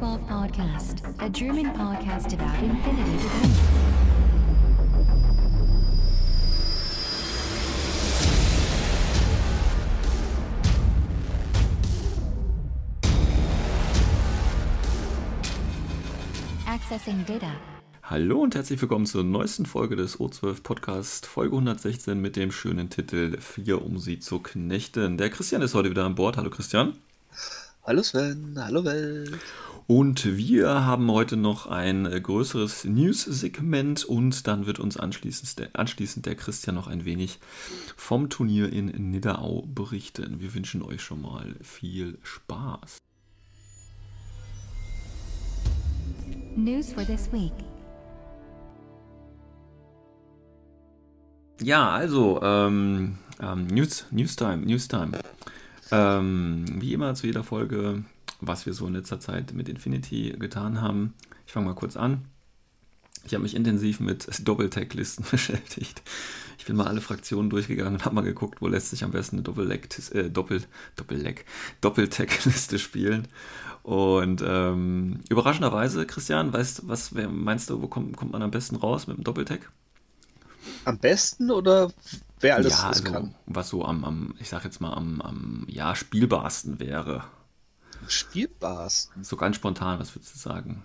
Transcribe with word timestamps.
Welcome 0.00 0.18
to 0.18 0.24
the 0.24 0.26
O12 0.26 0.28
Podcast, 0.28 1.22
a 1.22 1.28
German 1.28 1.66
podcast 1.72 2.32
about 2.32 2.62
infinity. 2.62 3.28
Accessing 16.66 17.24
data. 17.26 17.52
Hallo 18.02 18.42
und 18.42 18.54
herzlich 18.54 18.80
willkommen 18.80 19.06
zur 19.06 19.24
neuesten 19.24 19.66
Folge 19.66 19.96
des 19.96 20.18
O12 20.18 20.62
Podcast, 20.62 21.26
Folge 21.26 21.54
116 21.54 22.20
mit 22.20 22.36
dem 22.36 22.52
schönen 22.52 22.90
Titel 22.90 23.38
4 23.40 23.84
um 23.84 23.98
sie 23.98 24.18
zu 24.18 24.40
knechten. 24.40 25.18
Der 25.18 25.30
Christian 25.30 25.62
ist 25.62 25.74
heute 25.74 25.90
wieder 25.90 26.04
an 26.04 26.14
Bord. 26.14 26.36
Hallo 26.36 26.50
Christian. 26.50 26.94
Hallo 27.86 28.02
Sven, 28.02 28.54
hallo 28.56 28.82
Welt. 28.86 29.38
Und 29.86 30.38
wir 30.38 30.86
haben 30.86 31.12
heute 31.12 31.36
noch 31.36 31.66
ein 31.66 32.06
äh, 32.06 32.18
größeres 32.18 32.86
News-Segment 32.86 34.06
und 34.06 34.46
dann 34.46 34.64
wird 34.64 34.78
uns 34.78 34.96
anschließend 34.96 35.58
der, 35.58 35.68
anschließend 35.74 36.24
der 36.24 36.34
Christian 36.34 36.76
noch 36.76 36.86
ein 36.86 37.04
wenig 37.04 37.40
vom 37.94 38.30
Turnier 38.30 38.72
in 38.72 38.86
Nidderau 38.86 39.66
berichten. 39.66 40.40
Wir 40.40 40.54
wünschen 40.54 40.82
euch 40.82 41.02
schon 41.02 41.20
mal 41.20 41.56
viel 41.60 42.16
Spaß. 42.22 42.96
News 46.56 46.90
for 46.90 47.04
this 47.04 47.30
week. 47.30 47.52
Ja, 51.60 51.90
also, 51.90 52.40
ähm, 52.42 53.18
ähm, 53.42 53.66
News, 53.66 54.06
Newstime, 54.10 54.64
Newstime. 54.64 55.18
Ähm, 55.90 56.64
wie 56.80 56.92
immer 56.92 57.14
zu 57.14 57.26
jeder 57.26 57.44
Folge, 57.44 58.04
was 58.40 58.66
wir 58.66 58.74
so 58.74 58.86
in 58.86 58.94
letzter 58.94 59.20
Zeit 59.20 59.52
mit 59.52 59.68
Infinity 59.68 60.34
getan 60.38 60.80
haben. 60.80 61.14
Ich 61.46 61.52
fange 61.52 61.66
mal 61.66 61.74
kurz 61.74 61.96
an. 61.96 62.24
Ich 63.26 63.32
habe 63.32 63.42
mich 63.42 63.54
intensiv 63.54 64.00
mit 64.00 64.28
Doppeltag-Listen 64.46 65.24
beschäftigt. 65.30 66.02
Ich 66.58 66.66
bin 66.66 66.76
mal 66.76 66.86
alle 66.86 67.00
Fraktionen 67.00 67.50
durchgegangen 67.50 67.94
und 67.94 68.04
habe 68.04 68.14
mal 68.14 68.22
geguckt, 68.22 68.60
wo 68.60 68.68
lässt 68.68 68.90
sich 68.90 69.04
am 69.04 69.10
besten 69.10 69.36
eine 69.36 69.42
Doppel-Leg, 69.42 69.88
äh, 70.12 70.30
Doppel, 70.30 70.62
Doppeltag-Liste 71.80 72.78
spielen. 72.78 73.28
Und 73.82 74.42
ähm, 74.46 75.20
überraschenderweise, 75.28 76.06
Christian, 76.06 76.52
weißt 76.52 76.88
was 76.88 77.12
meinst 77.12 77.68
du, 77.68 77.82
wo 77.82 77.86
kommt, 77.86 78.16
kommt 78.16 78.32
man 78.32 78.42
am 78.42 78.50
besten 78.50 78.76
raus 78.76 79.06
mit 79.06 79.18
dem 79.18 79.24
Doppeltag? 79.24 79.70
Am 80.86 80.98
besten 80.98 81.50
oder 81.50 81.92
wer 82.40 82.56
alles 82.56 82.72
ja, 82.72 82.88
das 82.88 83.00
also, 83.00 83.12
kann? 83.12 83.34
was 83.46 83.68
so 83.68 83.84
am, 83.84 84.04
am, 84.04 84.34
ich 84.38 84.48
sag 84.48 84.64
jetzt 84.64 84.80
mal, 84.80 84.92
am, 84.92 85.20
am 85.20 85.66
ja, 85.68 85.94
spielbarsten 85.94 86.78
wäre. 86.80 87.24
Spielbarsten. 88.08 89.24
So 89.24 89.36
ganz 89.36 89.56
spontan, 89.56 89.98
was 89.98 90.14
würdest 90.14 90.34
du 90.34 90.38
sagen? 90.38 90.82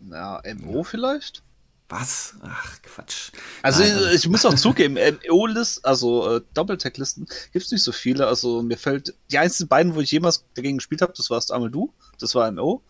Na, 0.00 0.42
MO 0.58 0.82
vielleicht? 0.82 1.42
Was? 1.88 2.36
Ach, 2.40 2.80
Quatsch. 2.80 3.32
Also 3.60 3.82
Nein, 3.82 4.14
ich, 4.14 4.26
muss 4.26 4.46
auch 4.46 4.54
zugeben, 4.54 4.94
MO-Listen, 4.94 5.84
also 5.84 6.36
äh, 6.36 6.40
Doppeltag-Listen, 6.54 7.26
gibt 7.52 7.66
es 7.66 7.70
nicht 7.70 7.82
so 7.82 7.92
viele. 7.92 8.26
Also 8.26 8.62
mir 8.62 8.78
fällt, 8.78 9.14
die 9.30 9.36
einzigen 9.36 9.68
beiden, 9.68 9.94
wo 9.94 10.00
ich 10.00 10.10
jemals 10.10 10.44
dagegen 10.54 10.78
gespielt 10.78 11.02
habe, 11.02 11.12
das 11.14 11.28
warst 11.28 11.52
einmal 11.52 11.70
du, 11.70 11.92
das 12.18 12.34
war 12.34 12.50
MO. 12.50 12.82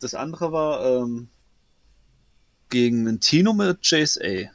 Das 0.00 0.14
andere 0.14 0.52
war 0.52 0.84
ähm, 0.84 1.28
gegen 2.68 3.06
einen 3.06 3.20
Tino 3.20 3.52
mit 3.52 3.78
JSA. 3.82 4.50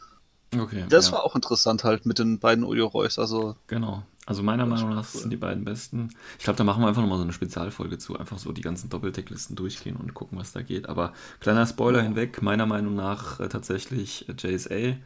Okay. 0.57 0.85
Das 0.89 1.07
ja. 1.07 1.13
war 1.13 1.23
auch 1.23 1.35
interessant 1.35 1.83
halt 1.83 2.05
mit 2.05 2.19
den 2.19 2.39
beiden 2.39 2.63
Ujo 2.63 2.87
Reus. 2.87 3.17
Also 3.17 3.55
Genau. 3.67 4.03
Also 4.25 4.43
meiner 4.43 4.65
Meinung 4.65 4.93
nach 4.93 5.07
cool. 5.13 5.21
sind 5.21 5.29
die 5.31 5.37
beiden 5.37 5.65
besten. 5.65 6.09
Ich 6.37 6.43
glaube, 6.43 6.57
da 6.57 6.63
machen 6.63 6.81
wir 6.81 6.87
einfach 6.87 7.01
nochmal 7.01 7.17
so 7.17 7.23
eine 7.23 7.33
Spezialfolge 7.33 7.97
zu. 7.97 8.17
Einfach 8.17 8.37
so 8.37 8.51
die 8.51 8.61
ganzen 8.61 8.89
Doppeltech-Listen 8.89 9.55
durchgehen 9.55 9.95
und 9.95 10.13
gucken, 10.13 10.37
was 10.37 10.51
da 10.51 10.61
geht. 10.61 10.87
Aber 10.87 11.13
kleiner 11.39 11.65
Spoiler 11.65 12.01
hinweg, 12.01 12.41
meiner 12.41 12.67
Meinung 12.67 12.95
nach 12.95 13.39
äh, 13.39 13.49
tatsächlich 13.49 14.29
äh, 14.29 14.33
JSA 14.37 14.97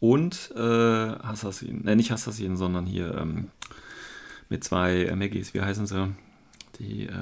und 0.00 0.50
äh, 0.56 0.60
Assassin. 0.60 1.82
Ne, 1.84 1.94
nicht 1.94 2.10
Assassin, 2.10 2.56
sondern 2.56 2.86
hier 2.86 3.14
ähm, 3.14 3.50
mit 4.48 4.64
zwei 4.64 5.04
äh, 5.04 5.14
Maggies. 5.14 5.52
Wie 5.52 5.60
heißen 5.60 5.86
sie? 5.86 6.14
Die 6.78 7.06
äh, 7.06 7.12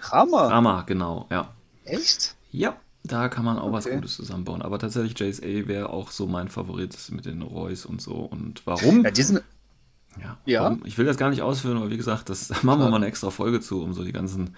Rama. 0.00 0.48
Rama, 0.48 0.82
genau. 0.82 1.26
Ja. 1.30 1.52
Echt? 1.84 2.34
Ja, 2.50 2.76
da 3.04 3.28
kann 3.28 3.44
man 3.44 3.58
auch 3.58 3.72
was 3.72 3.86
Okay. 3.86 3.96
Gutes 3.96 4.16
zusammenbauen. 4.16 4.62
Aber 4.62 4.78
tatsächlich 4.78 5.18
JSA 5.18 5.66
wäre 5.68 5.90
auch 5.90 6.10
so 6.10 6.26
mein 6.26 6.48
Favorit 6.48 6.96
mit 7.10 7.26
den 7.26 7.42
Royce 7.42 7.86
und 7.86 8.00
so. 8.02 8.14
Und 8.14 8.66
warum? 8.66 9.04
Ja, 9.04 9.10
die 9.10 9.22
sind, 9.22 9.42
Ja. 10.20 10.36
Ja. 10.44 10.62
Warum? 10.64 10.82
Ich 10.84 10.98
will 10.98 11.06
das 11.06 11.16
gar 11.16 11.30
nicht 11.30 11.42
ausführen, 11.42 11.76
aber 11.76 11.90
wie 11.90 11.96
gesagt, 11.96 12.28
das 12.28 12.48
da 12.48 12.56
machen 12.62 12.80
wir 12.80 12.90
mal 12.90 12.96
eine 12.96 13.06
extra 13.06 13.30
Folge 13.30 13.60
zu, 13.60 13.82
um 13.82 13.92
so 13.94 14.04
die 14.04 14.12
ganzen 14.12 14.56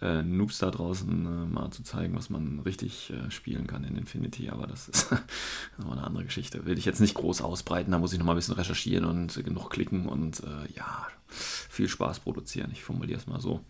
äh, 0.00 0.22
Noobs 0.22 0.58
da 0.58 0.70
draußen 0.70 1.08
äh, 1.26 1.46
mal 1.46 1.70
zu 1.70 1.82
zeigen, 1.82 2.14
was 2.14 2.30
man 2.30 2.60
richtig 2.60 3.10
äh, 3.10 3.30
spielen 3.30 3.66
kann 3.66 3.84
in 3.84 3.96
Infinity. 3.96 4.48
Aber 4.50 4.66
das 4.66 4.88
ist 4.88 5.10
nochmal 5.78 5.98
eine 5.98 6.06
andere 6.06 6.24
Geschichte. 6.24 6.66
Will 6.66 6.78
ich 6.78 6.84
jetzt 6.84 7.00
nicht 7.00 7.14
groß 7.14 7.42
ausbreiten, 7.42 7.92
da 7.92 7.98
muss 7.98 8.12
ich 8.12 8.18
nochmal 8.18 8.34
ein 8.34 8.38
bisschen 8.38 8.54
recherchieren 8.54 9.04
und 9.04 9.42
genug 9.44 9.70
klicken 9.70 10.06
und 10.06 10.40
äh, 10.40 10.72
ja, 10.76 11.06
viel 11.28 11.88
Spaß 11.88 12.20
produzieren. 12.20 12.70
Ich 12.72 12.84
formuliere 12.84 13.18
es 13.18 13.26
mal 13.26 13.40
so. 13.40 13.60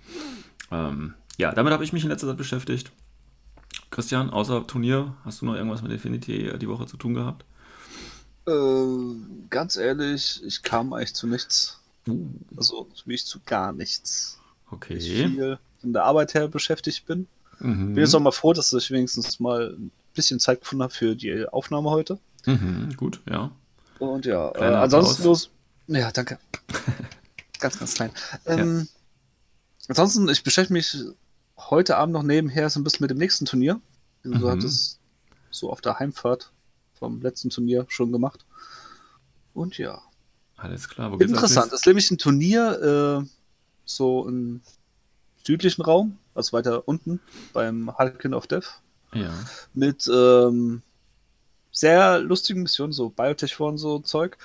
Ähm, 0.71 1.15
ja, 1.39 1.53
damit 1.53 1.73
habe 1.73 1.85
ich 1.85 1.93
mich 1.93 2.03
in 2.03 2.11
letzter 2.11 2.27
Zeit 2.27 2.37
beschäftigt. 2.37 2.93
Christian, 3.91 4.31
außer 4.31 4.67
Turnier, 4.67 5.15
hast 5.25 5.41
du 5.41 5.47
noch 5.47 5.55
irgendwas 5.55 5.83
mit 5.83 5.93
Infinity 5.93 6.53
die 6.59 6.69
Woche 6.69 6.87
zu 6.87 6.97
tun 6.97 7.15
gehabt? 7.15 7.45
Äh, 8.47 9.47
ganz 9.51 9.77
ehrlich, 9.77 10.43
ich 10.45 10.63
kam 10.63 10.93
eigentlich 10.93 11.15
zu 11.15 11.27
nichts. 11.27 11.81
Uh, 12.07 12.29
Also 12.57 12.89
wirklich 13.05 13.27
zu 13.27 13.41
gar 13.45 13.73
nichts. 13.73 14.39
Ich 14.67 14.73
okay. 14.73 15.01
viel 15.01 15.59
von 15.81 15.93
der 15.93 16.05
Arbeit 16.05 16.35
her 16.35 16.49
beschäftigt 16.49 17.07
bin. 17.07 17.27
Mhm. 17.61 17.95
Bin 17.95 18.05
jetzt 18.05 18.15
auch 18.15 18.21
mal 18.21 18.33
froh, 18.33 18.53
dass 18.53 18.73
ich 18.73 18.91
wenigstens 18.91 19.41
mal 19.41 19.75
ein 19.79 19.91
bisschen 20.15 20.41
Zeit 20.41 20.61
gefunden 20.61 20.83
habe 20.83 20.93
für 20.93 21.15
die 21.15 21.47
Aufnahme 21.47 21.91
heute. 21.91 22.19
Mhm, 22.47 22.95
gut, 22.97 23.21
ja. 23.29 23.51
Und 23.99 24.27
ja, 24.27 24.51
äh, 24.55 24.75
ansonsten 24.75 25.25
los. 25.25 25.51
Ja, 25.89 26.13
danke. 26.13 26.39
ganz, 27.59 27.79
ganz 27.79 27.95
klein. 27.95 28.11
Ähm, 28.47 28.89
Ansonsten, 29.89 30.29
ich 30.29 30.45
beschäftige 30.45 30.75
mich 30.75 30.97
heute 31.59 31.97
Abend 31.97 32.13
noch 32.15 32.23
nebenher 32.23 32.71
so 32.71 32.81
ein 32.81 32.85
bisschen 32.85 33.05
mit 33.05 33.11
dem 33.11 33.19
nächsten 33.19 33.45
Turnier. 33.47 33.81
Du 34.23 34.31
Mhm. 34.31 34.47
hattest 34.49 34.99
so 35.51 35.71
auf 35.71 35.81
der 35.81 35.99
Heimfahrt 35.99 36.51
vom 36.95 37.21
letzten 37.23 37.51
Turnier 37.51 37.87
schon 37.89 38.13
gemacht. 38.13 38.45
Und 39.55 39.79
ja. 39.79 40.01
Alles 40.57 40.89
klar. 40.89 41.13
Interessant. 41.21 41.73
Das 41.73 41.81
ist 41.81 41.87
nämlich 41.87 42.11
ein 42.11 42.19
Turnier 42.19 43.23
äh, 43.23 43.29
so 43.85 44.27
im 44.27 44.61
südlichen 45.45 45.83
Raum, 45.83 46.19
also 46.35 46.53
weiter 46.53 46.87
unten 46.87 47.21
beim 47.53 47.97
Hulkin 47.97 48.35
of 48.35 48.47
Death, 48.47 48.81
Ja. 49.15 49.33
mit 49.73 50.09
ähm, 50.13 50.83
sehr 51.71 52.19
lustigen 52.19 52.63
Missionen, 52.63 52.93
so 52.93 53.09
Biotech 53.09 53.59
und 53.61 53.79
so 53.79 54.01
Zeug. 54.01 54.37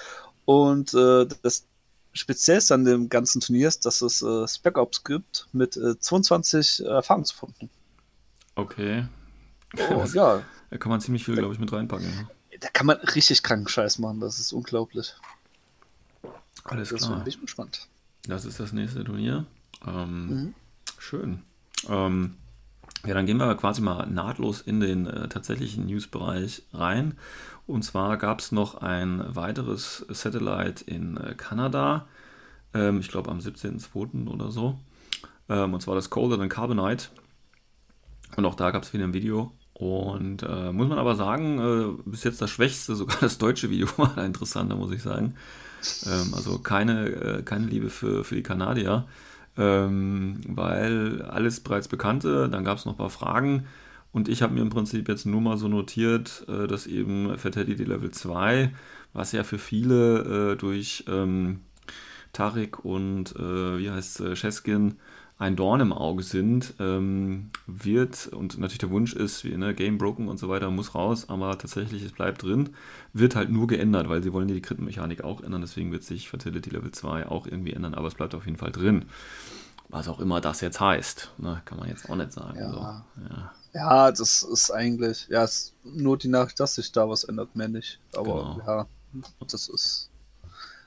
Und 0.46 0.94
äh, 0.94 1.26
das 1.42 1.66
Speziellste 2.14 2.74
an 2.76 2.86
dem 2.86 3.10
ganzen 3.10 3.42
Turnier 3.42 3.68
ist, 3.68 3.86
dass 3.86 4.02
es 4.02 4.22
äh, 4.22 4.48
Spec 4.48 4.78
Ops 4.78 5.04
gibt 5.04 5.48
mit 5.52 5.76
äh, 5.78 6.00
22 6.00 6.86
Erfahrungspunkten. 6.86 7.70
Okay. 8.56 9.06
Oh, 9.90 9.96
Das- 10.00 10.14
ja, 10.14 10.44
Da 10.70 10.78
kann 10.78 10.90
man 10.92 11.02
ziemlich 11.02 11.26
viel, 11.26 11.36
glaube 11.36 11.54
ich, 11.54 11.60
mit 11.60 11.72
reinpacken. 11.74 12.28
da 12.60 12.70
kann 12.70 12.86
man 12.86 12.98
richtig 12.98 13.42
kranken 13.44 13.68
Scheiß 13.68 13.98
machen, 14.00 14.20
das 14.20 14.40
ist 14.40 14.54
unglaublich. 14.54 15.14
Alles 16.66 16.90
Deswegen 16.90 17.08
klar. 17.12 17.20
bin 17.24 17.28
ich 17.34 17.42
gespannt. 17.42 17.88
Das 18.28 18.46
ist 18.46 18.60
das 18.60 18.72
nächste 18.72 19.04
Turnier. 19.04 19.46
Ähm, 19.86 20.28
Mhm. 20.28 20.54
Schön. 20.98 21.42
Ähm, 21.90 22.38
ja, 23.06 23.14
dann 23.14 23.26
gehen 23.26 23.38
wir 23.38 23.56
quasi 23.56 23.82
mal 23.82 24.08
nahtlos 24.08 24.62
in 24.62 24.80
den 24.80 25.08
äh, 25.08 25.28
tatsächlichen 25.28 25.86
News-Bereich 25.86 26.64
rein. 26.74 27.18
Und 27.68 27.84
zwar 27.84 28.18
gab 28.18 28.40
es 28.40 28.52
noch 28.52 28.76
ein 28.76 29.24
weiteres 29.36 30.06
Satellite 30.10 30.84
in 30.86 31.18
äh, 31.18 31.34
Kanada. 31.36 32.08
Ähm, 32.74 33.00
ich 33.00 33.10
glaube 33.10 33.30
am 33.30 33.40
17.02. 33.40 34.28
oder 34.28 34.52
so. 34.52 34.80
Ähm, 35.50 35.74
und 35.74 35.82
zwar 35.82 35.96
das 35.96 36.10
Colder 36.10 36.38
than 36.38 36.50
Carbonite. 36.50 37.10
Und 38.36 38.46
auch 38.46 38.56
da 38.56 38.72
gab 38.72 38.84
es 38.84 38.94
wieder 38.94 39.04
ein 39.04 39.14
Video. 39.14 39.52
Und 39.74 40.44
äh, 40.44 40.72
muss 40.72 40.88
man 40.88 40.98
aber 40.98 41.16
sagen, 41.16 41.60
äh, 41.60 42.10
bis 42.10 42.24
jetzt 42.24 42.42
das 42.42 42.52
schwächste, 42.52 42.96
sogar 42.96 43.18
das 43.20 43.38
deutsche 43.38 43.70
Video 43.70 43.88
war 43.98 44.18
interessanter, 44.24 44.76
muss 44.76 44.92
ich 44.92 45.02
sagen. 45.02 45.36
Ähm, 46.06 46.34
also 46.34 46.60
keine, 46.60 47.08
äh, 47.10 47.44
keine 47.44 47.66
Liebe 47.66 47.90
für, 47.90 48.24
für 48.24 48.36
die 48.36 48.44
Kanadier, 48.44 49.06
ähm, 49.58 50.42
weil 50.48 51.22
alles 51.24 51.60
bereits 51.60 51.88
bekannte. 51.88 52.50
Dann 52.50 52.64
gab 52.64 52.78
es 52.78 52.86
noch 52.86 52.94
ein 52.94 52.98
paar 52.98 53.10
Fragen. 53.10 53.66
Und 54.12 54.30
ich 54.30 54.42
habe 54.44 54.54
mir 54.54 54.62
im 54.62 54.70
Prinzip 54.70 55.10
jetzt 55.10 55.26
nur 55.26 55.42
mal 55.42 55.58
so 55.58 55.68
notiert, 55.68 56.46
äh, 56.48 56.68
dass 56.68 56.88
eben 56.88 57.38
Fatality 57.38 57.84
Level 57.84 58.12
2, 58.12 58.72
was 59.14 59.32
ja 59.32 59.44
für 59.44 59.58
viele 59.58 60.54
äh, 60.54 60.56
durch 60.56 61.06
ähm, 61.08 61.62
Tarik 62.32 62.84
und 62.86 63.36
äh, 63.36 63.80
wie 63.80 63.90
heißt 63.90 64.22
äh, 64.22 64.36
Cheskin 64.36 64.96
ein 65.40 65.56
Dorn 65.56 65.82
im 65.82 65.92
Auge 65.94 66.24
sind, 66.24 66.74
ähm, 66.80 67.50
wird, 67.68 68.28
und 68.28 68.58
natürlich 68.60 68.78
der 68.78 68.92
Wunsch 68.92 69.14
ist, 69.14 69.44
wie 69.44 69.58
ne, 69.58 69.74
Game 69.74 69.98
Broken 69.98 70.28
und 70.28 70.38
so 70.38 70.48
weiter, 70.48 70.70
muss 70.72 70.96
raus, 70.96 71.28
aber 71.30 71.58
tatsächlich, 71.58 72.04
es 72.04 72.12
bleibt 72.12 72.44
drin, 72.44 72.70
wird 73.14 73.36
halt 73.36 73.50
nur 73.50 73.68
geändert, 73.68 74.08
weil 74.10 74.24
sie 74.24 74.32
wollen 74.32 74.48
die 74.48 74.62
Krittenmechanik 74.62 75.24
auch 75.24 75.42
ändern, 75.42 75.62
deswegen 75.62 75.92
wird 75.92 76.04
sich 76.04 76.30
Fertility 76.30 76.70
Level 76.70 76.92
2 76.92 77.28
auch 77.28 77.46
irgendwie 77.48 77.74
ändern, 77.74 77.94
aber 77.96 78.08
es 78.08 78.16
bleibt 78.16 78.36
auf 78.36 78.46
jeden 78.46 78.58
Fall 78.58 78.72
drin. 78.72 79.06
Was 79.90 80.08
auch 80.08 80.20
immer 80.20 80.40
das 80.42 80.62
jetzt 80.62 80.80
heißt, 80.80 81.34
ne, 81.40 81.62
kann 81.66 81.78
man 81.78 81.90
jetzt 81.90 82.10
auch 82.10 82.16
nicht 82.16 82.32
sagen. 82.32 82.58
Ja. 82.58 82.72
So. 82.72 82.80
Ja. 83.30 83.52
Ja, 83.76 84.12
das 84.12 84.44
ist 84.44 84.70
eigentlich, 84.72 85.28
ja, 85.30 85.44
es 85.44 85.54
ist 85.54 85.74
nur 85.84 86.16
die 86.18 86.28
Nachricht, 86.28 86.60
dass 86.60 86.76
sich 86.76 86.92
da 86.92 87.10
was 87.10 87.24
ändert, 87.24 87.56
mehr 87.56 87.68
nicht. 87.68 88.00
Aber 88.16 88.56
Genau. 88.56 88.64
ja, 88.68 88.88
das 89.50 89.68
ist, 89.68 90.10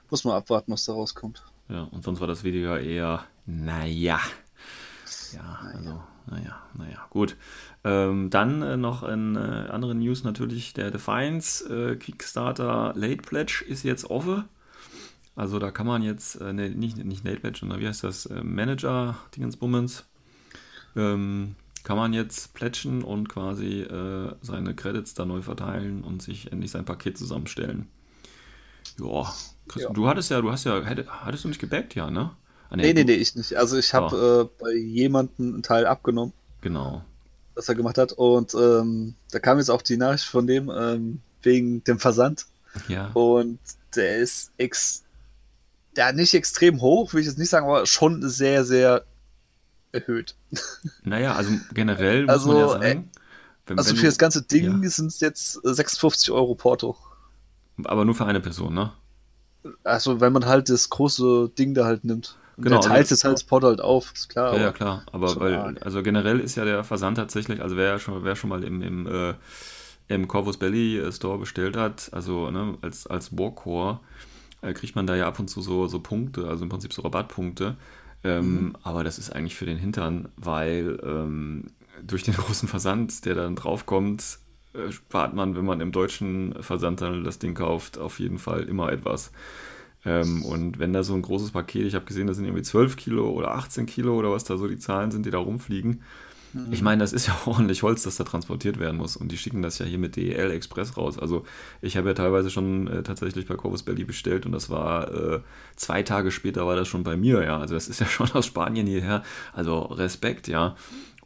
muss 0.08 0.22
man 0.24 0.34
abwarten, 0.34 0.72
was 0.72 0.84
da 0.84 0.92
rauskommt. 0.92 1.42
Ja, 1.68 1.82
und 1.82 2.04
sonst 2.04 2.20
war 2.20 2.28
das 2.28 2.44
Video 2.44 2.62
ja 2.62 2.78
eher, 2.78 3.24
naja. 3.46 4.20
Ja, 5.32 5.60
also, 5.74 6.02
naja, 6.26 6.62
naja, 6.74 7.06
gut. 7.10 7.36
Ähm, 7.84 8.30
dann 8.30 8.62
äh, 8.62 8.76
noch 8.76 9.02
in 9.02 9.36
äh, 9.36 9.38
anderen 9.38 9.98
News 9.98 10.24
natürlich 10.24 10.72
der 10.72 10.90
Defiance 10.90 11.64
äh, 11.92 11.96
Kickstarter 11.96 12.92
Late 12.96 13.22
Pledge 13.22 13.64
ist 13.66 13.82
jetzt 13.82 14.04
offen. 14.10 14.44
Also 15.36 15.58
da 15.58 15.70
kann 15.70 15.86
man 15.86 16.02
jetzt, 16.02 16.36
äh, 16.40 16.52
nee, 16.52 16.70
nicht, 16.70 16.98
nicht 16.98 17.24
Late 17.24 17.40
Pledge, 17.40 17.58
sondern 17.60 17.80
wie 17.80 17.88
heißt 17.88 18.04
das, 18.04 18.26
äh, 18.26 18.42
Manager 18.42 19.16
Dingensbummens, 19.36 20.06
ähm, 20.96 21.56
kann 21.84 21.96
man 21.98 22.12
jetzt 22.14 22.54
plätschen 22.54 23.02
und 23.04 23.28
quasi 23.28 23.82
äh, 23.82 24.34
seine 24.42 24.74
Credits 24.76 25.14
da 25.14 25.24
neu 25.26 25.42
verteilen 25.42 26.04
und 26.04 26.22
sich 26.22 26.52
endlich 26.52 26.72
sein 26.72 26.84
Paket 26.86 27.18
zusammenstellen. 27.18 27.88
Ja, 28.98 29.34
Christian, 29.68 29.94
Ja. 29.94 29.94
du 29.94 30.06
hattest 30.08 30.30
ja, 30.30 30.40
du 30.40 30.50
hast 30.50 30.64
ja, 30.64 30.82
hätte, 30.82 31.06
hattest 31.24 31.44
du 31.44 31.48
nicht 31.48 31.60
gebackt, 31.60 31.94
ja, 31.94 32.10
ne? 32.10 32.30
Ah, 32.70 32.76
Nee, 32.76 32.92
nee, 32.92 33.04
du- 33.04 33.12
nee, 33.12 33.14
ich 33.18 33.34
nicht. 33.36 33.54
Also 33.56 33.76
ich 33.76 33.94
habe 33.94 34.48
äh, 34.58 34.62
bei 34.62 34.72
jemandem 34.74 35.54
einen 35.54 35.62
Teil 35.62 35.86
abgenommen, 35.86 36.32
Genau. 36.60 37.02
was 37.54 37.68
er 37.68 37.74
gemacht 37.74 37.98
hat. 37.98 38.12
Und 38.12 38.54
ähm, 38.54 39.14
da 39.30 39.38
kam 39.38 39.58
jetzt 39.58 39.70
auch 39.70 39.82
die 39.82 39.96
Nachricht 39.96 40.24
von 40.24 40.46
dem 40.46 40.70
ähm, 40.70 41.20
wegen 41.42 41.84
dem 41.84 41.98
Versand. 41.98 42.46
Ja. 42.88 43.10
Und 43.14 43.58
der 43.94 44.18
ist 44.18 44.50
ex 44.58 45.02
ja, 45.96 46.12
nicht 46.12 46.34
extrem 46.34 46.80
hoch, 46.82 47.14
will 47.14 47.20
ich 47.22 47.26
jetzt 47.26 47.38
nicht 47.38 47.48
sagen, 47.48 47.64
aber 47.66 47.86
schon 47.86 48.28
sehr, 48.28 48.64
sehr 48.64 49.04
erhöht. 49.92 50.34
Naja, 51.04 51.34
also 51.34 51.52
generell 51.72 52.22
muss 52.26 52.30
Also, 52.32 52.48
man 52.48 52.56
ja 52.58 52.68
sagen, 52.68 53.10
wenn, 53.66 53.78
Also 53.78 53.90
wenn 53.90 53.96
für 53.96 54.02
du- 54.02 54.08
das 54.08 54.18
ganze 54.18 54.42
Ding 54.42 54.82
ja. 54.82 54.88
sind 54.90 55.06
es 55.06 55.20
jetzt 55.20 55.64
äh, 55.64 55.72
56 55.72 56.30
Euro 56.32 56.54
Porto. 56.54 56.96
aber 57.84 58.04
nur 58.04 58.14
für 58.14 58.26
eine 58.26 58.40
Person, 58.40 58.74
ne? 58.74 58.92
Also 59.84 60.20
wenn 60.20 60.32
man 60.32 60.44
halt 60.46 60.68
das 60.68 60.90
große 60.90 61.50
Ding 61.58 61.72
da 61.74 61.84
halt 61.86 62.04
nimmt. 62.04 62.36
Genau, 62.58 62.80
der 62.80 62.90
teilt 62.90 63.10
jetzt 63.10 63.24
halt 63.24 63.34
das 63.34 63.44
Porto 63.44 63.66
halt 63.66 63.80
auf, 63.80 64.12
ist 64.14 64.28
klar. 64.28 64.54
Ja, 64.54 64.62
ja, 64.62 64.72
klar. 64.72 65.04
Aber 65.12 65.38
weil, 65.40 65.54
arg. 65.54 65.84
also 65.84 66.02
generell 66.02 66.40
ist 66.40 66.56
ja 66.56 66.64
der 66.64 66.84
Versand 66.84 67.18
tatsächlich, 67.18 67.62
also 67.62 67.76
wer 67.76 67.98
schon, 67.98 68.24
wer 68.24 68.34
schon 68.34 68.50
mal 68.50 68.64
im, 68.64 68.80
im, 68.82 69.06
äh, 69.06 69.34
im 70.08 70.26
Corvus 70.26 70.56
Belly 70.56 70.98
äh, 70.98 71.12
Store 71.12 71.38
bestellt 71.38 71.76
hat, 71.76 72.10
also 72.12 72.50
ne, 72.50 72.78
als, 72.80 73.06
als 73.06 73.36
Warcore, 73.36 74.00
äh, 74.62 74.72
kriegt 74.72 74.96
man 74.96 75.06
da 75.06 75.14
ja 75.16 75.26
ab 75.26 75.38
und 75.38 75.48
zu 75.48 75.60
so, 75.60 75.86
so 75.86 76.00
Punkte, 76.00 76.48
also 76.48 76.64
im 76.64 76.70
Prinzip 76.70 76.92
so 76.92 77.02
Rabattpunkte. 77.02 77.76
Ähm, 78.24 78.74
Aber 78.82 79.04
das 79.04 79.18
ist 79.18 79.30
eigentlich 79.30 79.54
für 79.54 79.66
den 79.66 79.76
Hintern, 79.76 80.30
weil 80.36 80.98
ähm, 81.04 81.66
durch 82.02 82.22
den 82.22 82.34
großen 82.36 82.68
Versand, 82.68 83.24
der 83.24 83.34
dann 83.34 83.56
draufkommt, 83.56 84.38
äh, 84.72 84.90
spart 84.90 85.34
man, 85.34 85.56
wenn 85.56 85.64
man 85.64 85.80
im 85.80 85.92
deutschen 85.92 86.54
Versandhandel 86.62 87.22
das 87.22 87.38
Ding 87.38 87.54
kauft, 87.54 87.98
auf 87.98 88.18
jeden 88.18 88.38
Fall 88.38 88.62
immer 88.64 88.90
etwas. 88.90 89.30
Ähm, 90.06 90.44
und 90.44 90.78
wenn 90.78 90.92
da 90.92 91.02
so 91.02 91.14
ein 91.14 91.22
großes 91.22 91.50
Paket, 91.50 91.86
ich 91.86 91.94
habe 91.94 92.04
gesehen, 92.04 92.26
das 92.26 92.36
sind 92.36 92.46
irgendwie 92.46 92.62
12 92.62 92.96
Kilo 92.96 93.30
oder 93.30 93.54
18 93.54 93.86
Kilo 93.86 94.16
oder 94.16 94.30
was 94.30 94.44
da 94.44 94.56
so 94.56 94.68
die 94.68 94.78
Zahlen 94.78 95.10
sind, 95.10 95.26
die 95.26 95.30
da 95.30 95.38
rumfliegen. 95.38 96.02
Ich 96.70 96.82
meine, 96.82 97.00
das 97.00 97.12
ist 97.12 97.26
ja 97.26 97.36
ordentlich 97.46 97.82
Holz, 97.82 98.02
das 98.02 98.16
da 98.16 98.24
transportiert 98.24 98.78
werden 98.78 98.96
muss. 98.96 99.16
Und 99.16 99.30
die 99.30 99.36
schicken 99.36 99.62
das 99.62 99.78
ja 99.78 99.86
hier 99.86 99.98
mit 99.98 100.16
DEL 100.16 100.50
Express 100.50 100.96
raus. 100.96 101.18
Also 101.18 101.44
ich 101.82 101.96
habe 101.96 102.08
ja 102.08 102.14
teilweise 102.14 102.50
schon 102.50 102.86
äh, 102.86 103.02
tatsächlich 103.02 103.46
bei 103.46 103.56
Corvus 103.56 103.82
Belly 103.82 104.04
bestellt 104.04 104.46
und 104.46 104.52
das 104.52 104.70
war 104.70 105.12
äh, 105.12 105.40
zwei 105.76 106.02
Tage 106.02 106.30
später 106.30 106.66
war 106.66 106.76
das 106.76 106.88
schon 106.88 107.02
bei 107.02 107.16
mir, 107.16 107.44
ja. 107.44 107.58
Also 107.58 107.74
das 107.74 107.88
ist 107.88 108.00
ja 108.00 108.06
schon 108.06 108.30
aus 108.32 108.46
Spanien 108.46 108.86
hierher. 108.86 109.22
Also 109.52 109.80
Respekt, 109.80 110.48
ja. 110.48 110.76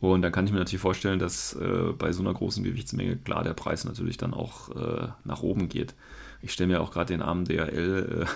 Und 0.01 0.23
dann 0.23 0.33
kann 0.33 0.47
ich 0.47 0.53
mir 0.53 0.59
natürlich 0.59 0.81
vorstellen, 0.81 1.19
dass 1.19 1.55
äh, 1.55 1.93
bei 1.97 2.13
so 2.13 2.23
einer 2.23 2.33
großen 2.33 2.65
Gewichtsmenge 2.65 3.17
klar 3.17 3.45
der 3.45 3.55
Preis 3.55 3.85
natürlich 3.85 4.17
dann 4.17 4.33
auch 4.33 4.71
äh, 4.71 5.09
nach 5.25 5.43
oben 5.43 5.69
geht. 5.69 5.95
Ich 6.43 6.53
stelle 6.53 6.69
mir 6.69 6.81
auch 6.81 6.91
gerade 6.91 7.13
den 7.13 7.23
armen 7.23 7.45
DHL 7.45 8.27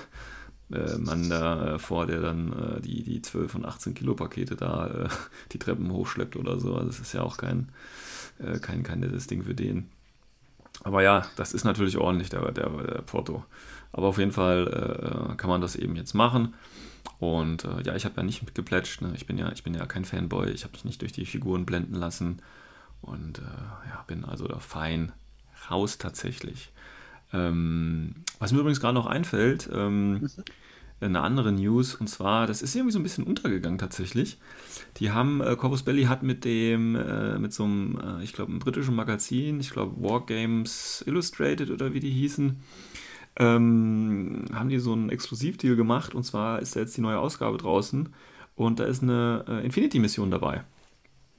äh, 0.73 0.97
Mann 0.99 1.29
da 1.29 1.75
äh, 1.75 1.79
vor, 1.79 2.07
der 2.07 2.21
dann 2.21 2.53
äh, 2.53 2.81
die, 2.81 3.03
die 3.03 3.23
12 3.23 3.55
und 3.57 3.65
18 3.65 3.95
Kilo 3.95 4.15
Pakete 4.15 4.57
da 4.57 4.87
äh, 4.87 5.09
die 5.53 5.59
Treppen 5.59 5.91
hochschleppt 5.91 6.37
oder 6.37 6.59
so. 6.59 6.75
Also 6.75 6.87
das 6.87 7.01
ist 7.01 7.13
ja 7.13 7.23
auch 7.23 7.37
kein, 7.37 7.69
äh, 8.39 8.59
kein, 8.59 8.83
kein 8.83 9.01
nettes 9.01 9.27
Ding 9.27 9.43
für 9.45 9.55
den. 9.55 9.91
Aber 10.83 11.03
ja, 11.03 11.27
das 11.37 11.53
ist 11.53 11.65
natürlich 11.65 11.99
ordentlich, 11.99 12.31
der, 12.31 12.51
der, 12.53 12.69
der 12.69 13.03
Porto. 13.03 13.45
Aber 13.93 14.09
auf 14.09 14.19
jeden 14.19 14.33
Fall 14.33 15.33
äh, 15.33 15.37
kann 15.37 15.51
man 15.51 15.61
das 15.61 15.77
eben 15.77 15.97
jetzt 15.97 16.15
machen. 16.15 16.55
Und 17.21 17.67
ja, 17.85 17.95
ich 17.95 18.05
habe 18.05 18.17
ja 18.17 18.23
nicht 18.23 18.43
mitgeplätscht. 18.43 19.01
Ne? 19.01 19.13
Ich, 19.15 19.27
bin 19.27 19.39
ja, 19.39 19.51
ich 19.53 19.63
bin 19.63 19.73
ja 19.73 19.87
kein 19.87 20.05
Fanboy. 20.05 20.51
Ich 20.51 20.65
habe 20.65 20.73
mich 20.73 20.85
nicht 20.85 21.01
durch 21.01 21.13
die 21.13 21.25
Figuren 21.25 21.65
blenden 21.65 21.95
lassen. 21.95 22.43
Und 23.01 23.39
ja, 23.39 24.05
bin 24.07 24.25
also 24.25 24.47
da 24.49 24.59
fein 24.59 25.13
raus 25.71 25.97
tatsächlich. 25.97 26.73
Ähm, 27.35 28.17
was 28.41 28.53
mir 28.53 28.61
übrigens 28.61 28.81
gerade 28.81 28.95
noch 28.95 29.07
einfällt, 29.07 29.71
ähm, 29.75 30.25
eine 31.01 31.21
andere 31.23 31.53
News, 31.53 31.95
und 31.97 32.09
zwar, 32.09 32.47
das 32.47 32.63
ist 32.63 32.75
irgendwie 32.75 32.93
so 32.93 32.99
ein 32.99 33.03
bisschen 33.03 33.25
untergegangen 33.25 33.79
tatsächlich. 33.79 34.39
Die 34.99 35.13
haben, 35.13 35.41
äh, 35.43 35.57
Corvus 35.57 35.83
Belly 35.85 36.05
hat 36.05 36.23
mit 36.23 36.45
dem, 36.45 36.97
äh, 36.97 37.39
mit 37.39 37.53
so 37.55 37.65
einem, 37.65 37.99
äh, 38.21 38.25
ich 38.25 38.33
glaube, 38.35 38.51
einem 38.53 38.61
britischen 38.61 38.95
Magazin, 38.97 39.61
ich 39.61 39.71
glaube 39.71 39.95
Wargames 40.03 41.05
Illustrated 41.07 41.71
oder 41.71 41.95
wie 41.95 42.01
die 42.01 42.11
hießen, 42.13 42.59
ähm, 43.39 44.45
haben 44.55 44.69
die 44.69 44.79
so 44.79 44.93
einen 44.93 45.11
Exklusivdeal 45.11 45.77
gemacht, 45.77 46.15
und 46.15 46.25
zwar 46.25 46.61
ist 46.61 46.77
da 46.77 46.81
jetzt 46.81 46.97
die 46.97 47.01
neue 47.03 47.19
Ausgabe 47.19 47.59
draußen 47.59 48.15
und 48.57 48.81
da 48.81 48.85
ist 48.85 49.03
eine 49.03 49.45
äh, 49.49 49.65
Infinity-Mission 49.65 50.31
dabei. 50.31 50.65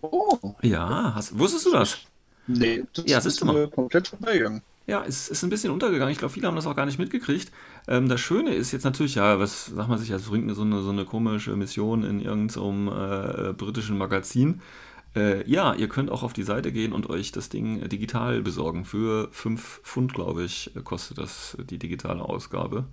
Oh, 0.01 0.55
Ja, 0.61 1.13
hast, 1.15 1.37
wusstest 1.37 1.65
du 1.65 1.71
das? 1.71 1.99
nee, 2.47 2.83
das 2.93 3.05
Ja, 3.05 3.21
ist 3.25 3.43
mir 3.43 3.69
komplett 3.69 4.07
vorbeigegangen. 4.07 4.61
Ja, 4.87 5.03
es 5.03 5.29
ist 5.29 5.43
ein 5.43 5.49
bisschen 5.49 5.71
untergegangen. 5.71 6.11
Ich 6.11 6.19
glaube, 6.19 6.33
viele 6.33 6.47
haben 6.47 6.55
das 6.55 6.67
auch 6.67 6.75
gar 6.75 6.85
nicht 6.85 6.99
mitgekriegt. 6.99 7.51
Ähm, 7.87 8.07
das 8.07 8.21
Schöne 8.21 8.53
ist 8.53 8.71
jetzt 8.71 8.83
natürlich, 8.83 9.15
ja, 9.15 9.39
was 9.39 9.67
sagt 9.67 9.89
man 9.89 9.97
sich, 9.97 10.11
es 10.11 10.23
bringt 10.23 10.53
so 10.55 10.61
eine, 10.61 10.81
so 10.81 10.91
eine 10.91 11.05
komische 11.05 11.55
Mission 11.55 12.03
in 12.03 12.21
irgendeinem 12.21 12.87
äh, 12.87 13.53
britischen 13.53 13.97
Magazin. 13.97 14.61
Äh, 15.15 15.49
ja, 15.49 15.73
ihr 15.73 15.87
könnt 15.87 16.11
auch 16.11 16.21
auf 16.23 16.33
die 16.33 16.43
Seite 16.43 16.71
gehen 16.71 16.93
und 16.93 17.09
euch 17.09 17.31
das 17.31 17.49
Ding 17.49 17.81
äh, 17.81 17.89
digital 17.89 18.41
besorgen. 18.43 18.85
Für 18.85 19.29
5 19.31 19.81
Pfund, 19.83 20.13
glaube 20.13 20.43
ich, 20.43 20.75
äh, 20.75 20.81
kostet 20.81 21.17
das 21.17 21.57
die 21.69 21.79
digitale 21.79 22.21
Ausgabe. 22.21 22.85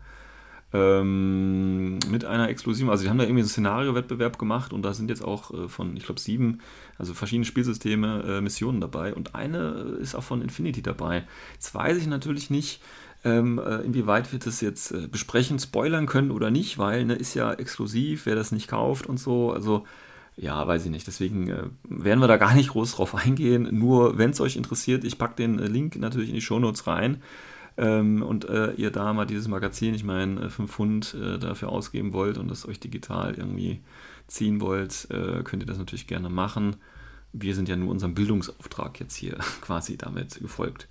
Ähm, 0.75 1.99
mit 2.09 2.25
einer 2.25 2.49
exklusiven, 2.49 2.91
also 2.91 3.05
die 3.05 3.11
haben 3.11 3.19
da 3.19 3.25
irgendwie 3.25 3.43
einen 3.43 3.49
Szenario-Wettbewerb 3.49 4.39
gemacht 4.39 4.73
und 4.73 4.83
da 4.83 4.95
sind 4.95 5.11
jetzt 5.11 5.23
auch 5.23 5.53
äh, 5.53 5.69
von, 5.69 5.95
ich 5.97 6.07
glaube, 6.07 6.21
sieben, 6.21 6.61
also 6.99 7.13
verschiedene 7.13 7.45
Spielsysteme, 7.45 8.23
äh, 8.23 8.41
Missionen 8.41 8.81
dabei 8.81 9.15
und 9.15 9.35
eine 9.35 9.97
ist 10.01 10.15
auch 10.15 10.23
von 10.23 10.41
Infinity 10.41 10.81
dabei. 10.81 11.25
Jetzt 11.53 11.75
weiß 11.75 11.99
ich 11.99 12.07
natürlich 12.07 12.49
nicht, 12.49 12.81
ähm, 13.23 13.59
äh, 13.59 13.83
inwieweit 13.83 14.33
wir 14.33 14.39
das 14.39 14.63
jetzt 14.63 14.93
äh, 14.93 15.09
besprechen, 15.09 15.59
spoilern 15.59 16.07
können 16.07 16.31
oder 16.31 16.51
nicht, 16.51 16.79
weil 16.79 17.05
ne, 17.05 17.15
ist 17.15 17.35
ja 17.35 17.53
exklusiv, 17.53 18.25
wer 18.25 18.35
das 18.35 18.51
nicht 18.51 18.69
kauft 18.69 19.07
und 19.07 19.19
so, 19.19 19.53
also 19.53 19.85
ja, 20.37 20.67
weiß 20.67 20.87
ich 20.87 20.91
nicht. 20.91 21.07
Deswegen 21.07 21.49
äh, 21.49 21.65
werden 21.85 22.21
wir 22.21 22.29
da 22.29 22.37
gar 22.37 22.55
nicht 22.55 22.71
groß 22.71 22.93
drauf 22.93 23.15
eingehen. 23.15 23.69
Nur, 23.71 24.19
wenn 24.19 24.31
es 24.31 24.41
euch 24.41 24.57
interessiert, 24.57 25.05
ich 25.05 25.19
packe 25.19 25.37
den 25.37 25.59
äh, 25.59 25.67
Link 25.67 25.97
natürlich 25.97 26.31
in 26.31 26.35
die 26.35 26.41
Shownotes 26.41 26.87
rein. 26.87 27.23
Ähm, 27.77 28.23
und 28.23 28.49
äh, 28.49 28.73
ihr 28.73 28.91
da 28.91 29.13
mal 29.13 29.27
dieses 29.27 29.49
Magazin, 29.49 29.95
ich 29.95 30.05
meine, 30.05 30.51
5 30.51 30.71
Pfund 30.71 31.15
äh, 31.15 31.39
dafür 31.39 31.71
ausgeben 31.71 32.13
wollt 32.13 32.39
und 32.39 32.49
das 32.49 32.67
euch 32.67 32.81
digital 32.81 33.35
irgendwie 33.35 33.81
ziehen 34.27 34.61
wollt, 34.61 35.09
äh, 35.11 35.43
könnt 35.43 35.63
ihr 35.63 35.67
das 35.67 35.79
natürlich 35.79 36.07
gerne 36.07 36.29
machen. 36.29 36.77
Wir 37.33 37.55
sind 37.55 37.69
ja 37.69 37.77
nur 37.77 37.91
unserem 37.91 38.15
Bildungsauftrag 38.15 39.01
jetzt 39.01 39.15
hier 39.17 39.39
quasi 39.63 39.97
damit 39.97 40.39
gefolgt. 40.41 40.89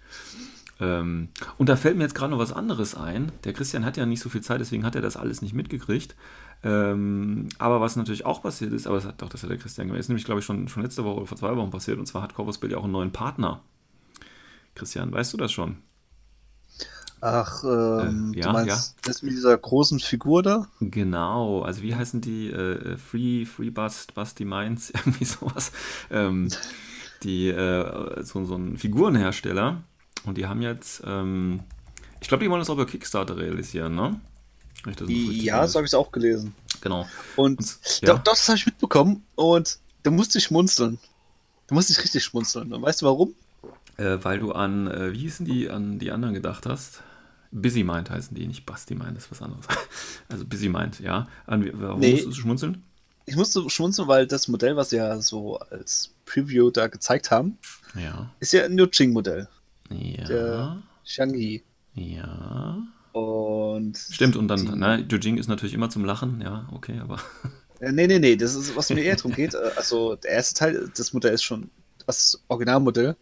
Ähm, 0.80 1.30
und 1.58 1.70
da 1.70 1.76
fällt 1.76 1.96
mir 1.96 2.04
jetzt 2.04 2.16
gerade 2.16 2.32
noch 2.32 2.40
was 2.40 2.52
anderes 2.52 2.96
ein. 2.96 3.32
Der 3.44 3.54
Christian 3.54 3.86
hat 3.86 3.98
ja 3.98 4.06
nicht 4.08 4.22
so 4.22 4.30
viel 4.30 4.42
Zeit, 4.42 4.60
deswegen 4.60 4.84
hat 4.84 4.96
er 4.96 5.02
das 5.02 5.18
alles 5.18 5.44
nicht 5.44 5.54
mitgekriegt. 5.54 6.16
Ähm, 6.64 7.50
aber 7.60 7.82
was 7.82 7.96
natürlich 7.96 8.26
auch 8.26 8.42
passiert 8.42 8.74
ist, 8.74 8.88
aber 8.88 8.98
das 8.98 9.06
hat 9.06 9.22
doch, 9.22 9.30
das 9.30 9.44
hat 9.44 9.50
der 9.50 9.58
Christian 9.58 9.88
gemacht, 9.88 10.00
ist 10.00 10.10
nämlich, 10.10 10.26
glaube 10.26 10.40
ich, 10.40 10.46
schon, 10.46 10.68
schon 10.68 10.84
letzte 10.84 11.04
Woche 11.04 11.18
oder 11.18 11.28
vor 11.28 11.38
zwei 11.38 11.56
Wochen 11.56 11.70
passiert. 11.70 12.00
Und 12.00 12.08
zwar 12.08 12.24
hat 12.24 12.34
Corvus 12.34 12.58
Belli 12.58 12.74
auch 12.76 12.84
einen 12.84 12.94
neuen 12.94 13.12
Partner. 13.12 13.62
Christian, 14.74 15.12
weißt 15.12 15.34
du 15.34 15.38
das 15.38 15.52
schon? 15.52 15.78
Ach, 17.22 17.64
ähm, 17.64 18.34
Äh, 18.34 18.40
ja, 18.40 18.48
du 18.48 18.54
meinst 18.54 18.96
das 19.04 19.22
mit 19.22 19.32
dieser 19.34 19.56
großen 19.58 20.00
Figur 20.00 20.42
da? 20.42 20.68
Genau, 20.80 21.62
also 21.62 21.82
wie 21.84 21.94
heißen 21.96 22.20
die? 22.22 22.50
Äh, 22.50 22.98
Free, 22.98 23.46
Free 23.46 23.70
Bust, 23.70 24.14
Busty 24.16 24.44
Minds, 24.44 24.90
irgendwie 25.06 25.26
sowas. 25.26 25.72
Ähm, 26.10 26.50
die, 27.24 27.50
äh, 27.50 28.24
so, 28.24 28.44
so 28.46 28.56
ein 28.56 28.78
Figurenhersteller. 28.78 29.84
Und 30.26 30.38
die 30.38 30.48
haben 30.48 30.62
jetzt, 30.64 31.04
ähm, 31.06 31.62
ich 32.20 32.28
glaube, 32.28 32.44
die 32.44 32.50
wollen 32.50 32.60
das 32.62 32.70
auch 32.70 32.76
über 32.76 32.86
Kickstarter 32.88 33.38
realisieren, 33.38 33.96
ne? 33.96 34.20
Das 34.86 35.08
Ja, 35.08 35.68
so 35.68 35.76
habe 35.78 35.86
ich 35.86 35.92
es 35.92 35.94
auch 35.94 36.12
gelesen. 36.12 36.56
Genau. 36.82 37.08
Und 37.36 37.60
Und- 37.60 38.02
ja. 38.02 38.14
doch, 38.16 38.24
das 38.24 38.48
habe 38.48 38.58
ich 38.58 38.66
mitbekommen. 38.66 39.24
Und 39.36 39.78
da 40.02 40.10
musste 40.10 40.40
ich 40.40 40.46
schmunzeln. 40.46 40.98
Da 41.68 41.76
musste 41.76 41.94
ich 41.94 42.04
richtig 42.04 42.24
schmunzeln. 42.24 42.74
Und 42.74 42.82
weißt 42.82 43.04
du 43.04 43.06
warum? 43.06 43.36
Äh, 43.98 44.18
weil 44.24 44.40
du 44.40 44.54
an, 44.54 44.88
äh, 44.88 45.14
wie 45.14 45.20
hießen 45.20 45.46
die, 45.46 45.70
an 45.70 46.00
die 46.00 46.10
anderen 46.12 46.34
gedacht 46.34 46.66
hast? 46.66 47.04
Busy 47.52 47.84
Mind 47.84 48.10
heißen 48.10 48.36
die, 48.36 48.48
nicht 48.48 48.66
Basti 48.66 48.96
Mind, 48.96 49.16
das 49.18 49.26
ist 49.26 49.32
was 49.32 49.42
anderes. 49.42 49.66
Also 50.30 50.46
Busy 50.46 50.70
Mind, 50.70 51.00
ja. 51.00 51.28
Warum 51.46 52.00
Nee. 52.00 52.14
musst 52.14 52.26
du 52.28 52.32
schmunzeln? 52.32 52.84
Ich 53.26 53.36
musste 53.36 53.70
schmunzeln, 53.70 54.08
weil 54.08 54.26
das 54.28 54.48
Modell, 54.48 54.76
was 54.78 54.90
sie 54.92 54.98
ja 54.98 55.20
so 55.22 55.58
als 55.60 56.14
Preview 56.26 56.70
da 56.72 56.88
gezeigt 56.88 57.30
haben, 57.32 57.58
Ja. 57.96 58.32
ist 58.40 58.54
ja 58.54 58.64
ein 58.66 58.76
Nujing-Modell. 58.76 59.48
Ja. 59.90 60.26
Der- 60.26 60.82
Shang-Yi. 61.04 61.64
Ja. 61.96 62.78
Und. 63.12 63.98
Stimmt, 63.98 64.36
und 64.38 64.48
dann, 64.48 64.64
ne, 64.80 65.06
Jujing 65.10 65.38
ist 65.38 65.48
natürlich 65.48 65.74
immer 65.74 65.90
zum 65.90 66.06
Lachen, 66.06 66.40
ja, 66.42 66.68
okay, 66.72 67.00
aber. 67.00 67.20
Äh, 67.82 67.92
nee, 67.94 68.06
nee, 68.06 68.20
nee, 68.20 68.36
das 68.36 68.54
ist, 68.54 68.76
was 68.76 68.92
mir 68.92 69.02
eher 69.02 69.16
darum 69.16 69.32
geht. 69.34 69.56
äh, 69.56 69.72
Also, 69.76 70.16
der 70.16 70.30
erste 70.34 70.54
Teil, 70.54 70.92
das 70.96 71.14
Modell 71.14 71.34
ist 71.34 71.42
schon 71.42 71.72
das 72.06 72.40
Originalmodell. 72.48 73.16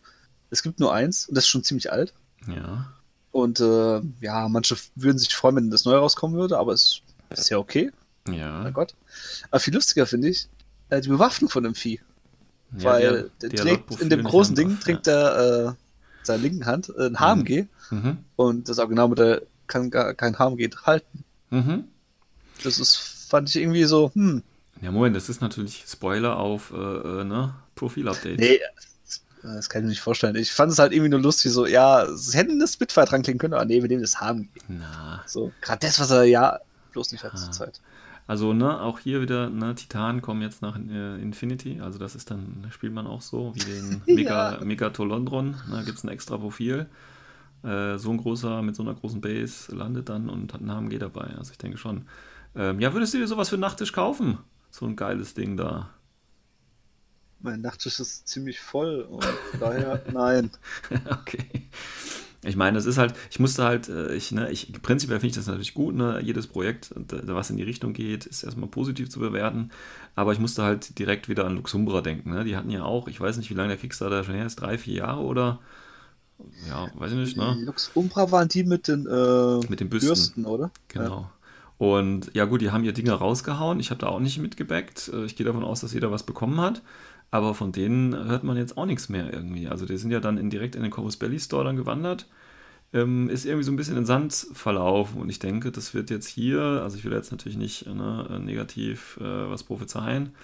Es 0.50 0.62
gibt 0.64 0.82
nur 0.82 0.94
eins 0.94 1.30
und 1.30 1.36
das 1.36 1.46
ist 1.46 1.48
schon 1.48 1.64
ziemlich 1.64 1.94
alt. 1.94 2.14
Ja. 2.46 2.92
Und 3.32 3.60
äh, 3.60 4.02
ja, 4.22 4.48
manche 4.50 4.76
würden 4.96 5.18
sich 5.20 5.36
freuen, 5.36 5.56
wenn 5.56 5.70
das 5.70 5.86
neu 5.86 5.96
rauskommen 5.98 6.38
würde, 6.38 6.58
aber 6.58 6.74
es 6.74 7.02
ist 7.30 7.50
ja 7.50 7.58
okay. 7.58 7.92
Ja. 8.28 8.64
Mein 8.64 8.74
Gott. 8.74 8.96
Aber 9.52 9.60
viel 9.60 9.74
lustiger 9.74 10.06
finde 10.06 10.30
ich 10.30 10.48
äh, 10.90 11.02
die 11.02 11.10
Bewaffnung 11.10 11.50
von 11.50 11.64
dem 11.64 11.76
Vieh. 11.76 12.00
ja 12.78 12.84
weil 12.86 13.32
der, 13.42 13.50
trägt 13.52 14.02
in 14.02 14.10
dem 14.10 14.24
großen 14.24 14.56
Ding 14.56 14.80
trägt 14.80 15.08
er 15.08 15.68
äh, 15.70 15.74
seiner 16.24 16.42
linken 16.44 16.66
Hand 16.66 16.92
äh, 16.98 17.06
ein 17.08 17.20
HMG 17.20 17.66
Mhm. 17.92 18.18
und 18.36 18.70
das 18.70 18.78
Originalmodell 18.78 19.48
kann 19.66 19.90
gar 19.90 20.14
kein 20.14 20.38
HMG 20.38 20.70
halten. 20.86 21.24
Mhm. 21.50 21.86
Das 22.64 22.78
ist, 22.78 22.96
fand 23.30 23.50
ich 23.50 23.56
irgendwie 23.56 23.86
so, 23.86 24.12
hm, 24.14 24.44
Ja, 24.82 24.92
Moment, 24.92 25.16
das 25.16 25.28
ist 25.30 25.42
natürlich 25.42 25.86
Spoiler 25.88 26.38
auf, 26.38 26.72
äh, 26.72 26.76
äh, 26.76 27.24
ne, 27.24 27.56
Profil-Update. 27.76 28.40
nee, 28.40 28.60
das, 29.42 29.56
das 29.56 29.70
kann 29.70 29.82
ich 29.82 29.84
mir 29.86 29.90
nicht 29.90 30.02
vorstellen. 30.02 30.36
Ich 30.36 30.52
fand 30.52 30.72
es 30.72 30.80
halt 30.80 30.92
irgendwie 30.94 31.10
nur 31.10 31.20
lustig, 31.22 31.52
so, 31.52 31.66
ja, 31.66 32.06
sie 32.16 32.38
hätten 32.38 32.60
das 32.60 32.74
Spitfire 32.74 33.06
dran 33.06 33.22
klingen 33.22 33.40
können, 33.40 33.54
aber 33.54 33.66
nee, 33.66 33.82
wir 33.82 33.90
nehmen 33.90 34.02
das 34.02 34.20
HMG. 34.20 34.48
Na, 34.68 35.22
So, 35.26 35.52
gerade 35.62 35.80
das, 35.86 36.00
was 36.00 36.12
er 36.12 36.24
ja 36.24 36.60
bloß 36.92 37.12
nicht 37.12 37.24
hat 37.24 37.34
Ah. 37.34 37.38
zur 37.38 37.52
Zeit. 37.52 37.82
also, 38.28 38.54
ne, 38.54 38.80
auch 38.82 39.00
hier 39.00 39.22
wieder, 39.22 39.50
ne, 39.50 39.74
Titanen 39.76 40.22
kommen 40.22 40.42
jetzt 40.42 40.62
nach 40.62 40.78
äh, 40.78 41.22
Infinity, 41.22 41.82
also 41.82 41.98
das 42.00 42.16
ist 42.16 42.30
dann, 42.32 42.66
spielt 42.72 42.94
man 42.94 43.08
auch 43.08 43.22
so, 43.22 43.54
wie 43.56 43.60
den 43.62 44.02
Mega, 44.08 44.58
Ja. 44.60 44.64
Megatolondron, 44.66 45.56
ne, 45.70 45.84
gibt 45.86 45.98
es 45.98 46.04
ein 46.04 46.10
extra 46.10 46.38
Profil. 46.38 46.88
Äh, 47.64 47.98
so 47.98 48.10
ein 48.12 48.18
großer, 48.18 48.62
mit 48.62 48.76
so 48.76 48.84
einer 48.84 48.94
großen 48.94 49.20
Base 49.20 49.76
landet 49.76 50.08
dann 50.10 50.30
und 50.30 50.54
hat 50.54 50.62
einen 50.62 50.72
HMG 50.72 50.98
dabei, 51.00 51.34
also 51.38 51.52
ich 51.52 51.58
denke 51.58 51.78
schon. 51.78 52.06
Ähm, 52.56 52.80
ja, 52.80 52.94
würdest 52.94 53.14
du 53.14 53.18
dir 53.18 53.28
sowas 53.28 53.50
für 53.50 53.56
einen 53.56 53.62
Nachttisch 53.62 53.92
kaufen? 53.94 54.38
So 54.72 54.86
ein 54.86 54.96
geiles 54.96 55.34
Ding 55.34 55.58
da. 55.58 55.90
Mein 57.42 57.62
Nachttisch 57.62 58.00
ist 58.00 58.28
ziemlich 58.28 58.60
voll 58.60 59.02
und 59.02 59.26
daher, 59.60 60.02
nein. 60.12 60.52
Okay. 61.10 61.70
Ich 62.46 62.56
meine, 62.56 62.78
das 62.78 62.86
ist 62.86 62.98
halt, 62.98 63.14
ich 63.32 63.40
musste 63.40 63.66
halt, 63.66 63.90
äh, 63.90 64.14
ich, 64.16 64.32
ne, 64.32 64.50
ich, 64.50 64.72
prinzipiell 64.82 65.20
finde 65.20 65.32
ich 65.32 65.36
das 65.36 65.48
natürlich 65.48 65.74
gut, 65.74 65.94
ne, 65.96 66.22
jedes 66.24 66.48
Projekt, 66.48 66.92
äh, 66.92 67.28
was 67.28 67.50
in 67.50 67.58
die 67.58 67.64
Richtung 67.64 67.92
geht, 67.92 68.26
ist 68.26 68.44
erstmal 68.44 68.70
positiv 68.70 69.10
zu 69.10 69.20
bewerten, 69.20 69.72
aber 70.16 70.32
ich 70.32 70.40
musste 70.40 70.64
halt 70.64 70.98
direkt 71.00 71.28
wieder 71.28 71.46
an 71.46 71.56
Luxumbra 71.56 72.00
denken, 72.02 72.32
ne, 72.32 72.46
die 72.46 72.56
hatten 72.56 72.70
ja 72.70 72.84
auch, 72.84 73.10
ich 73.10 73.20
weiß 73.20 73.38
nicht, 73.38 73.50
wie 73.50 73.56
lange 73.56 73.70
der 73.70 73.78
Kickstarter 73.78 74.24
schon 74.24 74.36
her 74.36 74.46
ist, 74.46 74.56
drei, 74.56 74.78
vier 74.78 74.96
Jahre 74.96 75.22
oder, 75.22 75.60
ja, 76.70 76.90
weiß 76.96 77.12
ich 77.12 77.18
nicht, 77.18 77.38
ne, 77.38 77.58
Lux 77.66 77.92
Umbra 77.94 78.32
waren 78.32 78.48
die 78.48 78.64
mit 78.64 78.88
den, 78.88 79.06
äh, 79.06 79.60
Mit 79.70 79.82
den 79.82 79.90
Büsten. 79.90 80.08
Bürsten, 80.08 80.46
oder? 80.46 80.72
Genau. 80.88 81.30
Und 81.78 82.32
ja 82.34 82.46
gut, 82.46 82.62
die 82.62 82.72
haben 82.72 82.84
ihr 82.84 82.92
Dinger 82.94 83.14
rausgehauen. 83.14 83.80
Ich 83.80 83.90
habe 83.90 84.00
da 84.02 84.08
auch 84.08 84.20
nicht 84.20 84.38
mitgebackt. 84.38 85.10
Äh, 85.14 85.24
Ich 85.26 85.36
gehe 85.38 85.46
davon 85.46 85.64
aus, 85.64 85.80
dass 85.80 85.94
jeder 85.94 86.12
was 86.12 86.24
bekommen 86.24 86.60
hat. 86.60 86.82
Aber 87.32 87.54
von 87.54 87.72
denen 87.72 88.16
hört 88.16 88.44
man 88.44 88.58
jetzt 88.58 88.78
auch 88.78 88.86
nichts 88.86 89.10
mehr 89.10 89.32
irgendwie. 89.32 89.68
Also 89.68 89.86
die 89.86 89.98
sind 89.98 90.12
ja 90.12 90.20
dann 90.20 90.38
in, 90.38 90.50
direkt 90.50 90.76
in 90.76 90.82
den 90.84 90.92
Corvus 90.92 91.18
Belly 91.18 91.40
Store 91.40 91.64
dann 91.64 91.76
gewandert. 91.76 92.28
Ähm, 92.92 93.30
ist 93.30 93.46
irgendwie 93.46 93.64
so 93.66 93.72
ein 93.72 93.76
bisschen 93.76 93.98
in 93.98 94.06
Sand 94.06 94.34
verlaufen. 94.54 95.22
Und 95.22 95.30
ich 95.30 95.40
denke, 95.40 95.72
das 95.72 95.94
wird 95.94 96.10
jetzt 96.10 96.28
hier, 96.28 96.62
also 96.62 96.98
ich 96.98 97.06
will 97.06 97.14
jetzt 97.14 97.32
natürlich 97.32 97.58
nicht 97.58 97.86
ne, 97.88 98.40
negativ 98.44 99.18
äh, 99.22 99.50
was 99.50 99.64
prophezeien. 99.64 100.36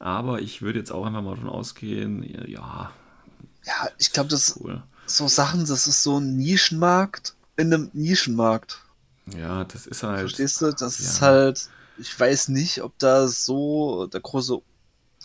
Aber 0.00 0.40
ich 0.40 0.62
würde 0.62 0.78
jetzt 0.80 0.90
auch 0.92 1.06
einfach 1.06 1.22
mal 1.22 1.34
davon 1.36 1.48
ausgehen, 1.48 2.22
ja, 2.48 2.90
Ja, 3.64 3.88
ich 3.98 4.12
glaube, 4.12 4.28
das 4.30 4.58
cool. 4.60 4.82
so 5.06 5.28
Sachen, 5.28 5.60
das 5.66 5.86
ist 5.86 6.02
so 6.02 6.18
ein 6.18 6.36
Nischenmarkt 6.36 7.34
in 7.56 7.72
einem 7.72 7.90
Nischenmarkt. 7.92 8.80
Ja, 9.26 9.64
das 9.64 9.86
ist 9.86 10.02
halt. 10.02 10.20
Verstehst 10.20 10.60
du? 10.60 10.72
Das 10.72 10.98
ist 11.00 11.20
ja. 11.20 11.26
halt, 11.28 11.68
ich 11.98 12.18
weiß 12.18 12.48
nicht, 12.48 12.82
ob 12.82 12.98
da 12.98 13.28
so 13.28 14.06
der 14.06 14.20
große 14.20 14.60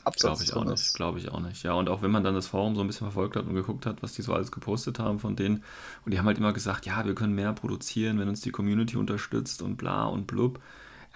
Absatz 0.05 0.39
Glaube 0.39 0.43
ich 0.43 0.53
auch 0.53 0.65
nicht, 0.65 0.93
glaube 0.93 1.19
ich 1.19 1.29
auch 1.29 1.41
nicht. 1.41 1.63
Ja, 1.63 1.74
und 1.74 1.89
auch 1.89 2.01
wenn 2.01 2.12
man 2.12 2.24
dann 2.24 2.35
das 2.35 2.47
Forum 2.47 2.75
so 2.75 2.81
ein 2.81 2.88
bisschen 2.88 3.05
verfolgt 3.07 3.35
hat 3.35 3.45
und 3.45 3.53
geguckt 3.53 3.85
hat, 3.85 4.01
was 4.01 4.13
die 4.13 4.21
so 4.21 4.33
alles 4.33 4.51
gepostet 4.51 4.97
haben 5.00 5.19
von 5.19 5.35
denen, 5.35 5.63
und 6.05 6.13
die 6.13 6.19
haben 6.19 6.25
halt 6.25 6.38
immer 6.38 6.53
gesagt, 6.53 6.85
ja, 6.85 7.05
wir 7.05 7.15
können 7.15 7.35
mehr 7.35 7.51
produzieren, 7.53 8.17
wenn 8.19 8.29
uns 8.29 8.41
die 8.41 8.51
Community 8.51 8.95
unterstützt 8.97 9.62
und 9.62 9.75
bla 9.77 10.05
und 10.05 10.25
blub. 10.27 10.59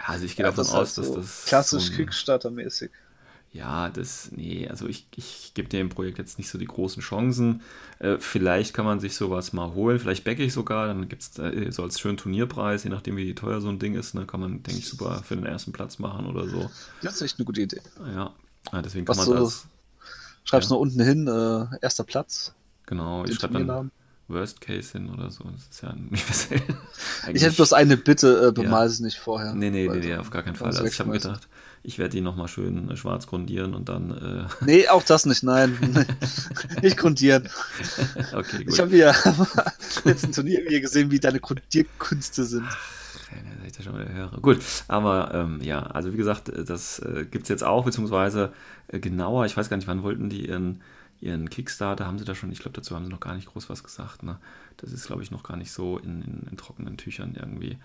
Also 0.05 0.25
ich 0.25 0.35
gehe 0.35 0.43
Ja, 0.43 0.45
davon 0.45 0.55
das 0.55 0.69
ist 0.69 0.75
halt 0.75 0.89
aus, 0.89 0.95
dass 0.95 1.11
so 1.11 1.13
das. 1.13 1.45
klassisch 1.45 1.91
so 1.91 1.91
ein- 1.91 1.91
Kickstarter-mäßig. 1.91 2.91
Ja, 3.51 3.89
das, 3.89 4.31
nee, 4.31 4.67
also 4.69 4.87
ich, 4.87 5.07
ich 5.15 5.53
gebe 5.55 5.67
dem 5.69 5.89
Projekt 5.89 6.19
jetzt 6.19 6.37
nicht 6.37 6.49
so 6.49 6.59
die 6.59 6.65
großen 6.65 7.01
Chancen. 7.01 7.61
Äh, 7.97 8.17
vielleicht 8.19 8.75
kann 8.75 8.85
man 8.85 8.99
sich 8.99 9.15
sowas 9.15 9.53
mal 9.53 9.73
holen, 9.73 9.97
vielleicht 9.99 10.23
backe 10.23 10.43
ich 10.43 10.53
sogar, 10.53 10.85
dann 10.87 11.09
gibt 11.09 11.23
es 11.23 11.39
äh, 11.39 11.71
so 11.71 11.81
als 11.81 11.99
schönen 11.99 12.17
Turnierpreis, 12.17 12.83
je 12.83 12.91
nachdem 12.91 13.17
wie 13.17 13.33
teuer 13.33 13.59
so 13.59 13.69
ein 13.69 13.79
Ding 13.79 13.95
ist, 13.95 14.13
ne, 14.13 14.27
kann 14.27 14.39
man, 14.39 14.61
denke 14.61 14.79
ich, 14.79 14.87
super 14.87 15.23
für 15.23 15.35
den 15.35 15.47
ersten 15.47 15.71
Platz 15.71 15.97
machen 15.97 16.27
oder 16.27 16.47
so. 16.47 16.71
Das 17.01 17.15
ist 17.15 17.21
echt 17.21 17.39
eine 17.39 17.45
gute 17.45 17.61
Idee. 17.61 17.81
Ja, 18.13 18.33
ja 18.71 18.81
deswegen 18.81 19.05
kann 19.05 19.17
Was 19.17 19.27
man 19.27 19.37
das, 19.43 19.67
Schreibst 20.43 20.69
Ja. 20.69 20.75
noch 20.75 20.81
unten 20.81 21.01
hin, 21.01 21.27
äh, 21.27 21.65
erster 21.81 22.03
Platz. 22.03 22.53
genau, 22.85 23.23
ich 23.25 23.35
schreibe 23.35 23.63
dann. 23.65 23.91
Worst 24.27 24.61
Case 24.61 24.91
hin 24.91 25.09
oder 25.09 25.31
so. 25.31 25.43
Das 25.45 25.67
ist 25.71 25.81
ja 25.81 25.89
universell. 25.89 26.61
Ich 27.33 27.41
hätte 27.41 27.55
bloß 27.55 27.73
eine 27.73 27.97
Bitte, 27.97 28.47
äh, 28.47 28.51
bemal 28.51 28.85
es 28.85 28.99
nicht 28.99 29.17
vorher. 29.17 29.53
Nee, 29.55 29.71
nee, 29.71 29.87
nee, 29.89 29.97
nee, 29.99 30.15
auf 30.15 30.29
gar 30.29 30.43
keinen 30.43 30.55
Fall. 30.55 30.67
Also 30.67 30.85
ich 30.85 30.99
habe 30.99 31.09
mir 31.09 31.17
gedacht, 31.17 31.47
ich 31.81 31.97
werde 31.97 32.11
die 32.11 32.21
nochmal 32.21 32.47
schön 32.47 32.89
äh, 32.91 32.95
schwarz 32.95 33.25
grundieren 33.25 33.73
und 33.73 33.89
dann. 33.89 34.11
Äh, 34.11 34.47
Nee, 34.65 34.87
auch 34.87 35.03
das 35.03 35.25
nicht, 35.25 35.41
nein. 35.43 35.77
nicht 36.83 36.97
grundieren. 36.97 37.49
okay, 38.33 38.63
gut. 38.65 38.73
Ich 38.73 38.79
habe 38.79 38.95
ja 38.95 39.13
letzten 40.03 40.31
Turnier 40.31 40.79
gesehen, 40.79 41.09
wie 41.09 41.19
deine 41.19 41.39
Grundierkünste 41.39 42.45
sind. 42.45 42.67
Ja, 43.31 43.55
dass 43.57 43.67
ich 43.67 43.73
das 43.73 43.85
schon 43.85 43.95
wieder 43.95 44.11
höre. 44.11 44.31
Gut, 44.41 44.59
aber 44.87 45.31
ähm, 45.33 45.61
ja, 45.61 45.81
also 45.81 46.11
wie 46.13 46.17
gesagt, 46.17 46.49
äh, 46.49 46.63
das 46.63 46.99
äh, 46.99 47.25
gibt 47.29 47.43
es 47.43 47.49
jetzt 47.49 47.63
auch, 47.63 47.85
beziehungsweise 47.85 48.53
äh, 48.87 48.99
genauer, 48.99 49.45
ich 49.45 49.55
weiß 49.55 49.69
gar 49.69 49.77
nicht, 49.77 49.87
wann 49.87 50.03
wollten 50.03 50.29
die 50.29 50.47
ihren, 50.47 50.81
ihren 51.21 51.49
Kickstarter, 51.49 52.07
haben 52.07 52.17
sie 52.17 52.25
da 52.25 52.33
schon, 52.35 52.51
ich 52.51 52.59
glaube, 52.59 52.75
dazu 52.75 52.95
haben 52.95 53.05
sie 53.05 53.11
noch 53.11 53.19
gar 53.19 53.35
nicht 53.35 53.47
groß 53.47 53.69
was 53.69 53.83
gesagt. 53.83 54.23
Ne? 54.23 54.37
Das 54.77 54.91
ist, 54.91 55.07
glaube 55.07 55.23
ich, 55.23 55.31
noch 55.31 55.43
gar 55.43 55.57
nicht 55.57 55.71
so 55.71 55.97
in, 55.97 56.21
in, 56.21 56.47
in 56.49 56.57
trockenen 56.57 56.97
Tüchern 56.97 57.35
irgendwie. 57.35 57.77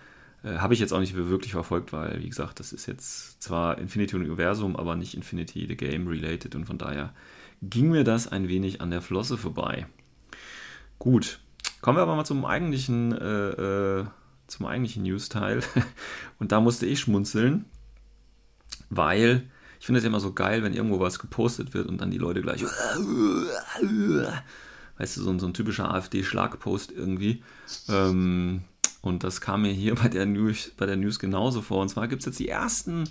Äh, 0.43 0.57
Habe 0.57 0.73
ich 0.73 0.79
jetzt 0.79 0.93
auch 0.93 0.99
nicht 0.99 1.15
wirklich 1.15 1.51
verfolgt, 1.51 1.93
weil, 1.93 2.21
wie 2.21 2.29
gesagt, 2.29 2.59
das 2.59 2.73
ist 2.73 2.85
jetzt 2.85 3.41
zwar 3.41 3.77
Infinity 3.77 4.15
Universum, 4.15 4.75
aber 4.75 4.95
nicht 4.95 5.15
Infinity 5.15 5.65
the 5.67 5.75
Game 5.75 6.07
related 6.07 6.55
und 6.55 6.65
von 6.65 6.77
daher 6.77 7.13
ging 7.61 7.89
mir 7.89 8.03
das 8.03 8.31
ein 8.31 8.47
wenig 8.47 8.81
an 8.81 8.91
der 8.91 9.01
Flosse 9.01 9.37
vorbei. 9.37 9.87
Gut, 10.99 11.39
kommen 11.81 11.97
wir 11.97 12.03
aber 12.03 12.15
mal 12.15 12.25
zum 12.25 12.45
eigentlichen, 12.45 13.11
äh, 13.11 13.49
äh, 13.99 14.05
zum 14.47 14.65
eigentlichen 14.65 15.03
News-Teil. 15.03 15.61
Und 16.39 16.51
da 16.51 16.61
musste 16.61 16.85
ich 16.85 16.99
schmunzeln, 16.99 17.65
weil 18.89 19.49
ich 19.79 19.85
finde 19.85 19.99
es 19.99 20.03
ja 20.03 20.09
immer 20.09 20.19
so 20.19 20.33
geil, 20.33 20.63
wenn 20.63 20.73
irgendwo 20.73 20.99
was 20.99 21.19
gepostet 21.19 21.73
wird 21.75 21.87
und 21.87 22.01
dann 22.01 22.09
die 22.09 22.17
Leute 22.17 22.41
gleich, 22.41 22.63
weißt 24.97 25.17
du, 25.17 25.21
so 25.21 25.29
ein, 25.29 25.39
so 25.39 25.45
ein 25.45 25.53
typischer 25.53 25.93
AfD-Schlagpost 25.93 26.91
irgendwie. 26.91 27.43
Ähm, 27.89 28.61
und 29.01 29.23
das 29.23 29.41
kam 29.41 29.61
mir 29.61 29.71
hier 29.71 29.93
bei 30.01 30.07
der 30.07 30.25
News, 30.25 30.71
bei 30.75 30.87
der 30.87 30.95
News 30.95 31.19
genauso 31.19 31.61
vor. 31.61 31.81
Und 31.81 31.89
zwar 31.89 32.07
gibt 32.07 32.21
es 32.21 32.25
jetzt 32.25 32.39
die 32.39 32.49
ersten 32.49 33.03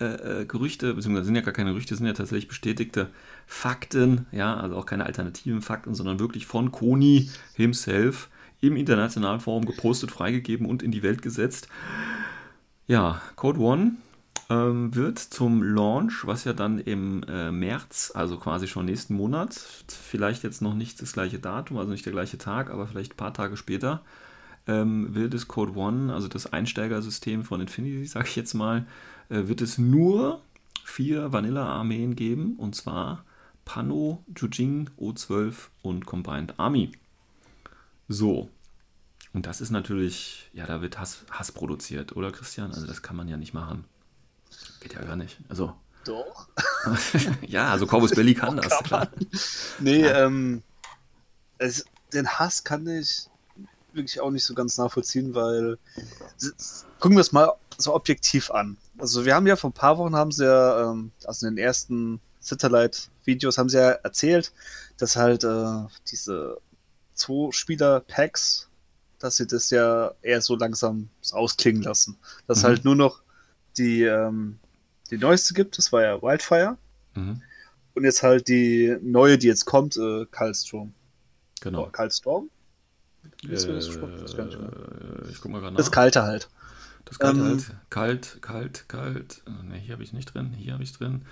äh, 0.00 0.40
äh, 0.40 0.44
Gerüchte, 0.44 0.94
beziehungsweise 0.94 1.26
sind 1.26 1.36
ja 1.36 1.42
gar 1.42 1.54
keine 1.54 1.70
Gerüchte, 1.70 1.94
sind 1.96 2.06
ja 2.06 2.12
tatsächlich 2.12 2.48
bestätigte 2.48 3.08
Fakten, 3.46 4.26
ja, 4.32 4.56
also 4.56 4.76
auch 4.76 4.86
keine 4.86 5.06
alternativen 5.06 5.62
Fakten, 5.62 5.94
sondern 5.94 6.18
wirklich 6.18 6.46
von 6.46 6.70
Koni 6.70 7.30
himself 7.54 8.28
im 8.60 8.76
internationalen 8.76 9.40
Forum 9.40 9.64
gepostet, 9.64 10.10
freigegeben 10.10 10.66
und 10.66 10.82
in 10.82 10.90
die 10.90 11.02
Welt 11.02 11.22
gesetzt. 11.22 11.68
Ja, 12.86 13.20
Code 13.36 13.60
One 13.60 13.92
ähm, 14.50 14.94
wird 14.94 15.18
zum 15.18 15.62
Launch, 15.62 16.26
was 16.26 16.44
ja 16.44 16.52
dann 16.52 16.78
im 16.78 17.22
äh, 17.28 17.50
März, 17.50 18.12
also 18.14 18.36
quasi 18.36 18.66
schon 18.66 18.84
nächsten 18.84 19.14
Monat, 19.14 19.54
vielleicht 19.54 20.42
jetzt 20.42 20.60
noch 20.60 20.74
nicht 20.74 21.00
das 21.00 21.12
gleiche 21.12 21.38
Datum, 21.38 21.78
also 21.78 21.90
nicht 21.92 22.04
der 22.04 22.12
gleiche 22.12 22.36
Tag, 22.36 22.70
aber 22.70 22.86
vielleicht 22.86 23.14
ein 23.14 23.16
paar 23.16 23.32
Tage 23.32 23.56
später, 23.56 24.02
ähm, 24.66 25.14
wird 25.14 25.34
es 25.34 25.48
Code 25.48 25.76
One, 25.76 26.12
also 26.12 26.28
das 26.28 26.52
Einsteigersystem 26.52 27.44
von 27.44 27.60
Infinity, 27.60 28.04
sage 28.06 28.26
ich 28.28 28.36
jetzt 28.36 28.54
mal, 28.54 28.86
äh, 29.28 29.46
wird 29.46 29.60
es 29.60 29.78
nur 29.78 30.42
vier 30.84 31.32
Vanilla-Armeen 31.32 32.16
geben, 32.16 32.56
und 32.56 32.74
zwar 32.74 33.24
Pano, 33.64 34.24
Jujing, 34.34 34.90
O12 34.98 35.68
und 35.82 36.06
Combined 36.06 36.58
Army. 36.58 36.90
So. 38.10 38.50
Und 39.32 39.46
das 39.46 39.60
ist 39.60 39.70
natürlich, 39.70 40.50
ja, 40.52 40.66
da 40.66 40.82
wird 40.82 40.98
Hass, 40.98 41.20
Hass 41.30 41.52
produziert, 41.52 42.16
oder 42.16 42.32
Christian? 42.32 42.72
Also 42.72 42.88
das 42.88 43.02
kann 43.02 43.14
man 43.14 43.28
ja 43.28 43.36
nicht 43.36 43.54
machen. 43.54 43.84
Geht 44.80 44.94
ja 44.94 45.02
gar 45.02 45.14
nicht. 45.14 45.38
Also. 45.48 45.72
Doch. 46.04 46.48
ja, 47.46 47.70
also 47.70 47.86
Corvus 47.86 48.10
Belli 48.10 48.34
kann 48.34 48.56
das, 48.56 48.68
Kann 48.70 48.84
klar. 48.84 49.08
Nee, 49.78 50.00
Ja. 50.02 50.26
ähm, 50.26 50.62
es, 51.58 51.84
den 52.12 52.26
Hass 52.26 52.64
kann 52.64 52.84
ich 52.88 53.28
wirklich 53.92 54.20
auch 54.20 54.30
nicht 54.30 54.44
so 54.44 54.54
ganz 54.54 54.76
nachvollziehen, 54.76 55.34
weil 55.34 55.78
gucken 56.98 57.16
wir 57.16 57.20
es 57.20 57.30
mal 57.30 57.52
so 57.78 57.94
objektiv 57.94 58.50
an. 58.50 58.76
Also 58.98 59.24
wir 59.24 59.36
haben 59.36 59.46
ja 59.46 59.54
vor 59.54 59.70
ein 59.70 59.74
paar 59.74 59.98
Wochen 59.98 60.16
haben 60.16 60.32
sie 60.32 60.44
ja, 60.46 60.90
ähm, 60.90 61.12
also 61.24 61.46
in 61.46 61.54
den 61.54 61.64
ersten 61.64 62.20
Satellite-Videos 62.40 63.56
haben 63.58 63.68
sie 63.68 63.78
ja 63.78 63.90
erzählt, 63.90 64.52
dass 64.96 65.14
halt 65.14 65.44
äh, 65.44 65.84
diese 66.10 66.58
Zwei-Spieler-Packs, 67.20 68.68
dass 69.18 69.36
sie 69.36 69.46
das 69.46 69.70
ja 69.70 70.12
eher 70.22 70.40
so 70.40 70.56
langsam 70.56 71.08
ausklingen 71.32 71.82
lassen. 71.82 72.18
Dass 72.46 72.62
Mhm. 72.62 72.66
halt 72.66 72.84
nur 72.84 72.96
noch 72.96 73.22
die, 73.76 74.02
ähm, 74.02 74.58
die 75.10 75.18
neueste 75.18 75.54
gibt, 75.54 75.76
das 75.78 75.92
war 75.92 76.02
ja 76.02 76.22
Wildfire. 76.22 76.76
Mhm. 77.14 77.42
Und 77.94 78.04
jetzt 78.04 78.22
halt 78.22 78.48
die 78.48 78.96
neue, 79.02 79.36
die 79.38 79.48
jetzt 79.48 79.64
kommt, 79.66 79.96
äh, 79.96 80.26
Kalstrom. 80.30 80.94
Genau. 81.60 81.86
Oh, 81.86 81.90
Kaltstorm? 81.90 82.48
Ist 83.48 83.68
das. 83.68 83.88
Äh, 83.88 85.30
ich 85.30 85.40
guck 85.40 85.50
mal 85.50 85.60
gerade 85.60 85.72
nach. 85.72 85.78
das 85.78 85.90
Kalte 85.92 86.22
halt. 86.22 86.48
Das 87.04 87.18
kalt, 87.18 87.36
Ähm, 87.36 87.42
halt. 87.44 87.74
Kalt, 87.90 88.38
kalt, 88.40 88.88
kalt. 88.88 89.42
Ne, 89.68 89.76
hier 89.76 89.92
habe 89.94 90.02
ich 90.02 90.12
nicht 90.12 90.32
drin. 90.32 90.52
Hier 90.56 90.72
habe 90.74 90.82
ich 90.82 90.92
drin. 90.92 91.22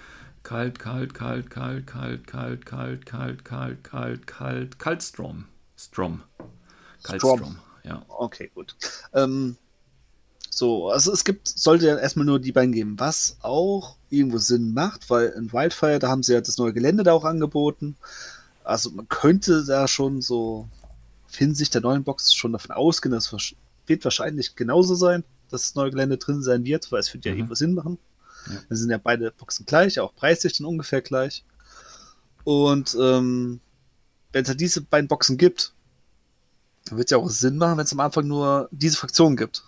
Kalt, 0.43 0.79
kalt, 0.79 1.15
kalt, 1.15 1.51
kalt, 1.51 1.87
kalt, 1.87 2.27
kalt, 2.27 2.67
kalt, 2.67 3.07
kalt, 3.07 3.45
kalt, 3.45 3.85
kalt, 3.85 4.27
kalt, 4.27 4.79
Kaltstrom. 4.79 5.45
Strom. 5.79 6.23
Kaltstrom. 7.03 7.59
Ja. 7.85 8.05
Okay, 8.09 8.51
gut. 8.55 8.75
Ähm, 9.15 9.57
so, 10.51 10.91
also 10.91 11.13
es 11.13 11.25
gibt, 11.25 11.47
sollte 11.47 11.87
ja 11.87 11.97
erstmal 11.97 12.27
nur 12.27 12.41
die 12.41 12.53
beiden 12.53 12.73
geben, 12.73 12.99
was 12.99 13.37
auch 13.43 13.97
irgendwo 14.11 14.39
Sinn 14.39 14.75
macht, 14.75 15.09
weil 15.09 15.29
in 15.29 15.53
Wildfire, 15.53 15.99
da 16.01 16.09
haben 16.09 16.23
sie 16.23 16.33
ja 16.33 16.41
das 16.41 16.59
neue 16.59 16.73
Gelände 16.73 17.05
da 17.05 17.13
auch 17.13 17.25
angeboten. 17.25 17.97
Also 18.65 18.91
man 18.91 19.09
könnte 19.09 19.65
da 19.65 19.87
schon 19.87 20.21
so 20.21 20.69
Hinsicht 21.31 21.75
der 21.75 21.81
neuen 21.83 22.03
Box 22.05 22.35
schon 22.35 22.53
davon 22.53 22.73
ausgehen, 22.73 23.13
dass 23.13 23.33
es 23.33 23.55
wird 23.87 24.05
wahrscheinlich 24.05 24.57
genauso 24.57 24.95
sein, 24.95 25.23
dass 25.51 25.63
das 25.63 25.75
neue 25.77 25.91
Gelände 25.91 26.19
drin 26.19 26.43
sein 26.43 26.65
wird, 26.65 26.91
weil 26.91 27.01
es 27.01 27.15
wird 27.15 27.25
ja 27.25 27.33
Mhm. 27.33 27.39
irgendwo 27.39 27.55
Sinn 27.55 27.75
machen. 27.75 27.99
Ja. 28.51 28.59
Dann 28.69 28.79
sind 28.79 28.91
ja 28.91 28.99
beide 28.99 29.31
Boxen 29.31 29.65
gleich, 29.65 30.01
auch 30.01 30.15
preislich 30.15 30.59
dann 30.59 30.67
ungefähr 30.67 31.03
gleich. 31.03 31.45
Und 32.45 32.97
ähm, 33.01 33.61
wenn 34.33 34.43
es 34.43 34.49
halt 34.49 34.61
diese 34.61 34.83
beiden 34.83 35.09
Boxen 35.09 35.37
gibt, 35.37 35.73
dann 36.87 36.99
wird 36.99 37.09
es 37.09 37.11
ja 37.11 37.19
auch 37.19 37.31
Sinn 37.31 37.59
machen, 37.59 37.79
wenn 37.79 37.85
es 37.85 37.93
am 37.93 38.01
Anfang 38.01 38.27
nur 38.27 38.69
diese 38.71 38.97
Fraktion 38.97 39.37
gibt. 39.37 39.63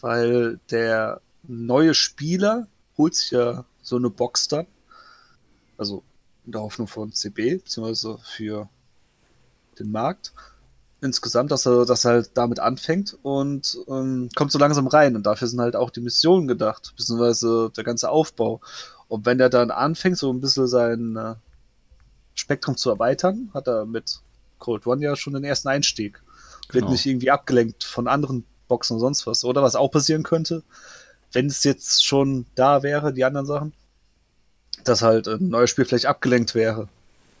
Weil 0.00 0.60
der 0.70 1.20
neue 1.42 1.94
Spieler 1.94 2.68
holt 2.98 3.14
sich 3.14 3.30
ja 3.30 3.64
so 3.82 3.96
eine 3.96 4.10
Box 4.10 4.48
dann. 4.48 4.66
Also 5.78 6.02
in 6.44 6.52
der 6.52 6.62
Hoffnung 6.62 6.86
von 6.86 7.12
CB, 7.12 7.56
beziehungsweise 7.56 8.18
für 8.22 8.68
den 9.78 9.90
Markt. 9.90 10.32
Insgesamt, 11.02 11.50
dass 11.50 11.66
er, 11.66 11.84
dass 11.84 12.04
er 12.04 12.12
halt 12.12 12.30
damit 12.34 12.58
anfängt 12.58 13.18
und 13.22 13.78
ähm, 13.88 14.30
kommt 14.34 14.50
so 14.50 14.58
langsam 14.58 14.86
rein. 14.86 15.14
Und 15.14 15.24
dafür 15.26 15.48
sind 15.48 15.60
halt 15.60 15.76
auch 15.76 15.90
die 15.90 16.00
Missionen 16.00 16.48
gedacht, 16.48 16.94
beziehungsweise 16.96 17.70
der 17.76 17.84
ganze 17.84 18.08
Aufbau. 18.08 18.60
Und 19.08 19.26
wenn 19.26 19.38
er 19.38 19.50
dann 19.50 19.70
anfängt, 19.70 20.18
so 20.18 20.32
ein 20.32 20.40
bisschen 20.40 20.66
sein 20.66 21.16
äh, 21.16 21.34
Spektrum 22.36 22.76
zu 22.76 22.90
erweitern, 22.90 23.50
hat 23.52 23.66
er 23.66 23.86
mit 23.86 24.20
Cold 24.58 24.86
One 24.86 25.02
ja 25.02 25.16
schon 25.16 25.34
den 25.34 25.44
ersten 25.44 25.68
Einstieg. 25.68 26.22
Wird 26.70 26.82
Genau. 26.82 26.90
nicht 26.90 27.06
irgendwie 27.06 27.30
abgelenkt 27.30 27.84
von 27.84 28.08
anderen 28.08 28.44
Boxen 28.68 28.94
und 28.94 29.00
sonst 29.00 29.26
was. 29.26 29.44
Oder 29.44 29.62
was 29.62 29.76
auch 29.76 29.88
passieren 29.90 30.22
könnte, 30.22 30.62
wenn 31.32 31.46
es 31.46 31.64
jetzt 31.64 32.04
schon 32.04 32.46
da 32.54 32.82
wäre, 32.82 33.12
die 33.12 33.24
anderen 33.24 33.46
Sachen, 33.46 33.72
dass 34.84 35.02
halt 35.02 35.28
ein 35.28 35.48
neues 35.48 35.70
Spiel 35.70 35.84
vielleicht 35.84 36.06
abgelenkt 36.06 36.54
wäre. 36.54 36.88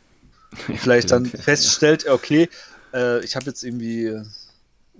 Und 0.68 0.78
vielleicht 0.78 1.10
dann 1.10 1.26
feststellt, 1.26 2.08
okay, 2.08 2.48
äh, 2.94 3.22
ich 3.24 3.36
habe 3.36 3.46
jetzt 3.46 3.62
irgendwie 3.62 4.06
äh, 4.06 4.22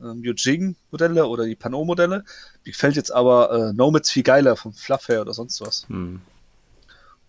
Yujing-Modelle 0.02 1.26
oder 1.26 1.44
die 1.44 1.54
Pano-Modelle, 1.54 2.24
die 2.64 2.72
gefällt 2.72 2.96
jetzt 2.96 3.12
aber 3.12 3.50
äh, 3.52 3.72
Nomads 3.72 4.10
viel 4.10 4.22
geiler 4.24 4.56
vom 4.56 4.72
Fluff 4.74 5.08
her 5.08 5.22
oder 5.22 5.32
sonst 5.32 5.60
was. 5.60 5.86
Hm. 5.88 6.20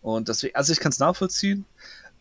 Und 0.02 0.30
deswegen, 0.30 0.56
also 0.56 0.74
ich 0.74 0.80
kann 0.80 0.92
es 0.92 1.00
nachvollziehen. 1.00 1.66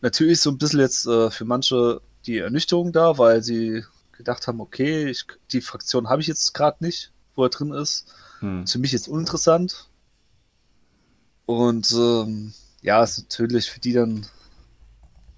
Natürlich 0.00 0.35
ist 0.35 0.42
so 0.42 0.50
ein 0.50 0.59
bisschen 0.59 0.80
jetzt 0.80 1.06
äh, 1.06 1.30
für 1.30 1.44
manche 1.44 2.00
die 2.26 2.38
Ernüchterung 2.38 2.92
da, 2.92 3.18
weil 3.18 3.42
sie 3.42 3.85
gedacht 4.12 4.46
haben, 4.46 4.61
okay, 4.61 5.09
ich, 5.09 5.24
die 5.52 5.61
Fraktion 5.61 6.09
habe 6.09 6.20
ich 6.20 6.26
jetzt 6.26 6.54
gerade 6.54 6.85
nicht, 6.85 7.12
wo 7.35 7.44
er 7.44 7.50
drin 7.50 7.72
ist. 7.72 8.06
Hm. 8.40 8.66
Für 8.66 8.78
mich 8.78 8.92
jetzt 8.92 9.09
uninteressant. 9.09 9.88
Und 11.46 11.92
ähm, 11.92 12.52
ja, 12.82 13.02
ist 13.02 13.18
natürlich 13.18 13.70
für 13.70 13.80
die 13.80 13.92
dann 13.92 14.26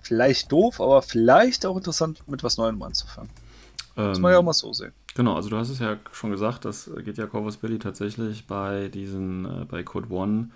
vielleicht 0.00 0.50
doof, 0.50 0.80
aber 0.80 1.02
vielleicht 1.02 1.66
auch 1.66 1.76
interessant, 1.76 2.26
mit 2.28 2.42
was 2.42 2.56
Neuem 2.56 2.82
anzufangen. 2.82 3.30
Muss 3.94 4.16
Ähm, 4.16 4.22
man 4.22 4.32
ja 4.32 4.38
auch 4.38 4.42
mal 4.42 4.52
so 4.52 4.72
sehen. 4.72 4.92
Genau, 5.14 5.34
also 5.34 5.50
du 5.50 5.56
hast 5.56 5.68
es 5.68 5.80
ja 5.80 5.98
schon 6.12 6.30
gesagt, 6.30 6.64
das 6.64 6.90
geht 7.04 7.18
ja 7.18 7.26
Corvus 7.26 7.56
Belli 7.56 7.78
tatsächlich 7.78 8.46
bei 8.46 8.88
diesen, 8.88 9.44
äh, 9.44 9.64
bei 9.64 9.82
Code 9.82 10.10
One 10.10 10.50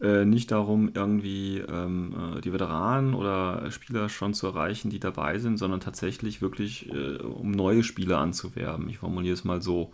äh, 0.00 0.24
nicht 0.24 0.50
darum, 0.50 0.90
irgendwie 0.94 1.58
ähm, 1.58 2.14
äh, 2.36 2.40
die 2.40 2.52
Veteranen 2.52 3.14
oder 3.14 3.70
Spieler 3.70 4.08
schon 4.08 4.34
zu 4.34 4.46
erreichen, 4.46 4.90
die 4.90 5.00
dabei 5.00 5.38
sind, 5.38 5.58
sondern 5.58 5.80
tatsächlich 5.80 6.42
wirklich 6.42 6.90
äh, 6.92 7.18
um 7.18 7.50
neue 7.50 7.82
Spieler 7.84 8.18
anzuwerben. 8.18 8.88
Ich 8.88 8.98
formuliere 8.98 9.34
es 9.34 9.44
mal 9.44 9.62
so. 9.62 9.92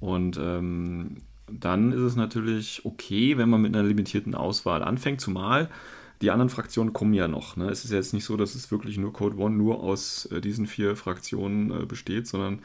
Und 0.00 0.38
ähm, 0.42 1.18
dann 1.50 1.92
ist 1.92 2.00
es 2.00 2.16
natürlich 2.16 2.84
okay, 2.84 3.38
wenn 3.38 3.50
man 3.50 3.62
mit 3.62 3.74
einer 3.74 3.86
limitierten 3.86 4.34
Auswahl 4.34 4.82
anfängt, 4.82 5.20
zumal 5.20 5.68
die 6.22 6.30
anderen 6.30 6.50
Fraktionen 6.50 6.92
kommen 6.92 7.14
ja 7.14 7.28
noch. 7.28 7.56
Ne? 7.56 7.70
Es 7.70 7.84
ist 7.84 7.92
jetzt 7.92 8.12
nicht 8.12 8.24
so, 8.24 8.36
dass 8.36 8.54
es 8.54 8.70
wirklich 8.70 8.98
nur 8.98 9.12
Code 9.12 9.38
One 9.38 9.56
nur 9.56 9.82
aus 9.82 10.26
äh, 10.26 10.40
diesen 10.40 10.66
vier 10.66 10.96
Fraktionen 10.96 11.70
äh, 11.70 11.86
besteht, 11.86 12.26
sondern 12.26 12.60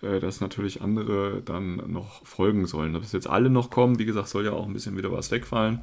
dass 0.00 0.40
natürlich 0.40 0.80
andere 0.80 1.42
dann 1.44 1.76
noch 1.90 2.24
folgen 2.24 2.66
sollen. 2.66 2.94
Ob 2.94 3.02
es 3.02 3.12
jetzt 3.12 3.28
alle 3.28 3.50
noch 3.50 3.70
kommen, 3.70 3.98
wie 3.98 4.04
gesagt, 4.04 4.28
soll 4.28 4.44
ja 4.44 4.52
auch 4.52 4.66
ein 4.66 4.72
bisschen 4.72 4.96
wieder 4.96 5.10
was 5.10 5.30
wegfallen. 5.30 5.82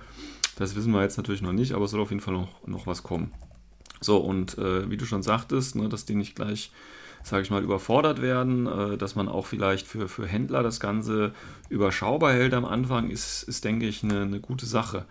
Das 0.55 0.75
wissen 0.75 0.93
wir 0.93 1.01
jetzt 1.01 1.17
natürlich 1.17 1.41
noch 1.41 1.51
nicht, 1.51 1.73
aber 1.73 1.85
es 1.85 1.91
soll 1.91 2.01
auf 2.01 2.11
jeden 2.11 2.21
Fall 2.21 2.33
noch, 2.33 2.65
noch 2.65 2.87
was 2.87 3.03
kommen. 3.03 3.33
So, 3.99 4.17
und 4.17 4.57
äh, 4.57 4.89
wie 4.89 4.97
du 4.97 5.05
schon 5.05 5.23
sagtest, 5.23 5.75
ne, 5.75 5.89
dass 5.89 6.05
die 6.05 6.15
nicht 6.15 6.35
gleich, 6.35 6.71
sage 7.23 7.43
ich 7.43 7.49
mal, 7.49 7.63
überfordert 7.63 8.21
werden, 8.21 8.67
äh, 8.67 8.97
dass 8.97 9.15
man 9.15 9.27
auch 9.27 9.45
vielleicht 9.45 9.87
für, 9.87 10.07
für 10.07 10.27
Händler 10.27 10.63
das 10.63 10.79
Ganze 10.79 11.33
überschaubar 11.69 12.33
hält 12.33 12.53
am 12.53 12.65
Anfang, 12.65 13.09
ist, 13.09 13.43
ist 13.43 13.65
denke 13.65 13.87
ich, 13.87 14.03
eine, 14.03 14.21
eine 14.21 14.39
gute 14.39 14.65
Sache. 14.65 15.05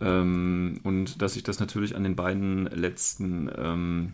Ähm, 0.00 0.80
und 0.82 1.22
dass 1.22 1.34
sich 1.34 1.42
das 1.42 1.60
natürlich 1.60 1.96
an 1.96 2.04
den 2.04 2.16
beiden 2.16 2.66
letzten 2.66 3.50
ähm, 3.56 4.12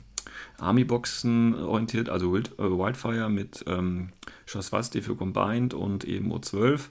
Army-Boxen 0.59 1.55
orientiert, 1.55 2.09
also 2.09 2.33
Wild, 2.33 2.53
äh, 2.59 2.63
Wildfire 2.63 3.29
mit 3.29 3.65
ähm, 3.67 4.11
Shaswasti 4.47 5.03
für 5.03 5.17
Combined 5.17 5.75
und 5.75 6.05
eben 6.05 6.33
O12 6.33 6.89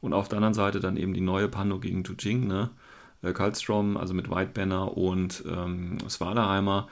und 0.00 0.12
auf 0.12 0.28
der 0.28 0.38
anderen 0.38 0.54
Seite 0.54 0.80
dann 0.80 0.96
eben 0.96 1.14
die 1.14 1.20
neue 1.20 1.48
Pando 1.48 1.78
gegen 1.78 2.04
Tujing, 2.04 2.46
ne? 2.46 2.70
Äh, 3.22 3.32
also 3.38 4.14
mit 4.14 4.30
White 4.30 4.50
Banner 4.54 4.96
und 4.96 5.44
ähm, 5.46 5.98
Svalaheimer. 6.08 6.88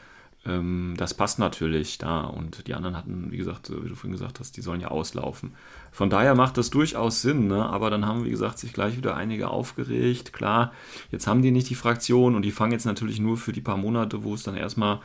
Ähm, 0.46 0.94
das 0.96 1.12
passt 1.12 1.38
natürlich 1.38 1.98
da 1.98 2.22
und 2.22 2.66
die 2.66 2.74
anderen 2.74 2.96
hatten, 2.96 3.30
wie 3.30 3.36
gesagt, 3.36 3.70
wie 3.70 3.88
du 3.88 3.94
vorhin 3.94 4.12
gesagt 4.12 4.40
hast, 4.40 4.56
die 4.56 4.62
sollen 4.62 4.80
ja 4.80 4.88
auslaufen. 4.88 5.52
Von 5.92 6.08
daher 6.08 6.34
macht 6.34 6.56
das 6.56 6.70
durchaus 6.70 7.20
Sinn, 7.20 7.48
ne? 7.48 7.66
aber 7.66 7.90
dann 7.90 8.06
haben, 8.06 8.24
wie 8.24 8.30
gesagt, 8.30 8.58
sich 8.58 8.72
gleich 8.72 8.96
wieder 8.96 9.16
einige 9.16 9.50
aufgeregt. 9.50 10.32
Klar, 10.32 10.72
jetzt 11.10 11.26
haben 11.26 11.42
die 11.42 11.50
nicht 11.50 11.68
die 11.68 11.74
Fraktion 11.74 12.34
und 12.34 12.42
die 12.42 12.52
fangen 12.52 12.72
jetzt 12.72 12.86
natürlich 12.86 13.20
nur 13.20 13.36
für 13.36 13.52
die 13.52 13.60
paar 13.60 13.76
Monate, 13.76 14.22
wo 14.22 14.32
es 14.32 14.42
dann 14.42 14.56
erstmal 14.56 15.00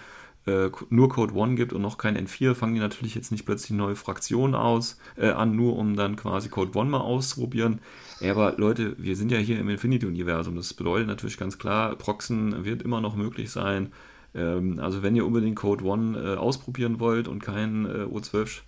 äh, 0.45 0.69
nur 0.89 1.09
Code 1.09 1.33
One 1.33 1.55
gibt 1.55 1.73
und 1.73 1.81
noch 1.81 1.97
kein 1.97 2.17
N4, 2.17 2.53
fangen 2.55 2.75
die 2.75 2.79
natürlich 2.79 3.15
jetzt 3.15 3.31
nicht 3.31 3.45
plötzlich 3.45 3.71
neue 3.71 3.95
Fraktionen 3.95 4.53
aus, 4.55 4.97
äh, 5.17 5.29
an, 5.29 5.55
nur 5.55 5.77
um 5.77 5.95
dann 5.95 6.15
quasi 6.15 6.49
Code 6.49 6.77
One 6.77 6.89
mal 6.89 6.99
auszuprobieren. 6.99 7.79
Ja, 8.19 8.31
aber 8.31 8.53
Leute, 8.57 8.95
wir 8.97 9.15
sind 9.15 9.31
ja 9.31 9.37
hier 9.39 9.59
im 9.59 9.69
Infinity-Universum. 9.69 10.55
Das 10.55 10.73
bedeutet 10.73 11.07
natürlich 11.07 11.37
ganz 11.37 11.57
klar, 11.57 11.95
Proxen 11.95 12.63
wird 12.65 12.81
immer 12.83 13.01
noch 13.01 13.15
möglich 13.15 13.49
sein. 13.51 13.91
Ähm, 14.35 14.79
also 14.79 15.01
wenn 15.01 15.15
ihr 15.15 15.25
unbedingt 15.25 15.55
Code 15.55 15.83
One 15.83 16.17
äh, 16.17 16.35
ausprobieren 16.37 16.99
wollt 16.99 17.27
und 17.27 17.39
kein 17.39 17.85
äh, 17.85 18.03
O12 18.03 18.59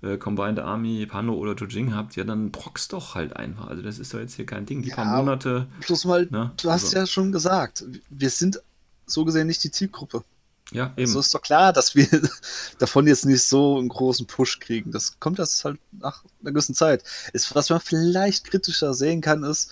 äh, 0.00 0.16
Combined 0.16 0.60
Army, 0.60 1.04
Pano 1.06 1.34
oder 1.34 1.54
Jujing 1.56 1.94
habt, 1.94 2.16
ja, 2.16 2.24
dann 2.24 2.52
prox 2.52 2.88
doch 2.88 3.14
halt 3.16 3.36
einfach. 3.36 3.66
Also 3.66 3.82
das 3.82 3.98
ist 3.98 4.14
doch 4.14 4.20
jetzt 4.20 4.34
hier 4.34 4.46
kein 4.46 4.64
Ding. 4.64 4.82
Die 4.82 4.88
Ja, 4.90 4.94
paar 4.94 5.16
Monate. 5.18 5.66
Bloß 5.86 6.04
mal, 6.06 6.26
Ne? 6.30 6.52
du 6.62 6.70
hast 6.70 6.84
Also- 6.84 6.96
ja 6.98 7.06
schon 7.06 7.32
gesagt, 7.32 7.84
wir 8.08 8.30
sind 8.30 8.62
so 9.06 9.24
gesehen 9.24 9.46
nicht 9.48 9.62
die 9.64 9.70
Zielgruppe. 9.70 10.22
Ja, 10.70 10.92
eben. 10.96 11.10
So 11.10 11.20
ist 11.20 11.34
doch 11.34 11.40
klar, 11.40 11.72
dass 11.72 11.94
wir 11.94 12.06
davon 12.78 13.06
jetzt 13.06 13.24
nicht 13.24 13.42
so 13.42 13.78
einen 13.78 13.88
großen 13.88 14.26
Push 14.26 14.60
kriegen. 14.60 14.92
Das 14.92 15.18
kommt 15.18 15.38
erst 15.38 15.64
halt 15.64 15.78
nach 15.92 16.24
einer 16.40 16.52
gewissen 16.52 16.74
Zeit. 16.74 17.04
Ist, 17.32 17.54
was 17.54 17.70
man 17.70 17.80
vielleicht 17.80 18.44
kritischer 18.44 18.92
sehen 18.94 19.20
kann, 19.20 19.44
ist, 19.44 19.70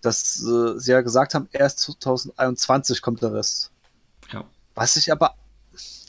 dass 0.00 0.42
äh, 0.42 0.78
sie 0.78 0.92
ja 0.92 1.00
gesagt 1.02 1.34
haben, 1.34 1.48
erst 1.52 1.80
2021 1.80 3.02
kommt 3.02 3.22
der 3.22 3.34
Rest. 3.34 3.70
Ja. 4.32 4.44
Was 4.74 4.96
ich 4.96 5.12
aber 5.12 5.34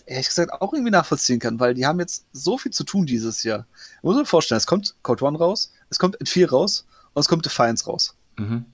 ehrlich 0.05 0.27
gesagt 0.27 0.53
auch 0.53 0.73
irgendwie 0.73 0.91
nachvollziehen 0.91 1.39
kann, 1.39 1.59
weil 1.59 1.73
die 1.73 1.85
haben 1.85 1.99
jetzt 1.99 2.25
so 2.31 2.57
viel 2.57 2.71
zu 2.71 2.83
tun 2.83 3.05
dieses 3.05 3.43
Jahr. 3.43 3.65
Ich 3.97 4.03
muss 4.03 4.15
mir 4.15 4.25
vorstellen, 4.25 4.57
es 4.57 4.67
kommt 4.67 4.95
Code 5.03 5.23
One 5.23 5.37
raus, 5.37 5.71
es 5.89 5.99
kommt 5.99 6.17
N4 6.19 6.49
raus 6.49 6.85
und 7.13 7.19
es 7.21 7.27
kommt 7.27 7.45
Defiance 7.45 7.85
raus. 7.85 8.15
Mhm. 8.37 8.65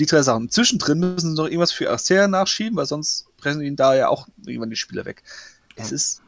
Die 0.00 0.06
drei 0.06 0.22
Sachen. 0.22 0.48
Zwischendrin 0.48 0.98
müssen 0.98 1.36
sie 1.36 1.36
noch 1.36 1.44
irgendwas 1.44 1.72
für 1.72 1.90
Asteria 1.90 2.26
nachschieben, 2.26 2.74
weil 2.74 2.86
sonst 2.86 3.26
pressen 3.36 3.60
ihnen 3.60 3.76
da 3.76 3.94
ja 3.94 4.08
auch 4.08 4.28
irgendwann 4.46 4.70
die 4.70 4.76
Spieler 4.76 5.04
weg. 5.04 5.22
Ja. 5.76 5.84
Es 5.84 5.92
ist, 5.92 6.22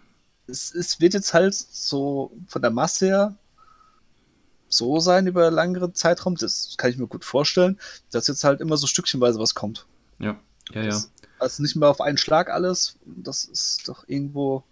es, 0.47 0.75
es 0.75 1.01
wird 1.01 1.15
jetzt 1.15 1.33
halt 1.33 1.55
so 1.55 2.37
von 2.49 2.61
der 2.61 2.71
Masse 2.71 3.07
her 3.07 3.37
so 4.69 5.01
sein 5.01 5.27
über 5.27 5.47
einen 5.47 5.57
längeren 5.57 5.95
Zeitraum, 5.95 6.35
das 6.35 6.75
kann 6.77 6.91
ich 6.91 6.99
mir 6.99 7.07
gut 7.07 7.25
vorstellen, 7.25 7.81
dass 8.11 8.27
jetzt 8.27 8.45
halt 8.45 8.61
immer 8.61 8.77
so 8.77 8.87
stückchenweise 8.87 9.39
was 9.39 9.55
kommt. 9.55 9.87
Ja, 10.19 10.39
ja, 10.75 10.83
ja. 10.83 11.03
Also 11.39 11.63
nicht 11.63 11.75
mehr 11.75 11.89
auf 11.89 12.03
einen 12.03 12.19
Schlag 12.19 12.51
alles, 12.51 12.99
das 13.07 13.47
ist 13.47 13.89
doch 13.89 14.05
irgendwo. 14.07 14.65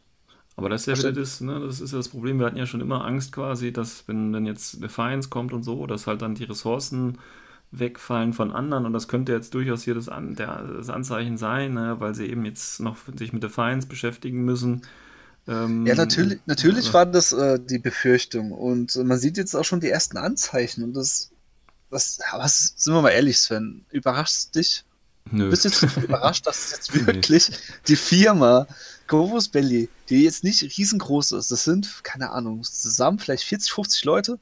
Aber 0.56 0.68
das 0.68 0.82
ist 0.82 0.86
ja 0.88 0.98
wieder 0.98 1.12
das, 1.12 1.40
ne, 1.40 1.58
das 1.58 1.80
ist 1.80 1.92
ja 1.92 1.96
das 1.96 2.10
Problem. 2.10 2.38
Wir 2.38 2.44
hatten 2.44 2.58
ja 2.58 2.66
schon 2.66 2.82
immer 2.82 3.02
Angst 3.06 3.32
quasi, 3.32 3.72
dass 3.72 4.06
wenn 4.08 4.34
dann 4.34 4.44
jetzt 4.44 4.82
Defiance 4.82 5.30
kommt 5.30 5.54
und 5.54 5.62
so, 5.62 5.86
dass 5.86 6.06
halt 6.06 6.20
dann 6.20 6.34
die 6.34 6.44
Ressourcen 6.44 7.18
wegfallen 7.72 8.32
von 8.32 8.50
anderen 8.50 8.84
und 8.84 8.92
das 8.92 9.06
könnte 9.06 9.32
jetzt 9.32 9.54
durchaus 9.54 9.82
hier 9.82 9.94
das, 9.94 10.08
An 10.08 10.34
der, 10.34 10.62
das 10.62 10.90
Anzeichen 10.90 11.36
sein, 11.36 11.74
ne, 11.74 11.96
weil 11.98 12.14
sie 12.14 12.26
eben 12.26 12.44
jetzt 12.44 12.80
noch 12.80 12.96
sich 13.16 13.32
mit 13.32 13.42
Defiance 13.42 13.86
beschäftigen 13.86 14.44
müssen. 14.44 14.82
Ähm, 15.46 15.86
ja, 15.86 15.94
natürlich, 15.94 16.40
natürlich 16.46 16.86
also. 16.86 16.92
war 16.94 17.06
das 17.06 17.32
äh, 17.32 17.58
die 17.60 17.78
Befürchtung 17.78 18.52
und 18.52 18.96
man 18.96 19.18
sieht 19.18 19.36
jetzt 19.36 19.54
auch 19.54 19.64
schon 19.64 19.80
die 19.80 19.88
ersten 19.88 20.16
Anzeichen 20.16 20.82
und 20.84 20.94
das, 20.94 21.30
das 21.90 22.18
was, 22.32 22.74
sind 22.76 22.92
wir 22.92 23.02
mal 23.02 23.10
ehrlich, 23.10 23.38
Sven, 23.38 23.84
überrascht 23.90 24.54
dich? 24.54 24.84
Nö. 25.30 25.44
Du 25.44 25.50
bist 25.50 25.64
jetzt 25.64 25.82
überrascht, 25.96 26.46
dass 26.46 26.72
jetzt 26.72 27.06
wirklich 27.06 27.50
nee. 27.50 27.56
die 27.88 27.96
Firma 27.96 28.66
Govos 29.06 29.48
Belly, 29.48 29.88
die 30.08 30.24
jetzt 30.24 30.44
nicht 30.44 30.62
riesengroß 30.76 31.32
ist, 31.32 31.50
das 31.50 31.64
sind, 31.64 32.04
keine 32.04 32.30
Ahnung, 32.30 32.62
zusammen 32.62 33.18
vielleicht 33.18 33.44
40, 33.44 33.72
50 33.72 34.04
Leute, 34.04 34.38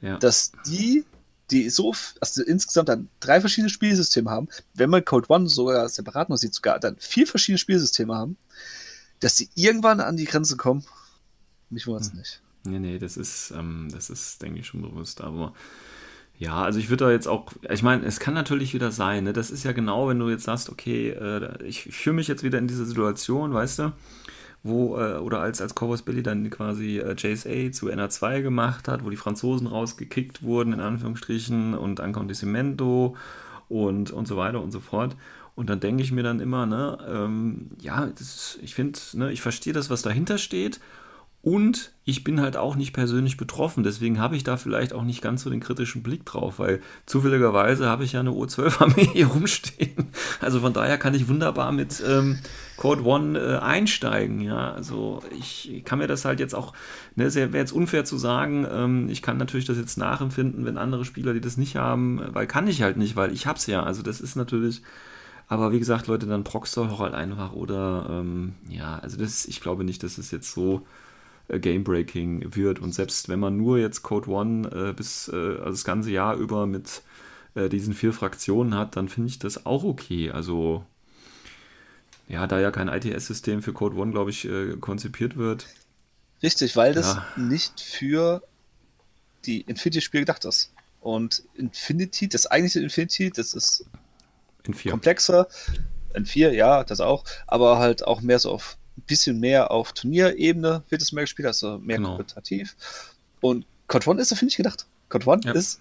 ja. 0.00 0.18
dass 0.18 0.52
die, 0.66 1.04
die 1.54 1.70
so, 1.70 1.94
also 2.20 2.42
insgesamt 2.42 2.88
dann 2.88 3.08
drei 3.20 3.40
verschiedene 3.40 3.70
Spielsysteme 3.70 4.30
haben, 4.30 4.48
wenn 4.74 4.90
man 4.90 5.04
Code 5.04 5.26
One 5.28 5.48
sogar 5.48 5.88
separat 5.88 6.28
noch 6.28 6.36
sieht, 6.36 6.54
sogar 6.54 6.80
dann 6.80 6.96
vier 6.98 7.26
verschiedene 7.26 7.58
Spielsysteme 7.58 8.14
haben, 8.14 8.36
dass 9.20 9.36
sie 9.36 9.48
irgendwann 9.54 10.00
an 10.00 10.16
die 10.16 10.24
Grenze 10.24 10.56
kommen. 10.56 10.84
Mich 11.70 11.86
wundert 11.86 12.02
es 12.02 12.10
hm. 12.10 12.18
nicht. 12.18 12.40
Nee, 12.64 12.78
nee, 12.78 12.98
das 12.98 13.16
ist, 13.16 13.52
ähm, 13.56 13.88
das 13.92 14.10
ist, 14.10 14.42
denke 14.42 14.60
ich, 14.60 14.66
schon 14.66 14.82
bewusst, 14.82 15.20
aber 15.20 15.52
ja, 16.38 16.64
also 16.64 16.78
ich 16.80 16.88
würde 16.88 17.04
da 17.04 17.10
jetzt 17.12 17.28
auch, 17.28 17.52
ich 17.70 17.82
meine, 17.82 18.04
es 18.04 18.18
kann 18.18 18.34
natürlich 18.34 18.74
wieder 18.74 18.90
sein, 18.90 19.24
ne? 19.24 19.32
das 19.32 19.50
ist 19.50 19.64
ja 19.64 19.72
genau, 19.72 20.08
wenn 20.08 20.18
du 20.18 20.28
jetzt 20.30 20.44
sagst, 20.44 20.68
okay, 20.68 21.10
äh, 21.10 21.62
ich 21.62 21.82
fühle 21.82 22.16
mich 22.16 22.26
jetzt 22.26 22.42
wieder 22.42 22.58
in 22.58 22.66
dieser 22.66 22.86
Situation, 22.86 23.52
weißt 23.52 23.78
du, 23.80 23.92
wo, 24.64 24.98
äh, 24.98 25.18
oder 25.18 25.40
als, 25.40 25.60
als 25.60 25.74
Corvus 25.74 26.02
Billy 26.02 26.22
dann 26.22 26.48
quasi 26.50 26.98
äh, 26.98 27.14
JSA 27.16 27.70
zu 27.70 27.88
NA2 27.90 28.40
gemacht 28.40 28.88
hat, 28.88 29.04
wo 29.04 29.10
die 29.10 29.16
Franzosen 29.16 29.66
rausgekickt 29.66 30.42
wurden, 30.42 30.72
in 30.72 30.80
Anführungsstrichen, 30.80 31.74
und 31.74 32.00
Ancondicimento 32.00 33.14
und, 33.68 34.10
und 34.10 34.26
so 34.26 34.36
weiter 34.36 34.62
und 34.62 34.72
so 34.72 34.80
fort. 34.80 35.16
Und 35.54 35.70
dann 35.70 35.80
denke 35.80 36.02
ich 36.02 36.10
mir 36.10 36.24
dann 36.24 36.40
immer, 36.40 36.66
ne, 36.66 36.98
ähm, 37.06 37.70
ja, 37.80 38.04
ist, 38.04 38.58
ich 38.62 38.74
finde, 38.74 38.98
ne, 39.12 39.30
ich 39.30 39.42
verstehe 39.42 39.74
das, 39.74 39.90
was 39.90 40.02
dahinter 40.02 40.38
steht 40.38 40.80
und 41.44 41.92
ich 42.06 42.24
bin 42.24 42.40
halt 42.40 42.56
auch 42.56 42.74
nicht 42.74 42.94
persönlich 42.94 43.36
betroffen, 43.36 43.84
deswegen 43.84 44.18
habe 44.18 44.34
ich 44.34 44.44
da 44.44 44.56
vielleicht 44.56 44.94
auch 44.94 45.02
nicht 45.02 45.20
ganz 45.20 45.42
so 45.42 45.50
den 45.50 45.60
kritischen 45.60 46.02
Blick 46.02 46.24
drauf, 46.24 46.58
weil 46.58 46.80
zufälligerweise 47.04 47.86
habe 47.86 48.02
ich 48.02 48.12
ja 48.12 48.20
eine 48.20 48.30
O12-Armee 48.30 49.10
hier 49.12 49.26
rumstehen. 49.26 50.08
Also 50.40 50.60
von 50.60 50.72
daher 50.72 50.96
kann 50.96 51.12
ich 51.12 51.28
wunderbar 51.28 51.70
mit 51.70 52.02
ähm, 52.06 52.38
Code 52.78 53.04
One 53.04 53.38
äh, 53.38 53.58
einsteigen. 53.58 54.40
Ja, 54.40 54.72
also 54.72 55.22
ich 55.38 55.82
kann 55.84 55.98
mir 55.98 56.06
das 56.06 56.24
halt 56.24 56.40
jetzt 56.40 56.54
auch, 56.54 56.72
ne, 57.14 57.34
wäre 57.34 57.54
jetzt 57.58 57.72
unfair 57.72 58.06
zu 58.06 58.16
sagen, 58.16 58.66
ähm, 58.70 59.08
ich 59.10 59.20
kann 59.20 59.36
natürlich 59.36 59.66
das 59.66 59.76
jetzt 59.76 59.98
nachempfinden, 59.98 60.64
wenn 60.64 60.78
andere 60.78 61.04
Spieler, 61.04 61.34
die 61.34 61.42
das 61.42 61.58
nicht 61.58 61.76
haben, 61.76 62.22
weil 62.28 62.46
kann 62.46 62.68
ich 62.68 62.80
halt 62.80 62.96
nicht, 62.96 63.16
weil 63.16 63.34
ich 63.34 63.46
hab's 63.46 63.66
ja. 63.66 63.82
Also 63.82 64.00
das 64.00 64.22
ist 64.22 64.34
natürlich. 64.34 64.80
Aber 65.46 65.72
wie 65.72 65.78
gesagt, 65.78 66.06
Leute, 66.06 66.24
dann 66.24 66.42
proxt 66.42 66.74
doch 66.78 67.00
halt 67.00 67.12
einfach 67.12 67.52
oder 67.52 68.06
ähm, 68.08 68.54
ja, 68.70 68.98
also 69.00 69.18
das, 69.18 69.44
ich 69.44 69.60
glaube 69.60 69.84
nicht, 69.84 70.02
dass 70.02 70.16
es 70.16 70.30
jetzt 70.30 70.50
so 70.50 70.86
äh, 71.48 71.58
Game-Breaking 71.58 72.54
wird. 72.54 72.78
Und 72.78 72.94
selbst 72.94 73.28
wenn 73.28 73.40
man 73.40 73.56
nur 73.56 73.78
jetzt 73.78 74.02
Code 74.02 74.30
One 74.30 74.68
äh, 74.68 74.92
bis 74.92 75.28
äh, 75.28 75.34
also 75.34 75.70
das 75.70 75.84
ganze 75.84 76.10
Jahr 76.10 76.36
über 76.36 76.66
mit 76.66 77.02
äh, 77.54 77.68
diesen 77.68 77.94
vier 77.94 78.12
Fraktionen 78.12 78.74
hat, 78.74 78.96
dann 78.96 79.08
finde 79.08 79.28
ich 79.28 79.38
das 79.38 79.66
auch 79.66 79.84
okay. 79.84 80.30
Also 80.30 80.84
ja, 82.28 82.46
da 82.46 82.60
ja 82.60 82.70
kein 82.70 82.88
ITS-System 82.88 83.62
für 83.62 83.72
Code 83.72 83.96
One, 83.96 84.12
glaube 84.12 84.30
ich, 84.30 84.46
äh, 84.46 84.76
konzipiert 84.80 85.36
wird. 85.36 85.66
Richtig, 86.42 86.76
weil 86.76 86.94
das 86.94 87.14
ja. 87.14 87.26
nicht 87.36 87.80
für 87.80 88.42
die 89.46 89.60
Infinity-Spiele 89.62 90.22
gedacht 90.22 90.44
ist. 90.44 90.72
Und 91.00 91.42
Infinity, 91.54 92.28
das 92.28 92.46
eigentliche 92.46 92.80
Infinity, 92.80 93.30
das 93.30 93.52
ist 93.52 93.84
komplexer. 94.88 95.48
In 96.14 96.24
vier, 96.24 96.54
ja, 96.54 96.84
das 96.84 97.00
auch, 97.00 97.24
aber 97.46 97.78
halt 97.78 98.06
auch 98.06 98.20
mehr 98.20 98.38
so 98.38 98.50
auf 98.52 98.78
bisschen 99.06 99.40
mehr 99.40 99.70
auf 99.70 99.92
Turnierebene 99.92 100.82
wird 100.88 101.02
es 101.02 101.12
mehr 101.12 101.24
gespielt, 101.24 101.46
also 101.46 101.78
mehr 101.78 101.98
genau. 101.98 102.16
kompetitiv. 102.16 102.76
Und 103.40 103.66
Code 103.88 104.08
One 104.10 104.20
ist 104.20 104.36
finde 104.36 104.50
ich, 104.50 104.56
gedacht. 104.56 104.86
Code 105.08 105.26
One 105.26 105.40
ja. 105.44 105.52
ist 105.52 105.80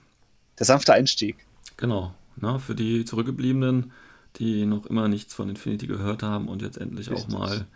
der 0.59 0.65
sanfte 0.65 0.93
Einstieg. 0.93 1.38
Genau. 1.77 2.13
Na, 2.36 2.59
für 2.59 2.75
die 2.75 3.05
Zurückgebliebenen, 3.05 3.91
die 4.38 4.65
noch 4.65 4.86
immer 4.88 5.07
nichts 5.07 5.33
von 5.33 5.49
Infinity 5.49 5.88
gehört 5.88 6.23
haben 6.23 6.47
und 6.47 6.62
jetzt 6.62 6.77
endlich 6.77 7.09
Richtig. 7.09 7.25
auch 7.25 7.39
mal 7.39 7.67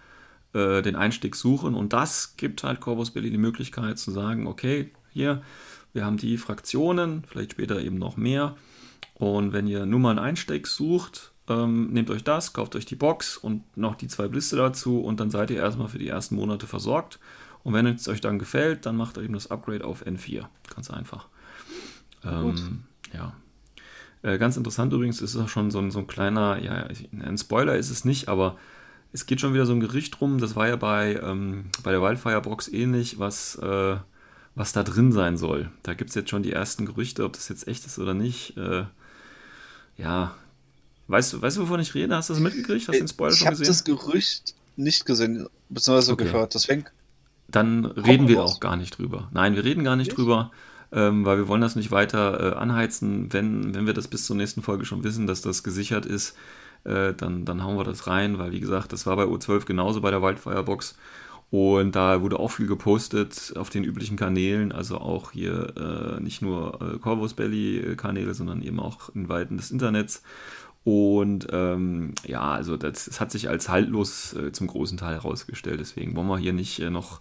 äh, 0.53 0.81
den 0.81 0.95
Einstieg 0.95 1.35
suchen. 1.35 1.75
Und 1.75 1.93
das 1.93 2.35
gibt 2.37 2.63
halt 2.63 2.79
Corvus 2.79 3.11
Belli 3.11 3.29
die 3.29 3.37
Möglichkeit 3.37 3.99
zu 3.99 4.11
sagen, 4.11 4.47
okay, 4.47 4.91
hier, 5.11 5.41
wir 5.93 6.05
haben 6.05 6.17
die 6.17 6.37
Fraktionen, 6.37 7.23
vielleicht 7.27 7.53
später 7.53 7.79
eben 7.79 7.97
noch 7.97 8.17
mehr. 8.17 8.55
Und 9.13 9.53
wenn 9.53 9.67
ihr 9.67 9.85
nur 9.85 9.99
mal 9.99 10.11
einen 10.11 10.19
Einstieg 10.19 10.67
sucht, 10.67 11.31
ähm, 11.49 11.91
nehmt 11.91 12.09
euch 12.09 12.23
das, 12.23 12.53
kauft 12.53 12.75
euch 12.75 12.85
die 12.85 12.95
Box 12.95 13.37
und 13.37 13.63
noch 13.77 13.95
die 13.95 14.07
zwei 14.07 14.27
Blister 14.27 14.57
dazu 14.57 15.01
und 15.01 15.19
dann 15.19 15.31
seid 15.31 15.49
ihr 15.49 15.57
erstmal 15.57 15.87
für 15.87 15.99
die 15.99 16.07
ersten 16.07 16.35
Monate 16.35 16.67
versorgt. 16.67 17.19
Und 17.63 17.73
wenn 17.73 17.85
es 17.85 18.07
euch 18.07 18.21
dann 18.21 18.39
gefällt, 18.39 18.85
dann 18.85 18.95
macht 18.95 19.17
ihr 19.17 19.23
eben 19.23 19.33
das 19.33 19.51
Upgrade 19.51 19.83
auf 19.83 20.05
N4. 20.05 20.45
Ganz 20.73 20.89
einfach. 20.89 21.27
Ähm, 22.23 22.83
ja. 23.13 23.33
Äh, 24.21 24.37
ganz 24.37 24.57
interessant 24.57 24.93
übrigens 24.93 25.21
ist 25.21 25.35
es 25.35 25.51
schon 25.51 25.71
so 25.71 25.79
ein, 25.79 25.91
so 25.91 25.99
ein 25.99 26.07
kleiner, 26.07 26.61
ja, 26.61 26.87
ein 27.19 27.37
Spoiler 27.37 27.75
ist 27.75 27.89
es 27.89 28.05
nicht, 28.05 28.29
aber 28.29 28.57
es 29.13 29.25
geht 29.25 29.41
schon 29.41 29.53
wieder 29.53 29.65
so 29.65 29.73
ein 29.73 29.79
Gericht 29.79 30.19
rum. 30.21 30.39
Das 30.39 30.55
war 30.55 30.67
ja 30.67 30.75
bei, 30.75 31.19
ähm, 31.21 31.65
bei 31.83 31.91
der 31.91 32.01
Wildfire 32.01 32.41
Box 32.41 32.67
ähnlich, 32.67 33.19
was, 33.19 33.55
äh, 33.55 33.97
was 34.55 34.73
da 34.73 34.83
drin 34.83 35.11
sein 35.11 35.37
soll. 35.37 35.69
Da 35.83 35.93
gibt 35.93 36.09
es 36.09 36.15
jetzt 36.15 36.29
schon 36.29 36.43
die 36.43 36.51
ersten 36.51 36.85
Gerüchte, 36.85 37.23
ob 37.23 37.33
das 37.33 37.49
jetzt 37.49 37.67
echt 37.67 37.85
ist 37.85 37.99
oder 37.99 38.13
nicht. 38.13 38.57
Äh, 38.57 38.85
ja, 39.97 40.35
Weißt 41.07 41.33
du, 41.33 41.41
weißt 41.41 41.57
du, 41.57 41.61
wovon 41.61 41.79
ich 41.79 41.93
rede? 41.93 42.15
Hast 42.15 42.29
du 42.29 42.33
das 42.33 42.41
mitgekriegt? 42.41 42.87
Hast 42.87 42.95
du 42.95 42.99
den 42.99 43.07
Spoiler 43.07 43.33
ich 43.33 43.39
schon 43.39 43.49
gesehen? 43.49 43.63
Ich 43.63 43.69
habe 43.69 43.97
das 43.97 44.05
Gerücht 44.05 44.55
nicht 44.75 45.05
gesehen, 45.05 45.47
beziehungsweise 45.69 46.13
okay. 46.13 46.25
gehört. 46.25 46.53
Deswegen. 46.53 46.85
Dann 47.47 47.85
reden 47.85 48.27
wir 48.27 48.43
auch 48.43 48.59
gar 48.59 48.75
nicht 48.75 48.97
drüber. 48.97 49.29
Nein, 49.31 49.55
wir 49.55 49.63
reden 49.63 49.83
gar 49.85 49.95
nicht 49.95 50.09
ich? 50.09 50.15
drüber, 50.15 50.51
ähm, 50.91 51.23
weil 51.25 51.37
wir 51.37 51.47
wollen 51.47 51.61
das 51.61 51.77
nicht 51.77 51.91
weiter 51.91 52.55
äh, 52.55 52.55
anheizen. 52.55 53.31
Wenn, 53.31 53.73
wenn 53.73 53.85
wir 53.85 53.93
das 53.93 54.09
bis 54.09 54.25
zur 54.25 54.35
nächsten 54.35 54.61
Folge 54.61 54.85
schon 54.85 55.03
wissen, 55.05 55.27
dass 55.27 55.41
das 55.41 55.63
gesichert 55.63 56.05
ist, 56.05 56.35
äh, 56.83 57.13
dann, 57.13 57.45
dann 57.45 57.63
hauen 57.63 57.77
wir 57.77 57.85
das 57.85 58.07
rein, 58.07 58.37
weil 58.37 58.51
wie 58.51 58.59
gesagt, 58.59 58.91
das 58.91 59.05
war 59.05 59.15
bei 59.15 59.23
U12 59.23 59.65
genauso 59.65 60.01
bei 60.01 60.11
der 60.11 60.21
Wildfire-Box. 60.21 60.95
Und 61.49 61.95
da 61.95 62.21
wurde 62.21 62.39
auch 62.39 62.49
viel 62.49 62.67
gepostet 62.67 63.53
auf 63.55 63.69
den 63.69 63.85
üblichen 63.85 64.17
Kanälen, 64.17 64.73
also 64.73 64.97
auch 64.97 65.31
hier 65.31 66.17
äh, 66.17 66.21
nicht 66.21 66.41
nur 66.41 66.81
äh, 66.81 66.97
Corvus 66.97 67.35
Belly-Kanäle, 67.35 68.33
sondern 68.33 68.61
eben 68.61 68.81
auch 68.81 69.09
in 69.15 69.29
Weiten 69.29 69.55
des 69.55 69.71
Internets. 69.71 70.23
Und 70.87 71.47
ähm, 71.51 72.13
ja, 72.25 72.39
also 72.39 72.77
das, 72.77 73.07
das, 73.07 73.19
hat 73.19 73.29
sich 73.29 73.49
als 73.49 73.67
haltlos 73.67 74.31
äh, 74.31 74.53
zum 74.53 74.67
großen 74.67 74.97
Teil 74.97 75.15
herausgestellt. 75.15 75.81
Deswegen 75.81 76.15
wollen 76.15 76.27
wir 76.27 76.37
hier 76.37 76.53
nicht 76.53 76.79
äh, 76.79 76.89
noch, 76.89 77.19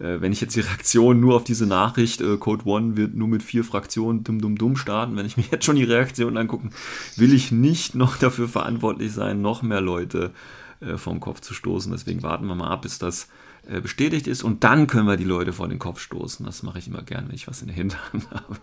äh, 0.00 0.20
wenn 0.20 0.32
ich 0.32 0.40
jetzt 0.40 0.56
die 0.56 0.60
Reaktion 0.68 1.20
nur 1.20 1.36
auf 1.36 1.44
diese 1.44 1.64
Nachricht, 1.64 2.20
äh, 2.20 2.36
Code 2.38 2.66
One 2.66 2.96
wird 2.96 3.14
nur 3.14 3.28
mit 3.28 3.44
vier 3.44 3.62
Fraktionen 3.62 4.24
dumm 4.24 4.40
dumm 4.40 4.58
dumm 4.58 4.74
starten, 4.74 5.14
wenn 5.14 5.26
ich 5.26 5.36
mir 5.36 5.44
jetzt 5.52 5.64
schon 5.64 5.76
die 5.76 5.84
Reaktion 5.84 6.36
angucke, 6.36 6.70
will 7.14 7.32
ich 7.32 7.52
nicht 7.52 7.94
noch 7.94 8.16
dafür 8.16 8.48
verantwortlich 8.48 9.12
sein, 9.12 9.40
noch 9.40 9.62
mehr 9.62 9.80
Leute 9.80 10.32
äh, 10.80 10.96
vom 10.96 11.20
Kopf 11.20 11.40
zu 11.40 11.54
stoßen. 11.54 11.92
Deswegen 11.92 12.24
warten 12.24 12.48
wir 12.48 12.56
mal 12.56 12.72
ab, 12.72 12.82
bis 12.82 12.98
das 12.98 13.28
äh, 13.68 13.80
bestätigt 13.80 14.26
ist 14.26 14.42
und 14.42 14.64
dann 14.64 14.88
können 14.88 15.06
wir 15.06 15.16
die 15.16 15.22
Leute 15.22 15.52
vor 15.52 15.68
den 15.68 15.78
Kopf 15.78 16.00
stoßen. 16.00 16.44
Das 16.44 16.64
mache 16.64 16.80
ich 16.80 16.88
immer 16.88 17.02
gern, 17.02 17.28
wenn 17.28 17.36
ich 17.36 17.46
was 17.46 17.60
in 17.60 17.68
der 17.68 17.76
Hinterhand 17.76 18.28
habe. 18.32 18.58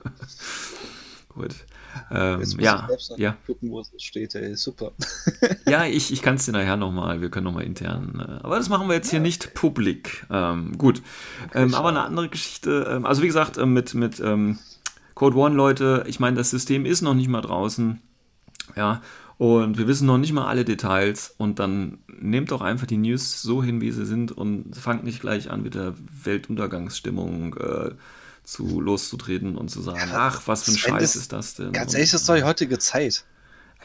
Gut. 1.33 1.55
Ähm, 2.11 2.43
ja, 2.59 2.89
ja. 3.17 3.37
gucken, 3.45 3.71
wo 3.71 3.79
es 3.79 3.91
steht. 3.97 4.35
Ey, 4.35 4.55
super. 4.55 4.91
ja, 5.65 5.85
ich, 5.85 6.11
ich 6.11 6.21
kann 6.21 6.35
es 6.35 6.45
dir 6.45 6.51
nachher 6.51 6.75
nochmal, 6.75 7.21
wir 7.21 7.29
können 7.29 7.45
nochmal 7.45 7.63
intern. 7.63 8.19
Äh, 8.19 8.43
aber 8.43 8.57
das 8.57 8.69
machen 8.69 8.87
wir 8.87 8.95
jetzt 8.95 9.07
ja. 9.07 9.11
hier 9.11 9.19
nicht 9.21 9.53
publik. 9.53 10.25
Ähm, 10.29 10.77
gut. 10.77 11.01
Okay, 11.47 11.63
ähm, 11.63 11.73
aber 11.73 11.89
eine 11.89 12.01
andere 12.01 12.29
Geschichte. 12.29 12.87
Ähm, 12.89 13.05
also 13.05 13.21
wie 13.21 13.27
gesagt, 13.27 13.57
äh, 13.57 13.65
mit, 13.65 13.93
mit 13.93 14.19
ähm, 14.19 14.59
Code 15.15 15.37
One, 15.37 15.55
Leute, 15.55 16.03
ich 16.07 16.19
meine, 16.19 16.37
das 16.37 16.49
System 16.49 16.85
ist 16.85 17.01
noch 17.01 17.13
nicht 17.13 17.29
mal 17.29 17.41
draußen. 17.41 18.01
Ja, 18.75 19.01
Und 19.37 19.77
wir 19.77 19.87
wissen 19.87 20.07
noch 20.07 20.17
nicht 20.17 20.33
mal 20.33 20.47
alle 20.47 20.65
Details. 20.65 21.33
Und 21.37 21.59
dann 21.59 21.99
nehmt 22.07 22.51
doch 22.51 22.61
einfach 22.61 22.87
die 22.87 22.97
News 22.97 23.41
so 23.41 23.63
hin, 23.63 23.79
wie 23.81 23.91
sie 23.91 24.05
sind 24.05 24.31
und 24.31 24.75
fangt 24.75 25.03
nicht 25.03 25.21
gleich 25.21 25.49
an, 25.49 25.63
mit 25.63 25.75
der 25.75 25.93
Weltuntergangsstimmung 26.23 27.55
äh, 27.55 27.91
zu 28.51 28.81
loszutreten 28.81 29.55
und 29.55 29.69
zu 29.69 29.81
sagen, 29.81 29.97
ja, 29.97 30.27
ach, 30.27 30.41
was 30.45 30.63
für 30.63 30.71
ein 30.71 30.77
Scheiß 30.77 31.15
ist 31.15 31.31
das 31.31 31.55
denn? 31.55 31.71
Ganz 31.71 31.93
ehrlich, 31.93 32.11
das 32.11 32.19
ist 32.19 32.27
doch 32.27 32.35
die 32.35 32.43
heutige 32.43 32.79
Zeit. 32.79 33.23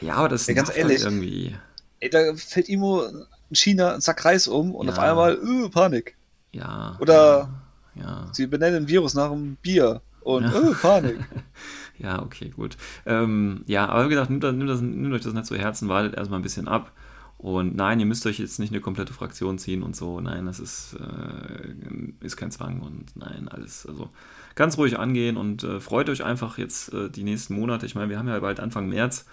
Ja, 0.01 0.15
aber 0.15 0.27
das 0.27 0.45
ja, 0.45 0.55
ganz 0.55 0.67
halt 0.67 0.77
irgendwie. 0.77 1.55
Ey, 2.01 2.09
da 2.09 2.35
fällt 2.35 2.67
Imo 2.67 3.05
in 3.05 3.55
China 3.55 3.93
ein 3.93 4.01
Sack 4.01 4.25
Reis 4.25 4.45
um 4.45 4.75
und 4.75 4.87
ja. 4.87 4.91
auf 4.91 4.99
einmal, 4.99 5.35
öh, 5.35 5.69
Panik. 5.69 6.17
Ja. 6.51 6.97
Oder 6.99 7.49
ja. 7.95 8.27
sie 8.33 8.45
benennen 8.45 8.83
ein 8.83 8.87
Virus 8.89 9.13
nach 9.13 9.31
einem 9.31 9.55
Bier 9.55 10.01
und 10.19 10.43
ja. 10.43 10.51
öh, 10.51 10.73
Panik. 10.73 11.17
ja, 11.97 12.21
okay, 12.21 12.49
gut. 12.49 12.75
Ähm, 13.05 13.63
ja, 13.67 13.87
aber 13.87 14.07
wie 14.07 14.09
gesagt, 14.09 14.29
nehmt, 14.29 14.43
nehmt, 14.43 14.69
das, 14.69 14.81
nehmt 14.81 15.13
euch 15.13 15.21
das 15.21 15.33
nicht 15.33 15.45
zu 15.45 15.55
Herzen, 15.55 15.87
wartet 15.87 16.15
erstmal 16.15 16.41
ein 16.41 16.43
bisschen 16.43 16.67
ab. 16.67 16.91
Und 17.37 17.77
nein, 17.77 18.01
ihr 18.01 18.05
müsst 18.05 18.25
euch 18.25 18.39
jetzt 18.39 18.59
nicht 18.59 18.73
eine 18.73 18.81
komplette 18.81 19.13
Fraktion 19.13 19.59
ziehen 19.59 19.81
und 19.81 19.95
so. 19.95 20.19
Nein, 20.19 20.45
das 20.45 20.59
ist, 20.59 20.97
äh, 20.99 22.25
ist 22.25 22.35
kein 22.35 22.51
Zwang 22.51 22.81
und 22.81 23.15
nein, 23.15 23.47
alles. 23.47 23.85
Also 23.85 24.09
ganz 24.57 24.77
ruhig 24.77 24.99
angehen 24.99 25.37
und 25.37 25.63
äh, 25.63 25.79
freut 25.79 26.09
euch 26.09 26.23
einfach 26.23 26.57
jetzt 26.57 26.91
äh, 26.91 27.09
die 27.09 27.23
nächsten 27.23 27.53
Monate. 27.53 27.85
Ich 27.85 27.95
meine, 27.95 28.09
wir 28.09 28.17
haben 28.17 28.27
ja 28.27 28.39
bald 28.39 28.59
Anfang 28.59 28.89
März 28.89 29.25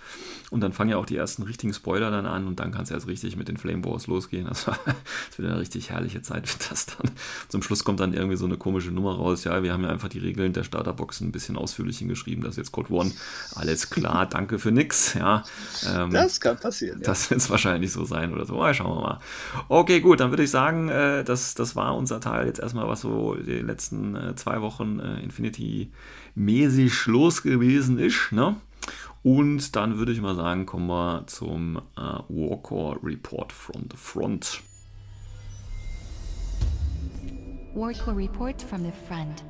und 0.51 0.61
dann 0.61 0.73
fangen 0.73 0.91
ja 0.91 0.99
auch 0.99 1.07
die 1.07 1.17
ersten 1.17 1.43
richtigen 1.43 1.73
Spoiler 1.73 2.11
dann 2.11 2.27
an 2.27 2.47
und 2.47 2.61
dann 2.61 2.73
kann 2.73 2.83
es 2.83 2.91
erst 2.91 3.09
richtig 3.09 3.37
mit 3.37 3.49
den 3.49 3.57
Flame 3.57 3.85
Wars 3.85 4.07
losgehen. 4.07 4.47
Also 4.47 4.73
es 5.31 5.39
wird 5.39 5.51
eine 5.51 5.59
richtig 5.59 5.91
herrliche 5.91 6.21
Zeit 6.21 6.47
für 6.47 6.69
das 6.69 6.87
dann. 6.87 7.11
Zum 7.49 7.63
Schluss 7.63 7.85
kommt 7.85 8.01
dann 8.01 8.13
irgendwie 8.13 8.37
so 8.37 8.45
eine 8.45 8.59
komische 8.59 8.91
Nummer 8.91 9.17
raus. 9.17 9.45
Ja, 9.45 9.63
wir 9.63 9.73
haben 9.73 9.83
ja 9.83 9.89
einfach 9.89 10.09
die 10.09 10.19
Regeln 10.19 10.53
der 10.53 10.63
Starterbox 10.63 11.23
ein 11.23 11.33
bisschen 11.33 11.57
ausführlich 11.57 11.99
hingeschrieben. 11.99 12.45
Das 12.45 12.53
ist 12.53 12.59
jetzt 12.59 12.73
Code 12.73 12.93
One. 12.93 13.11
Alles 13.55 13.89
klar, 13.89 14.27
danke 14.27 14.59
für 14.59 14.73
nix. 14.73 15.15
Ja, 15.15 15.43
ähm, 15.89 16.11
das 16.11 16.39
kann 16.39 16.59
passieren. 16.59 17.01
Ja. 17.01 17.07
Das 17.07 17.31
wird 17.31 17.41
es 17.41 17.49
wahrscheinlich 17.49 17.93
so 17.93 18.05
sein 18.05 18.35
oder 18.35 18.45
so. 18.45 18.57
Mal 18.57 18.75
schauen 18.75 18.99
wir 18.99 19.01
mal. 19.01 19.21
Okay, 19.69 20.01
gut, 20.01 20.21
dann 20.21 20.31
würde 20.31 20.43
ich 20.43 20.51
sagen, 20.51 20.91
äh, 20.91 21.25
das, 21.25 21.55
das 21.55 21.75
war 21.75 21.97
unser 21.97 22.21
Teil 22.21 22.47
jetzt 22.47 22.61
erstmal, 22.61 22.87
was 22.89 23.01
so 23.01 23.37
die 23.37 23.61
letzten 23.61 24.15
äh, 24.15 24.35
zwei 24.37 24.61
Wochen 24.61 25.01
äh, 25.15 25.23
Infinity-mäßig 25.23 27.07
los 27.07 27.43
gewesen 27.43 27.99
ist. 27.99 28.33
Ne? 28.33 28.57
Und 29.23 29.75
dann 29.75 29.97
würde 29.99 30.13
ich 30.13 30.21
mal 30.21 30.37
sagen, 30.37 30.67
kommen 30.67 30.87
wir 30.87 31.27
zum 31.27 31.79
äh, 31.97 32.01
Warcore 32.29 32.99
Report 33.03 33.53
from 33.53 33.85
the 33.91 33.97
Front. 33.97 34.63
Warcore 37.75 38.17
Report 38.17 38.61
from 38.63 38.83
the 38.85 38.93
Front. 39.09 39.43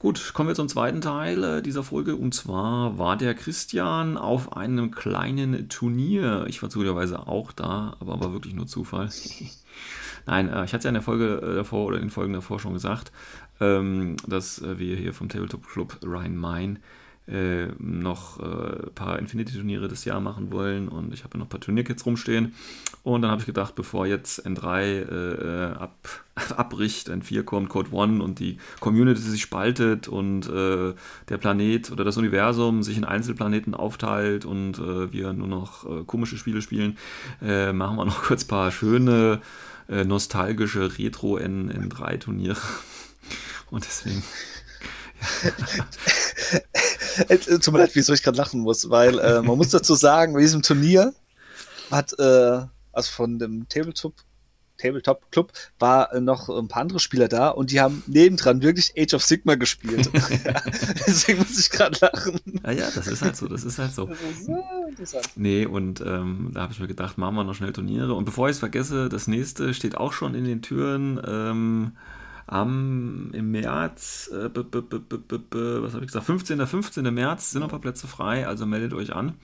Gut, 0.00 0.32
kommen 0.32 0.48
wir 0.48 0.54
zum 0.54 0.68
zweiten 0.68 1.00
Teil 1.00 1.42
äh, 1.42 1.62
dieser 1.62 1.82
Folge 1.82 2.14
und 2.14 2.32
zwar 2.32 2.98
war 2.98 3.16
der 3.16 3.34
Christian 3.34 4.16
auf 4.16 4.56
einem 4.56 4.92
kleinen 4.92 5.68
Turnier. 5.68 6.46
Ich 6.48 6.62
war 6.62 6.70
zufälligerweise 6.70 7.26
auch 7.26 7.50
da, 7.50 7.96
aber 7.98 8.20
war 8.20 8.32
wirklich 8.32 8.54
nur 8.54 8.68
Zufall. 8.68 9.08
Nein, 10.28 10.52
äh, 10.52 10.64
ich 10.64 10.74
hatte 10.74 10.84
ja 10.84 10.90
in 10.90 10.94
der 10.94 11.02
Folge 11.02 11.40
äh, 11.42 11.54
davor 11.56 11.86
oder 11.86 12.00
in 12.00 12.10
Folgen 12.10 12.34
davor 12.34 12.60
schon 12.60 12.74
gesagt, 12.74 13.12
ähm, 13.60 14.16
dass 14.26 14.60
äh, 14.60 14.78
wir 14.78 14.94
hier 14.94 15.14
vom 15.14 15.30
Tabletop 15.30 15.66
Club 15.66 15.98
Rhein-Main 16.04 16.78
noch 17.78 18.40
ein 18.40 18.94
paar 18.94 19.18
Infinity-Turniere 19.18 19.86
das 19.86 20.06
Jahr 20.06 20.18
machen 20.18 20.50
wollen 20.50 20.88
und 20.88 21.12
ich 21.12 21.24
habe 21.24 21.36
noch 21.36 21.44
ein 21.44 21.50
paar 21.50 21.60
Turnierkits 21.60 22.06
rumstehen. 22.06 22.54
Und 23.02 23.20
dann 23.20 23.30
habe 23.30 23.42
ich 23.42 23.46
gedacht, 23.46 23.74
bevor 23.74 24.06
jetzt 24.06 24.46
N3 24.46 24.82
äh, 24.82 25.74
ab, 25.74 26.08
abbricht, 26.56 27.10
N4 27.10 27.42
kommt, 27.42 27.68
Code 27.68 27.90
One 27.92 28.22
und 28.22 28.38
die 28.38 28.56
Community 28.80 29.20
sich 29.20 29.42
spaltet 29.42 30.08
und 30.08 30.48
äh, 30.48 30.94
der 31.28 31.36
Planet 31.36 31.92
oder 31.92 32.02
das 32.02 32.16
Universum 32.16 32.82
sich 32.82 32.96
in 32.96 33.04
Einzelplaneten 33.04 33.74
aufteilt 33.74 34.46
und 34.46 34.78
äh, 34.78 35.12
wir 35.12 35.34
nur 35.34 35.48
noch 35.48 36.06
komische 36.06 36.38
Spiele 36.38 36.62
spielen, 36.62 36.96
machen 37.42 37.96
wir 37.96 38.06
noch 38.06 38.22
kurz 38.22 38.46
ein 38.46 38.48
paar 38.48 38.70
schöne, 38.70 39.42
nostalgische 39.88 40.98
Retro-N3-Turniere. 40.98 42.60
Und 43.70 43.84
deswegen. 43.84 44.22
Äh, 47.28 47.38
tut 47.38 47.72
mir 47.72 47.80
leid, 47.80 47.90
wieso 47.94 48.12
ich 48.12 48.22
gerade 48.22 48.38
lachen 48.38 48.60
muss, 48.60 48.90
weil 48.90 49.18
äh, 49.18 49.42
man 49.42 49.56
muss 49.58 49.70
dazu 49.70 49.96
sagen, 49.96 50.34
bei 50.34 50.40
diesem 50.40 50.62
Turnier 50.62 51.12
hat, 51.90 52.16
äh, 52.18 52.60
also 52.92 53.10
von 53.10 53.40
dem 53.40 53.68
Tabletop, 53.68 54.14
Tabletop 54.78 55.30
Club, 55.30 55.52
war 55.78 56.18
noch 56.20 56.48
ein 56.48 56.68
paar 56.68 56.82
andere 56.82 57.00
Spieler 57.00 57.28
da 57.28 57.48
und 57.48 57.70
die 57.70 57.80
haben 57.80 58.02
nebendran 58.06 58.62
wirklich 58.62 58.94
Age 58.96 59.14
of 59.14 59.22
Sigma 59.22 59.56
gespielt. 59.56 60.10
Deswegen 61.06 61.38
muss 61.38 61.58
ich 61.58 61.70
gerade 61.70 61.98
lachen. 62.00 62.40
Ja, 62.64 62.72
ja, 62.72 62.90
das 62.94 63.06
ist 63.06 63.22
halt 63.22 63.36
so, 63.36 63.48
das 63.48 63.64
ist 63.64 63.78
halt 63.78 63.92
so. 63.92 64.08
Ist. 64.08 65.36
Nee, 65.36 65.66
und 65.66 66.00
ähm, 66.00 66.50
da 66.54 66.62
habe 66.62 66.72
ich 66.72 66.80
mir 66.80 66.88
gedacht, 66.88 67.18
machen 67.18 67.34
wir 67.34 67.44
noch 67.44 67.54
schnell 67.54 67.72
Turniere. 67.72 68.14
Und 68.14 68.24
bevor 68.24 68.48
ich 68.48 68.52
es 68.52 68.58
vergesse, 68.58 69.08
das 69.08 69.26
nächste 69.26 69.74
steht 69.74 69.96
auch 69.96 70.12
schon 70.12 70.34
in 70.34 70.44
den 70.44 70.62
Türen. 70.62 71.20
Ähm, 71.26 71.92
am, 72.48 73.30
im 73.34 73.50
März, 73.50 74.30
äh, 74.32 74.48
b, 74.48 74.62
b, 74.62 74.80
b, 74.80 75.82
was 75.82 75.92
habe 75.92 76.04
ich 76.04 76.08
gesagt, 76.08 76.24
15. 76.24 76.66
15. 76.66 77.14
März 77.14 77.50
sind 77.50 77.60
noch 77.60 77.68
ein 77.68 77.70
paar 77.70 77.80
Plätze 77.80 78.06
frei, 78.06 78.46
also 78.46 78.64
meldet 78.64 78.94
euch 78.94 79.14
an. 79.14 79.34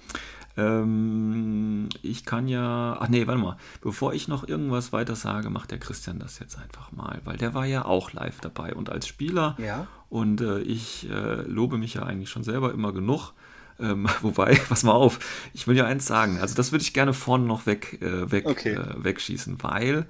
Ähm, 0.56 1.88
ich 2.02 2.24
kann 2.24 2.46
ja, 2.46 2.96
ach 3.00 3.08
nee, 3.08 3.26
warte 3.26 3.40
mal, 3.40 3.56
bevor 3.80 4.14
ich 4.14 4.28
noch 4.28 4.46
irgendwas 4.46 4.92
weiter 4.92 5.16
sage, 5.16 5.50
macht 5.50 5.72
der 5.72 5.78
Christian 5.78 6.18
das 6.20 6.38
jetzt 6.38 6.58
einfach 6.58 6.92
mal, 6.92 7.20
weil 7.24 7.36
der 7.36 7.54
war 7.54 7.66
ja 7.66 7.84
auch 7.84 8.12
live 8.12 8.40
dabei 8.40 8.74
und 8.74 8.88
als 8.90 9.08
Spieler 9.08 9.56
ja. 9.58 9.88
und 10.10 10.40
äh, 10.40 10.60
ich 10.60 11.10
äh, 11.10 11.42
lobe 11.42 11.76
mich 11.76 11.94
ja 11.94 12.04
eigentlich 12.04 12.30
schon 12.30 12.44
selber 12.44 12.72
immer 12.72 12.92
genug. 12.92 13.32
Ähm, 13.80 14.08
wobei, 14.22 14.54
pass 14.68 14.84
mal 14.84 14.92
auf, 14.92 15.18
ich 15.52 15.66
will 15.66 15.76
ja 15.76 15.86
eins 15.86 16.06
sagen, 16.06 16.38
also 16.38 16.54
das 16.54 16.70
würde 16.70 16.82
ich 16.82 16.94
gerne 16.94 17.14
vorne 17.14 17.46
noch 17.46 17.66
weg, 17.66 18.00
äh, 18.00 18.30
weg, 18.30 18.46
okay. 18.46 18.74
Äh, 18.74 19.02
wegschießen, 19.02 19.60
weil 19.60 20.06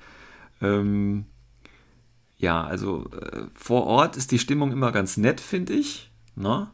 ähm, 0.61 1.25
ja, 2.37 2.63
also 2.65 3.11
äh, 3.13 3.45
vor 3.55 3.85
Ort 3.87 4.17
ist 4.17 4.31
die 4.31 4.39
Stimmung 4.39 4.73
immer 4.73 4.93
ganz 4.93 5.17
nett, 5.17 5.41
finde 5.41 5.73
ich. 5.73 6.11
Ne? 6.37 6.71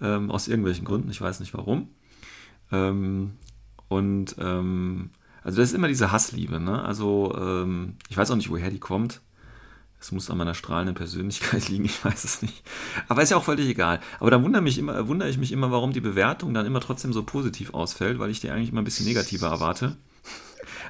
Ähm, 0.00 0.30
aus 0.30 0.48
irgendwelchen 0.48 0.84
Gründen, 0.84 1.10
ich 1.10 1.20
weiß 1.20 1.38
nicht 1.38 1.54
warum. 1.54 1.88
Ähm, 2.72 3.32
und 3.88 4.36
ähm, 4.38 5.10
also 5.42 5.58
das 5.58 5.70
ist 5.70 5.74
immer 5.74 5.88
diese 5.88 6.12
Hassliebe. 6.12 6.60
Ne? 6.60 6.82
Also 6.82 7.34
ähm, 7.36 7.96
ich 8.08 8.16
weiß 8.16 8.30
auch 8.30 8.36
nicht, 8.36 8.50
woher 8.50 8.70
die 8.70 8.78
kommt. 8.78 9.20
Es 10.00 10.12
muss 10.12 10.30
an 10.30 10.38
meiner 10.38 10.54
strahlenden 10.54 10.94
Persönlichkeit 10.94 11.68
liegen, 11.68 11.84
ich 11.84 12.02
weiß 12.04 12.24
es 12.24 12.42
nicht. 12.42 12.62
Aber 13.08 13.22
ist 13.22 13.30
ja 13.30 13.36
auch 13.36 13.44
völlig 13.44 13.68
egal. 13.68 14.00
Aber 14.18 14.30
da 14.30 14.42
wundere, 14.42 14.62
mich 14.62 14.78
immer, 14.78 15.08
wundere 15.08 15.28
ich 15.28 15.38
mich 15.38 15.52
immer, 15.52 15.70
warum 15.70 15.92
die 15.92 16.00
Bewertung 16.00 16.54
dann 16.54 16.66
immer 16.66 16.80
trotzdem 16.80 17.12
so 17.12 17.22
positiv 17.22 17.74
ausfällt, 17.74 18.18
weil 18.18 18.30
ich 18.30 18.40
die 18.40 18.50
eigentlich 18.50 18.70
immer 18.70 18.80
ein 18.80 18.84
bisschen 18.84 19.06
negativer 19.06 19.48
erwarte. 19.48 19.96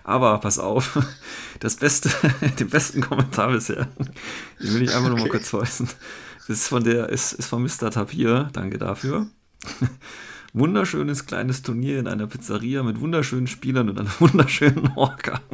Aber 0.04 0.38
pass 0.38 0.58
auf, 0.58 0.98
das 1.60 1.76
beste, 1.76 2.10
den 2.60 2.70
besten 2.70 3.00
Kommentar 3.00 3.50
bisher, 3.50 3.88
den 4.60 4.74
will 4.74 4.82
ich 4.82 4.90
einfach 4.90 5.10
okay. 5.10 5.10
nur 5.10 5.18
mal 5.18 5.28
kurz 5.28 5.48
vorlesen. 5.48 5.88
Das 6.46 6.58
ist 6.58 6.68
von 6.68 6.84
der, 6.84 7.08
ist, 7.08 7.32
ist 7.32 7.46
von 7.46 7.62
Mr. 7.62 7.90
Tapir, 7.90 8.48
danke 8.52 8.78
dafür. 8.78 9.26
Wunderschönes 10.52 11.26
kleines 11.26 11.62
Turnier 11.62 12.00
in 12.00 12.08
einer 12.08 12.26
Pizzeria 12.26 12.82
mit 12.82 13.00
wunderschönen 13.00 13.46
Spielern 13.46 13.88
und 13.88 14.00
einer 14.00 14.10
wunderschönen 14.20 14.90
Orga. 14.96 15.40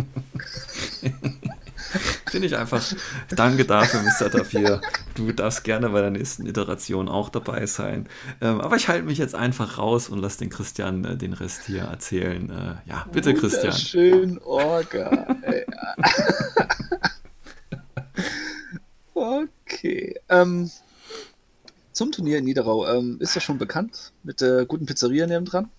Finde 2.31 2.49
ich 2.49 2.57
einfach. 2.57 2.83
Danke 3.31 3.65
dafür, 3.65 4.03
Mr. 4.03 4.29
Dafür. 4.29 4.81
Du 5.15 5.31
darfst 5.33 5.65
gerne 5.65 5.89
bei 5.91 6.01
der 6.01 6.11
nächsten 6.11 6.45
Iteration 6.47 7.09
auch 7.09 7.29
dabei 7.29 7.67
sein. 7.67 8.09
Ähm, 8.41 8.61
aber 8.61 8.77
ich 8.77 8.89
halte 8.89 9.07
mich 9.07 9.19
jetzt 9.19 9.35
einfach 9.35 9.79
raus 9.79 10.09
und 10.09 10.19
lasse 10.19 10.39
den 10.41 10.51
Christian 10.51 11.05
äh, 11.05 11.17
den 11.17 11.33
Rest 11.33 11.65
hier 11.67 11.83
erzählen. 11.83 12.51
Äh, 12.51 12.91
ja, 12.91 13.07
bitte, 13.13 13.35
Christian. 13.35 13.73
Schön, 13.73 14.39
Orga. 14.39 15.37
okay. 19.15 20.17
Ähm, 20.29 20.71
zum 21.97 22.13
Turnier 22.13 22.39
in 22.39 22.45
Niederau. 22.45 22.87
Ähm, 22.87 23.17
ist 23.21 23.35
ja 23.35 23.41
schon 23.41 23.59
bekannt 23.59 24.13
mit 24.23 24.41
der 24.41 24.67
guten 24.67 24.87
Pizzeria 24.87 25.27
neben 25.27 25.47
dran. 25.47 25.71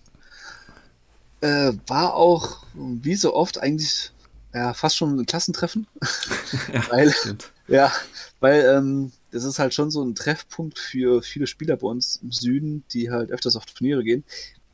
Äh, 1.40 1.72
war 1.86 2.14
auch, 2.14 2.64
wie 2.74 3.14
so 3.14 3.34
oft, 3.34 3.58
eigentlich 3.58 4.12
ja, 4.52 4.74
fast 4.74 4.96
schon 4.96 5.18
ein 5.18 5.26
Klassentreffen. 5.26 5.86
ja, 6.72 6.90
weil, 6.90 7.12
stimmt. 7.12 7.52
Ja, 7.68 7.92
weil 8.40 8.64
ähm, 8.64 9.12
das 9.30 9.44
ist 9.44 9.58
halt 9.58 9.74
schon 9.74 9.90
so 9.90 10.02
ein 10.02 10.14
Treffpunkt 10.14 10.78
für 10.78 11.22
viele 11.22 11.46
Spieler 11.46 11.76
bei 11.76 11.86
uns 11.86 12.16
im 12.22 12.32
Süden, 12.32 12.82
die 12.92 13.10
halt 13.10 13.30
öfters 13.30 13.56
auf 13.56 13.66
Turniere 13.66 14.02
gehen, 14.02 14.24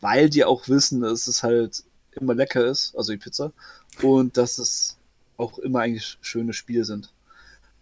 weil 0.01 0.31
die 0.31 0.45
auch 0.45 0.69
wissen, 0.69 1.03
dass 1.03 1.27
es 1.27 1.43
halt 1.43 1.85
immer 2.13 2.35
lecker 2.35 2.65
ist, 2.65 2.97
also 2.97 3.13
die 3.13 3.19
Pizza, 3.19 3.53
und 4.01 4.37
dass 4.37 4.59
es 4.59 4.97
auch 5.37 5.59
immer 5.59 5.81
eigentlich 5.81 6.19
schöne 6.23 6.53
Spiele 6.53 6.85
sind. 6.85 7.13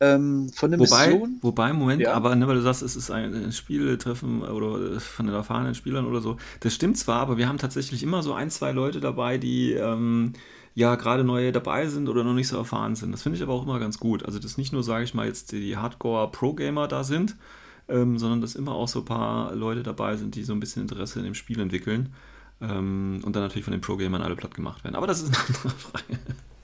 Ähm, 0.02 0.50
von 0.52 0.72
der 0.72 0.80
wobei, 0.80 1.06
Mission, 1.06 1.38
wobei, 1.42 1.72
Moment, 1.72 2.02
ja. 2.02 2.12
aber 2.12 2.34
ne, 2.34 2.48
weil 2.48 2.56
du 2.56 2.62
sagst, 2.62 2.82
es 2.82 2.96
ist 2.96 3.12
ein 3.12 3.52
Spieltreffen 3.52 4.42
oder 4.42 4.98
von 4.98 5.26
den 5.26 5.34
erfahrenen 5.34 5.76
Spielern 5.76 6.06
oder 6.06 6.20
so, 6.20 6.38
das 6.58 6.74
stimmt 6.74 6.98
zwar, 6.98 7.20
aber 7.20 7.36
wir 7.36 7.46
haben 7.46 7.58
tatsächlich 7.58 8.02
immer 8.02 8.20
so 8.24 8.34
ein, 8.34 8.50
zwei 8.50 8.72
Leute 8.72 8.98
dabei, 8.98 9.38
die 9.38 9.74
ähm, 9.74 10.32
ja 10.74 10.96
gerade 10.96 11.22
neu 11.22 11.52
dabei 11.52 11.86
sind 11.86 12.08
oder 12.08 12.24
noch 12.24 12.34
nicht 12.34 12.48
so 12.48 12.56
erfahren 12.56 12.96
sind. 12.96 13.12
Das 13.12 13.22
finde 13.22 13.36
ich 13.36 13.44
aber 13.44 13.52
auch 13.52 13.62
immer 13.62 13.78
ganz 13.78 14.00
gut. 14.00 14.24
Also, 14.24 14.40
dass 14.40 14.58
nicht 14.58 14.72
nur, 14.72 14.82
sage 14.82 15.04
ich 15.04 15.14
mal, 15.14 15.28
jetzt 15.28 15.52
die 15.52 15.76
Hardcore-Pro-Gamer 15.76 16.88
da 16.88 17.04
sind, 17.04 17.36
ähm, 17.88 18.18
sondern 18.18 18.40
dass 18.40 18.56
immer 18.56 18.72
auch 18.72 18.88
so 18.88 19.00
ein 19.00 19.04
paar 19.04 19.54
Leute 19.54 19.84
dabei 19.84 20.16
sind, 20.16 20.34
die 20.34 20.42
so 20.42 20.52
ein 20.52 20.58
bisschen 20.58 20.82
Interesse 20.82 21.20
in 21.20 21.26
dem 21.26 21.34
Spiel 21.34 21.60
entwickeln 21.60 22.12
ähm, 22.60 23.20
und 23.24 23.36
dann 23.36 23.44
natürlich 23.44 23.64
von 23.64 23.72
den 23.72 23.80
Pro-Gamern 23.80 24.22
alle 24.22 24.34
platt 24.34 24.56
gemacht 24.56 24.82
werden. 24.82 24.96
Aber 24.96 25.06
das 25.06 25.22
ist 25.22 25.28
eine 25.28 25.46
andere 25.46 25.70
Frage. 25.70 26.18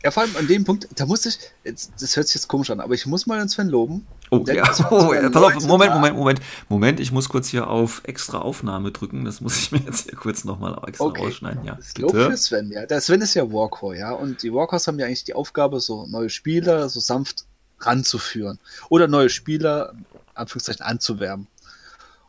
Ja, 0.05 0.13
vor 0.13 0.23
allem 0.23 0.37
an 0.37 0.47
dem 0.47 0.65
Punkt, 0.65 0.89
da 0.95 1.07
muss 1.07 1.27
ich, 1.27 1.39
jetzt, 1.65 1.93
das 2.01 2.17
hört 2.17 2.29
sich 2.29 2.37
jetzt 2.37 2.47
komisch 2.47 2.71
an, 2.71 2.79
aber 2.81 2.95
ich 2.95 3.05
muss 3.07 3.27
mal 3.27 3.39
den 3.39 3.49
Sven 3.49 3.69
loben. 3.69 4.07
Oh, 4.31 4.45
ja. 4.47 4.63
oh 4.91 5.13
ja. 5.13 5.29
Pass 5.31 5.43
auf, 5.43 5.67
Moment. 5.67 5.93
Moment, 5.93 6.17
Moment, 6.17 6.41
Moment. 6.69 7.01
Ich 7.01 7.11
muss 7.11 7.29
kurz 7.29 7.49
hier 7.49 7.67
auf 7.69 8.03
extra 8.05 8.39
Aufnahme 8.39 8.93
drücken. 8.93 9.25
Das 9.25 9.41
muss 9.41 9.59
ich 9.59 9.73
mir 9.73 9.81
jetzt 9.81 10.05
hier 10.05 10.15
kurz 10.17 10.45
nochmal 10.45 10.79
extra 10.87 11.07
Okay. 11.07 11.25
rausschneiden. 11.25 11.65
Ja, 11.65 11.75
Das 11.75 11.97
Lob 11.99 12.13
für 12.13 12.37
Sven, 12.37 12.71
ja. 12.71 12.87
Der 12.87 13.01
Sven 13.01 13.21
ist 13.23 13.35
ja 13.35 13.51
Warcore, 13.51 13.99
ja. 13.99 14.13
Und 14.13 14.43
die 14.43 14.53
Warcores 14.53 14.87
haben 14.87 14.99
ja 15.01 15.07
eigentlich 15.07 15.25
die 15.25 15.35
Aufgabe, 15.35 15.81
so 15.81 16.07
neue 16.07 16.31
Spieler 16.31 16.89
so 16.89 17.01
sanft 17.01 17.47
ranzuführen. 17.81 18.59
Oder 18.91 19.09
neue 19.09 19.31
Spieler, 19.31 19.95
Anführungszeichen, 20.35 20.83
anzuwärmen. 20.83 21.49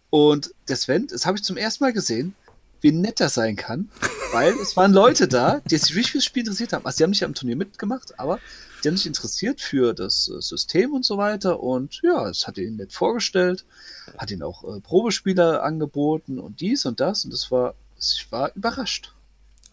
Und 0.09 0.53
der 0.67 0.75
Sven, 0.75 1.05
das 1.07 1.25
habe 1.25 1.37
ich 1.37 1.43
zum 1.43 1.57
ersten 1.57 1.83
Mal 1.83 1.93
gesehen, 1.93 2.33
wie 2.81 2.91
nett 2.91 3.19
er 3.19 3.29
sein 3.29 3.55
kann, 3.55 3.89
weil 4.31 4.53
es 4.61 4.77
waren 4.77 4.93
Leute 4.93 5.27
da, 5.27 5.61
die 5.69 5.77
sich 5.77 5.91
wirklich 5.91 6.11
fürs 6.11 6.25
Spiel 6.25 6.43
interessiert 6.43 6.73
haben. 6.73 6.85
Also 6.85 6.97
die 6.97 7.03
haben 7.03 7.11
nicht 7.11 7.23
am 7.23 7.33
Turnier 7.33 7.55
mitgemacht, 7.55 8.19
aber 8.19 8.39
die 8.83 8.87
haben 8.87 8.97
sich 8.97 9.07
interessiert 9.07 9.61
für 9.61 9.93
das 9.93 10.29
äh, 10.29 10.41
System 10.41 10.93
und 10.93 11.05
so 11.05 11.17
weiter. 11.17 11.59
Und 11.61 11.99
ja, 12.03 12.29
es 12.29 12.47
hat 12.47 12.57
ihn 12.57 12.77
nett 12.77 12.93
vorgestellt, 12.93 13.65
hat 14.17 14.31
ihn 14.31 14.41
auch 14.43 14.63
äh, 14.63 14.79
Probespieler 14.79 15.63
angeboten 15.63 16.39
und 16.39 16.61
dies 16.61 16.85
und 16.85 16.99
das. 16.99 17.25
Und 17.25 17.33
das 17.33 17.51
war, 17.51 17.73
ich 17.99 18.27
war 18.31 18.55
überrascht. 18.55 19.13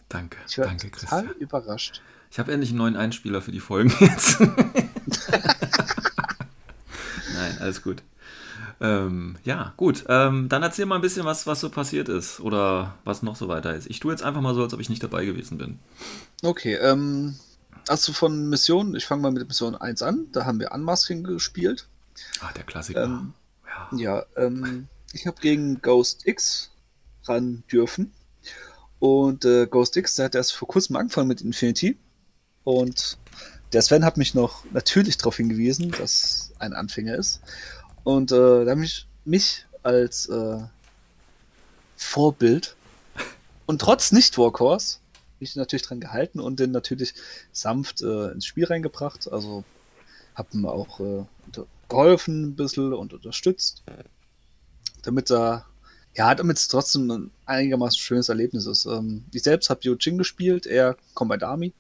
Danke, 0.08 0.38
Ich 0.48 0.58
war 0.58 0.66
danke, 0.66 0.90
total 0.90 1.22
Christian. 1.22 1.40
überrascht. 1.40 2.02
Ich 2.30 2.38
habe 2.38 2.52
endlich 2.52 2.70
einen 2.70 2.78
neuen 2.78 2.96
Einspieler 2.96 3.42
für 3.42 3.52
die 3.52 3.60
Folgen 3.60 3.92
jetzt. 4.00 4.40
Nein, 4.40 4.90
alles 7.60 7.82
gut. 7.82 8.02
Ähm, 8.80 9.36
ja, 9.44 9.72
gut. 9.76 10.04
Ähm, 10.08 10.48
dann 10.48 10.62
erzähl 10.62 10.86
mal 10.86 10.96
ein 10.96 11.00
bisschen, 11.00 11.24
was, 11.24 11.46
was 11.46 11.60
so 11.60 11.70
passiert 11.70 12.08
ist 12.08 12.40
oder 12.40 12.94
was 13.04 13.22
noch 13.22 13.36
so 13.36 13.48
weiter 13.48 13.74
ist. 13.74 13.88
Ich 13.88 14.00
tue 14.00 14.12
jetzt 14.12 14.22
einfach 14.22 14.40
mal 14.40 14.54
so, 14.54 14.62
als 14.62 14.74
ob 14.74 14.80
ich 14.80 14.90
nicht 14.90 15.02
dabei 15.02 15.24
gewesen 15.24 15.58
bin. 15.58 15.78
Okay, 16.42 16.74
ähm, 16.74 17.36
also 17.88 18.12
von 18.12 18.48
Missionen, 18.48 18.94
ich 18.94 19.06
fange 19.06 19.22
mal 19.22 19.32
mit 19.32 19.46
Mission 19.46 19.74
1 19.74 20.02
an. 20.02 20.26
Da 20.32 20.44
haben 20.44 20.60
wir 20.60 20.72
Unmasking 20.72 21.24
gespielt. 21.24 21.88
Ah, 22.40 22.52
der 22.54 22.64
Klassiker. 22.64 23.04
Ähm, 23.04 23.32
ja. 23.92 23.98
Ja, 23.98 24.26
ähm, 24.36 24.88
ich 25.12 25.26
habe 25.26 25.40
gegen 25.40 25.80
Ghost 25.80 26.26
X 26.26 26.70
ran 27.24 27.62
dürfen. 27.70 28.12
Und 28.98 29.44
äh, 29.44 29.66
Ghost 29.66 29.96
X, 29.96 30.16
der 30.16 30.26
hat 30.26 30.34
erst 30.34 30.54
vor 30.54 30.68
kurzem 30.68 30.96
angefangen 30.96 31.28
mit 31.28 31.40
Infinity. 31.40 31.96
Und 32.64 33.18
der 33.72 33.82
Sven 33.82 34.04
hat 34.04 34.16
mich 34.16 34.34
noch 34.34 34.64
natürlich 34.72 35.18
darauf 35.18 35.36
hingewiesen, 35.36 35.90
dass 35.92 36.52
ein 36.58 36.72
Anfänger 36.72 37.16
ist. 37.16 37.40
Und 38.06 38.30
äh, 38.30 38.64
da 38.64 38.70
habe 38.70 38.84
ich 38.84 39.08
mich 39.24 39.66
als 39.82 40.28
äh, 40.28 40.60
Vorbild 41.96 42.76
und 43.66 43.80
trotz 43.80 44.12
Nicht-Warcourse 44.12 44.98
mich 45.40 45.56
natürlich 45.56 45.82
dran 45.82 45.98
gehalten 45.98 46.38
und 46.38 46.60
den 46.60 46.70
natürlich 46.70 47.14
sanft 47.50 48.02
äh, 48.02 48.30
ins 48.30 48.46
Spiel 48.46 48.66
reingebracht. 48.66 49.26
Also 49.32 49.64
habe 50.36 50.48
ihm 50.52 50.66
auch 50.66 51.00
äh, 51.00 51.24
geholfen 51.88 52.44
ein 52.44 52.54
bisschen 52.54 52.92
und 52.92 53.12
unterstützt, 53.12 53.82
damit 55.02 55.32
er 55.32 55.66
ja, 56.14 56.32
damit 56.36 56.58
es 56.58 56.68
trotzdem 56.68 57.10
ein 57.10 57.30
einigermaßen 57.44 57.98
schönes 57.98 58.28
Erlebnis 58.28 58.66
ist. 58.66 58.86
Ähm, 58.86 59.24
ich 59.32 59.42
selbst 59.42 59.68
habe 59.68 59.80
Yojin 59.82 60.16
gespielt, 60.16 60.66
er 60.66 60.96
Combat 61.14 61.42
Army. 61.42 61.72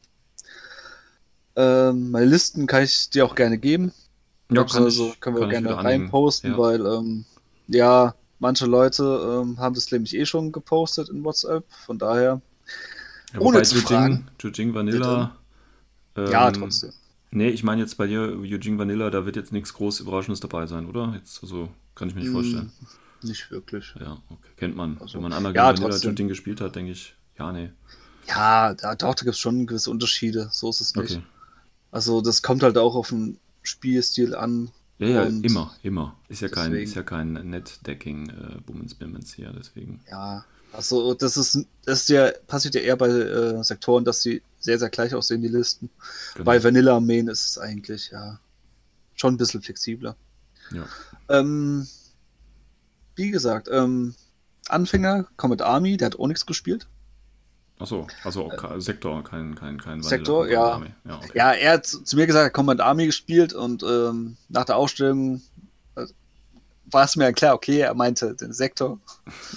Ähm, 1.54 2.10
meine 2.10 2.26
Listen 2.26 2.66
kann 2.66 2.82
ich 2.82 3.10
dir 3.10 3.24
auch 3.24 3.36
gerne 3.36 3.58
geben. 3.58 3.92
Ja, 4.50 4.62
also 4.62 5.12
können 5.20 5.36
wir 5.36 5.40
kann 5.48 5.50
ich 5.50 5.62
gerne 5.64 5.76
reinposten, 5.84 6.52
Ja. 6.52 6.58
weil 6.58 6.86
ähm, 6.86 7.24
ja, 7.68 8.14
manche 8.38 8.66
Leute 8.66 9.02
ähm, 9.42 9.58
haben 9.58 9.74
das 9.74 9.90
nämlich 9.90 10.14
eh 10.14 10.24
schon 10.26 10.52
gepostet 10.52 11.08
in 11.08 11.24
WhatsApp. 11.24 11.64
Von 11.84 11.98
daher, 11.98 12.40
Ja, 13.32 13.40
ohne 13.40 13.62
zu 13.62 13.76
Yujing- 13.76 13.82
fragen. 13.86 14.28
Yujing 14.40 14.74
Vanilla. 14.74 15.36
ja, 16.16 16.48
ähm, 16.48 16.54
trotzdem. 16.54 16.92
Nee, 17.32 17.48
ich 17.48 17.64
meine 17.64 17.82
jetzt 17.82 17.96
bei 17.98 18.06
dir, 18.06 18.38
Eugene 18.38 18.78
Vanilla, 18.78 19.10
da 19.10 19.26
wird 19.26 19.36
jetzt 19.36 19.52
nichts 19.52 19.74
groß 19.74 20.00
Überraschendes 20.00 20.40
dabei 20.40 20.66
sein, 20.66 20.86
oder? 20.86 21.12
Jetzt, 21.16 21.42
also, 21.42 21.68
kann 21.94 22.08
ich 22.08 22.14
mir 22.14 22.20
nicht 22.22 22.30
Mm, 22.30 22.34
vorstellen. 22.34 22.72
Nicht 23.22 23.50
wirklich. 23.50 23.94
Ja, 24.00 24.12
okay. 24.30 24.48
Kennt 24.56 24.76
man. 24.76 24.96
Also, 25.00 25.14
Wenn 25.14 25.22
man 25.24 25.32
einmal 25.32 25.54
ja, 25.54 25.66
Vanilla. 25.76 25.98
Shooting 25.98 26.28
gespielt 26.28 26.60
hat, 26.60 26.76
denke 26.76 26.92
ich, 26.92 27.14
ja, 27.38 27.52
nee. 27.52 27.70
Ja, 28.28 28.74
da, 28.74 28.94
doch, 28.94 29.14
da 29.14 29.24
gibt 29.24 29.34
es 29.34 29.38
schon 29.40 29.66
gewisse 29.66 29.90
Unterschiede. 29.90 30.48
So 30.52 30.70
ist 30.70 30.80
es 30.80 30.94
nicht. 30.94 31.16
Okay. 31.16 31.22
Also, 31.90 32.20
das 32.22 32.42
kommt 32.42 32.62
halt 32.62 32.78
auch 32.78 32.94
auf 32.94 33.08
den 33.08 33.38
Spielstil 33.66 34.34
an. 34.34 34.70
Ja, 34.98 35.08
ja, 35.08 35.22
immer, 35.24 35.76
immer. 35.82 36.16
Ist 36.28 36.40
ja 36.40 36.48
kein, 36.48 36.70
deswegen- 36.70 36.88
ist 36.90 36.94
ja 36.96 37.02
kein 37.02 37.32
Net-Decking 37.34 38.30
äh, 38.30 39.24
hier, 39.34 39.52
deswegen. 39.52 40.00
Ja, 40.10 40.44
also 40.72 41.12
das 41.14 41.36
ist, 41.36 41.66
das 41.84 42.02
ist 42.02 42.08
ja, 42.08 42.30
passiert 42.46 42.74
ja 42.74 42.80
eher 42.80 42.96
bei 42.96 43.08
äh, 43.08 43.62
Sektoren, 43.62 44.04
dass 44.04 44.22
sie 44.22 44.42
sehr, 44.58 44.78
sehr 44.78 44.88
gleich 44.88 45.14
aussehen, 45.14 45.42
die 45.42 45.48
Listen. 45.48 45.90
Genau. 46.34 46.44
Bei 46.46 46.62
Vanilla 46.62 46.94
Armeen 46.94 47.28
ist 47.28 47.44
es 47.44 47.58
eigentlich 47.58 48.10
ja 48.10 48.40
schon 49.14 49.34
ein 49.34 49.36
bisschen 49.36 49.62
flexibler. 49.62 50.16
Ja. 50.72 50.86
Ähm, 51.28 51.86
wie 53.14 53.30
gesagt, 53.30 53.68
ähm, 53.70 54.14
Anfänger, 54.68 55.26
Comet 55.36 55.62
Army, 55.62 55.96
der 55.96 56.06
hat 56.06 56.18
auch 56.18 56.26
nichts 56.26 56.46
gespielt. 56.46 56.86
Achso, 57.78 58.06
also 58.24 58.44
auch 58.46 58.56
ke- 58.56 58.80
Sektor, 58.80 59.22
kein, 59.22 59.54
kein, 59.54 59.78
kein 59.78 60.02
Vanilla 60.02 60.08
Sektor, 60.08 60.38
Combat 60.46 60.52
ja. 60.52 60.64
Army. 60.64 60.94
ja 61.04 61.16
okay. 61.16 61.30
Ja, 61.34 61.52
er 61.52 61.72
hat 61.74 61.86
zu, 61.86 62.16
mir 62.16 62.26
gesagt, 62.26 62.42
er 62.42 62.46
hat 62.46 62.52
Comet 62.54 62.80
Army 62.80 63.06
gespielt 63.06 63.52
und 63.52 63.82
ähm, 63.82 64.36
nach 64.48 64.64
der 64.64 64.76
Ausstellung 64.76 65.42
äh, 65.96 66.06
war 66.86 67.04
es 67.04 67.16
mir 67.16 67.32
klar, 67.34 67.54
okay, 67.54 67.80
er 67.80 67.92
meinte 67.94 68.34
den 68.34 68.52
Sektor. 68.54 68.98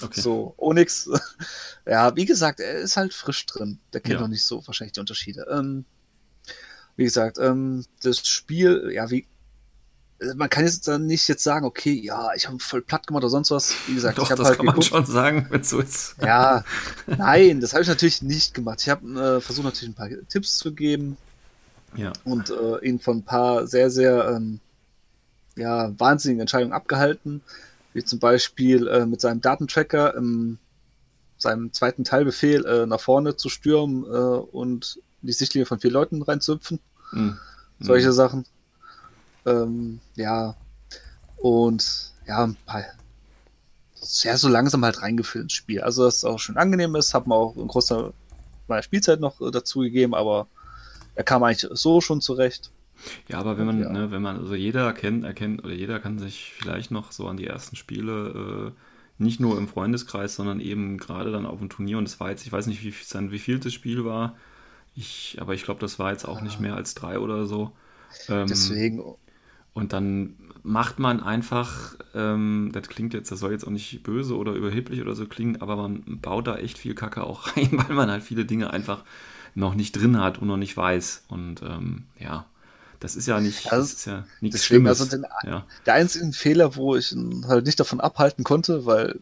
okay. 0.02 0.20
So, 0.20 0.52
Onyx. 0.58 1.08
ja, 1.86 2.14
wie 2.14 2.26
gesagt, 2.26 2.60
er 2.60 2.74
ist 2.80 2.96
halt 2.98 3.14
frisch 3.14 3.46
drin. 3.46 3.78
Der 3.94 4.00
kennt 4.02 4.14
Ja. 4.16 4.20
noch 4.20 4.28
nicht 4.28 4.44
so 4.44 4.66
wahrscheinlich 4.66 4.92
die 4.92 5.00
Unterschiede. 5.00 5.46
Ähm, 5.50 5.86
wie 6.96 7.04
gesagt, 7.04 7.38
ähm, 7.38 7.86
das 8.02 8.26
Spiel, 8.28 8.90
ja, 8.92 9.08
wie. 9.10 9.26
Äh, 10.20 10.34
Man 10.34 10.48
kann 10.50 10.64
jetzt 10.64 10.86
dann 10.88 11.06
nicht 11.06 11.28
jetzt 11.28 11.42
sagen, 11.44 11.66
okay, 11.66 11.92
ja, 11.92 12.30
ich 12.36 12.46
habe 12.48 12.58
voll 12.60 12.82
platt 12.82 13.06
gemacht 13.06 13.22
oder 13.24 13.30
sonst 13.30 13.50
was. 13.50 13.82
Wie 13.86 13.94
gesagt, 13.94 14.18
Doch, 14.18 14.24
ich 14.24 14.30
habe 14.30 14.42
das 14.42 14.48
halt 14.48 14.58
kann 14.58 14.66
man 14.66 14.74
geguckt. 14.74 14.88
schon 14.88 15.06
sagen, 15.06 15.46
wenn 15.50 15.62
so 15.64 15.80
ist. 15.80 16.16
Ja, 16.20 16.64
nein, 17.06 17.60
das 17.60 17.72
habe 17.72 17.82
ich 17.82 17.88
natürlich 17.88 18.22
nicht 18.22 18.54
gemacht. 18.54 18.80
Ich 18.82 18.88
habe 18.88 19.06
äh, 19.38 19.40
versucht 19.40 19.64
natürlich 19.64 19.90
ein 19.90 19.94
paar 19.94 20.08
Tipps 20.28 20.58
zu 20.58 20.74
geben 20.74 21.18
Ja, 21.94 22.18
und 22.24 22.50
äh, 22.50 22.78
ihn 22.86 23.00
von 23.00 23.18
ein 23.18 23.24
paar 23.24 23.66
sehr, 23.66 23.90
sehr 23.90 24.28
ähm, 24.36 24.60
ja, 25.56 25.92
wahnsinnigen 25.98 26.40
Entscheidungen 26.42 26.72
abgehalten. 26.72 27.42
Wie 27.92 28.04
zum 28.04 28.18
Beispiel 28.20 28.88
äh, 28.88 29.06
mit 29.06 29.20
seinem 29.20 29.40
Datentracker 29.40 30.14
im 30.16 30.58
seinem 31.38 31.72
zweiten 31.72 32.04
Teilbefehl 32.04 32.66
äh, 32.66 32.86
nach 32.86 33.00
vorne 33.00 33.36
zu 33.36 33.48
stürmen 33.48 34.04
äh, 34.04 34.08
und 34.08 35.00
in 35.22 35.28
die 35.28 35.32
Sichtlinie 35.32 35.66
von 35.66 35.80
vier 35.80 35.90
Leuten 35.90 36.22
reinzuhüpfen. 36.22 36.80
Mhm. 37.12 37.40
Solche 37.80 38.08
Mhm. 38.08 38.12
Sachen. 38.12 38.46
Ähm, 39.46 40.00
ja. 40.16 40.56
Und 41.38 42.12
ja, 42.26 42.44
ein 42.44 42.56
paar. 42.66 42.84
Sehr 44.02 44.38
so 44.38 44.48
langsam 44.48 44.84
halt 44.84 45.02
reingeführt 45.02 45.44
ins 45.44 45.52
Spiel. 45.52 45.82
Also, 45.82 46.04
dass 46.04 46.18
es 46.18 46.24
auch 46.24 46.38
schön 46.38 46.56
angenehm 46.56 46.94
ist, 46.96 47.12
hat 47.12 47.26
man 47.26 47.36
auch 47.36 47.54
einen 47.56 47.68
Großteil 47.68 48.12
meiner 48.66 48.82
Spielzeit 48.82 49.20
noch 49.20 49.40
äh, 49.42 49.50
dazu 49.50 49.80
gegeben, 49.80 50.14
aber 50.14 50.46
er 51.14 51.24
kam 51.24 51.42
eigentlich 51.42 51.68
so 51.72 52.00
schon 52.00 52.22
zurecht. 52.22 52.70
Ja, 53.28 53.38
aber 53.38 53.58
wenn 53.58 53.66
man, 53.66 53.82
Ja. 53.82 53.90
ne, 53.90 54.10
wenn 54.10 54.22
man, 54.22 54.38
also 54.38 54.54
jeder 54.54 54.86
erkennt, 54.86 55.24
erkennt, 55.24 55.64
oder 55.64 55.74
jeder 55.74 56.00
kann 56.00 56.18
sich 56.18 56.52
vielleicht 56.56 56.90
noch 56.90 57.12
so 57.12 57.26
an 57.28 57.36
die 57.36 57.46
ersten 57.46 57.76
Spiele, 57.76 58.72
äh, 58.72 59.22
nicht 59.22 59.38
nur 59.38 59.58
im 59.58 59.68
Freundeskreis, 59.68 60.34
sondern 60.34 60.60
eben 60.60 60.96
gerade 60.96 61.30
dann 61.30 61.44
auf 61.44 61.58
dem 61.58 61.68
Turnier. 61.68 61.98
Und 61.98 62.04
das 62.04 62.20
war 62.20 62.30
jetzt, 62.30 62.46
ich 62.46 62.52
weiß 62.52 62.66
nicht, 62.68 62.82
wie 62.82 62.94
wie 63.30 63.38
viel 63.38 63.58
das 63.58 63.72
Spiel 63.74 64.04
war. 64.06 64.36
Ich, 64.96 65.36
aber 65.40 65.52
ich 65.54 65.64
glaube, 65.64 65.80
das 65.80 65.98
war 65.98 66.10
jetzt 66.10 66.26
auch 66.26 66.40
nicht 66.40 66.58
mehr 66.58 66.74
als 66.74 66.94
drei 66.94 67.18
oder 67.18 67.46
so. 67.46 67.72
Ähm, 68.28 68.46
Deswegen, 68.48 69.04
Und 69.72 69.92
dann 69.92 70.34
macht 70.62 70.98
man 70.98 71.22
einfach, 71.22 71.94
ähm, 72.14 72.70
das 72.72 72.88
klingt 72.88 73.14
jetzt, 73.14 73.30
das 73.30 73.38
soll 73.40 73.52
jetzt 73.52 73.64
auch 73.66 73.70
nicht 73.70 74.02
böse 74.02 74.36
oder 74.36 74.52
überheblich 74.52 75.00
oder 75.00 75.14
so 75.14 75.26
klingen, 75.26 75.60
aber 75.62 75.76
man 75.76 76.02
baut 76.20 76.46
da 76.48 76.56
echt 76.56 76.76
viel 76.78 76.94
Kacke 76.94 77.22
auch 77.24 77.46
rein, 77.56 77.70
weil 77.72 77.94
man 77.96 78.10
halt 78.10 78.22
viele 78.22 78.44
Dinge 78.44 78.70
einfach 78.72 79.04
noch 79.54 79.74
nicht 79.74 79.92
drin 79.92 80.20
hat 80.20 80.38
und 80.38 80.48
noch 80.48 80.56
nicht 80.56 80.76
weiß. 80.76 81.24
Und 81.28 81.62
ähm, 81.62 82.04
ja, 82.18 82.46
das 83.00 83.16
ist 83.16 83.26
ja 83.26 83.40
nicht, 83.40 83.72
Also, 83.72 83.82
das 83.84 83.92
ist 83.94 84.04
ja 84.06 84.24
nichts 84.40 84.60
deswegen, 84.60 84.82
Schlimmes. 84.82 85.00
also 85.00 85.16
den, 85.16 85.24
ja. 85.44 85.64
der 85.86 85.94
einzige 85.94 86.32
Fehler, 86.32 86.76
wo 86.76 86.96
ich 86.96 87.12
ihn 87.12 87.46
halt 87.48 87.64
nicht 87.64 87.80
davon 87.80 88.00
abhalten 88.00 88.44
konnte, 88.44 88.84
weil 88.86 89.18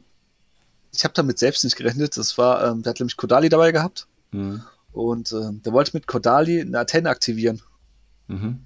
ich 0.93 1.05
habe 1.05 1.15
damit 1.15 1.39
selbst 1.39 1.63
nicht 1.65 1.77
gerechnet, 1.77 2.17
das 2.17 2.37
war, 2.39 2.67
ähm, 2.67 2.83
der 2.83 2.91
hat 2.91 2.99
nämlich 3.01 3.17
Kodali 3.17 3.49
dabei 3.49 3.71
gehabt 3.73 4.07
Mhm. 4.33 4.63
und 4.93 5.33
ähm, 5.33 5.63
der 5.63 5.73
wollte 5.73 5.93
mit 5.95 6.07
Kodali 6.07 6.61
eine 6.61 6.81
Antenne 6.81 7.09
aktivieren, 7.11 7.63
Mhm. 8.27 8.61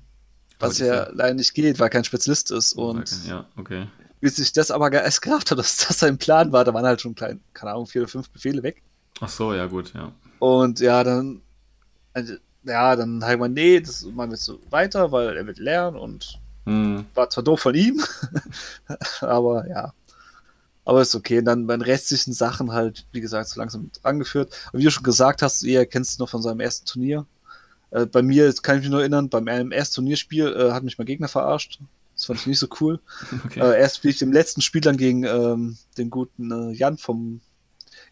Was 0.62 0.78
ja 0.78 1.08
leider 1.12 1.34
nicht 1.34 1.54
geht, 1.54 1.78
weil 1.78 1.86
er 1.86 1.90
kein 1.90 2.04
Spezialist 2.04 2.50
ist 2.50 2.72
und 2.72 3.10
ja, 3.26 3.46
okay. 3.56 3.86
bis 4.20 4.38
ich 4.38 4.52
das 4.52 4.70
aber 4.70 4.90
erst 4.92 5.22
gerafft 5.22 5.50
habe, 5.50 5.62
dass 5.62 5.76
das 5.76 5.98
sein 5.98 6.18
Plan 6.18 6.52
war, 6.52 6.64
da 6.64 6.72
waren 6.74 6.86
halt 6.86 7.00
schon 7.00 7.14
klein, 7.14 7.40
keine 7.52 7.72
Ahnung, 7.72 7.86
vier 7.86 8.02
oder 8.02 8.08
fünf 8.08 8.30
Befehle 8.30 8.62
weg 8.62 8.82
Ach 9.20 9.28
so, 9.28 9.54
ja 9.54 9.66
gut, 9.66 9.92
ja. 9.94 10.12
und 10.38 10.80
ja, 10.80 11.04
dann 11.04 11.42
also, 12.14 12.34
ja, 12.64 12.96
dann 12.96 13.24
halt 13.24 13.38
man, 13.38 13.52
nee, 13.52 13.80
das 13.80 14.04
machen 14.04 14.30
wir 14.30 14.36
so 14.36 14.60
weiter, 14.70 15.12
weil 15.12 15.36
er 15.36 15.46
wird 15.46 15.58
lernen 15.58 15.96
und 15.96 16.40
Hm. 16.64 17.06
War 17.14 17.28
zwar 17.28 17.42
doof 17.42 17.60
von 17.60 17.74
ihm, 17.74 18.00
aber 19.20 19.68
ja. 19.68 19.92
Aber 20.84 21.02
ist 21.02 21.14
okay. 21.14 21.38
Und 21.38 21.44
dann 21.44 21.66
bei 21.66 21.76
den 21.76 21.82
restlichen 21.82 22.32
Sachen 22.32 22.72
halt, 22.72 23.06
wie 23.12 23.20
gesagt, 23.20 23.48
so 23.48 23.60
langsam 23.60 23.90
angeführt. 24.02 24.52
Und 24.72 24.80
wie 24.80 24.84
du 24.84 24.90
schon 24.90 25.04
gesagt 25.04 25.42
hast, 25.42 25.62
ihr 25.62 25.86
kennt 25.86 26.06
es 26.06 26.18
noch 26.18 26.28
von 26.28 26.42
seinem 26.42 26.60
ersten 26.60 26.86
Turnier. 26.86 27.24
Äh, 27.92 28.06
bei 28.06 28.22
mir, 28.22 28.44
jetzt 28.46 28.62
kann 28.62 28.76
ich 28.76 28.82
mich 28.82 28.90
nur 28.90 29.00
erinnern, 29.00 29.28
beim 29.28 29.46
ersten 29.70 29.96
Turnierspiel 29.96 30.48
äh, 30.48 30.72
hat 30.72 30.82
mich 30.82 30.98
mein 30.98 31.06
Gegner 31.06 31.28
verarscht. 31.28 31.78
Das 32.14 32.26
fand 32.26 32.40
ich 32.40 32.46
nicht 32.46 32.58
so 32.58 32.68
cool. 32.80 33.00
Okay. 33.46 33.60
Äh, 33.60 33.80
erst 33.80 34.02
bin 34.02 34.10
ich 34.10 34.20
im 34.22 34.32
letzten 34.32 34.60
Spiel 34.62 34.80
dann 34.80 34.96
gegen 34.96 35.24
ähm, 35.24 35.76
den 35.98 36.10
guten 36.10 36.50
äh, 36.50 36.72
Jan 36.72 36.98
vom 36.98 37.40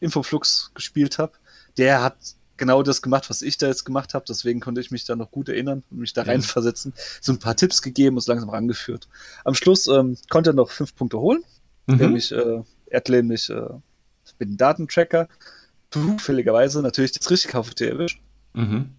Infoflux 0.01 0.70
gespielt 0.74 1.18
habe. 1.18 1.33
Der 1.76 2.03
hat 2.03 2.16
genau 2.57 2.83
das 2.83 3.01
gemacht, 3.03 3.31
was 3.31 3.43
ich 3.43 3.57
da 3.57 3.66
jetzt 3.68 3.85
gemacht 3.85 4.12
habe. 4.14 4.24
Deswegen 4.28 4.61
konnte 4.61 4.81
ich 4.81 4.91
mich 4.91 5.05
da 5.05 5.16
noch 5.16 5.31
gut 5.31 5.49
erinnern 5.49 5.83
und 5.91 5.99
mich 5.99 6.12
da 6.12 6.22
Ja. 6.22 6.28
reinversetzen. 6.28 6.93
So 7.20 7.33
ein 7.33 7.39
paar 7.39 7.57
Tipps 7.57 7.81
gegeben 7.83 8.16
und 8.16 8.20
es 8.20 8.26
langsam 8.26 8.51
rangeführt. 8.51 9.09
Am 9.45 9.55
Schluss 9.55 9.87
ähm, 9.87 10.16
konnte 10.28 10.51
er 10.51 10.55
noch 10.55 10.70
fünf 10.70 10.95
Punkte 10.95 11.18
holen. 11.18 11.43
Mhm. 11.87 11.97
Nämlich, 11.97 12.33
äh, 12.33 12.62
er 12.87 12.97
hat 12.97 13.09
nämlich 13.09 13.49
äh, 13.49 13.68
mit 14.39 14.49
dem 14.51 14.57
Datentracker 14.57 15.28
zufälligerweise 15.91 16.83
natürlich 16.83 17.12
das 17.12 17.31
richtige 17.31 17.53
KVT 17.53 17.81
erwischt. 17.83 18.20
Mhm. 18.55 18.91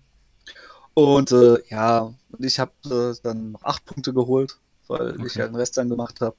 Und 0.94 1.32
äh, 1.32 1.58
ja, 1.70 2.00
und 2.32 2.46
ich 2.46 2.60
habe 2.60 2.72
äh, 2.86 3.16
dann 3.24 3.54
noch 3.54 3.64
acht 3.64 3.86
Punkte 3.86 4.14
geholt, 4.14 4.58
weil 4.88 5.22
ich 5.26 5.36
Okay. 5.36 5.40
ja 5.40 5.48
den 5.48 5.56
Rest 5.56 5.78
dann 5.78 5.90
gemacht 5.90 6.22
habe. 6.22 6.36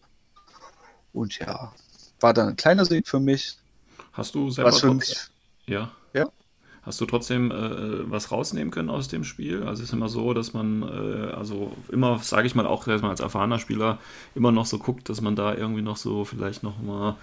Und 1.12 1.38
ja, 1.38 1.72
war 2.20 2.32
dann 2.34 2.48
ein 2.48 2.56
kleiner 2.56 2.84
Sieg 2.84 3.08
für 3.08 3.20
mich. 3.20 3.56
Hast 4.12 4.34
du 4.34 4.50
selber 4.50 4.72
Was 4.72 4.80
für 4.80 4.92
mich. 4.92 5.30
Ja. 5.66 5.92
Hast 6.84 7.00
du 7.00 7.06
trotzdem 7.06 7.52
äh, 7.52 8.10
was 8.10 8.32
rausnehmen 8.32 8.72
können 8.72 8.90
aus 8.90 9.06
dem 9.06 9.22
Spiel? 9.22 9.62
Also 9.62 9.82
es 9.84 9.90
ist 9.90 9.92
immer 9.92 10.08
so, 10.08 10.34
dass 10.34 10.52
man, 10.52 10.82
äh, 10.82 11.30
also 11.32 11.76
immer, 11.90 12.18
sage 12.18 12.46
ich 12.48 12.56
mal 12.56 12.66
auch 12.66 12.84
dass 12.84 13.02
man 13.02 13.12
als 13.12 13.20
erfahrener 13.20 13.60
Spieler, 13.60 13.98
immer 14.34 14.50
noch 14.50 14.66
so 14.66 14.78
guckt, 14.78 15.08
dass 15.08 15.20
man 15.20 15.36
da 15.36 15.54
irgendwie 15.54 15.82
noch 15.82 15.96
so 15.96 16.24
vielleicht 16.24 16.64
noch 16.64 16.82
mal, 16.82 17.16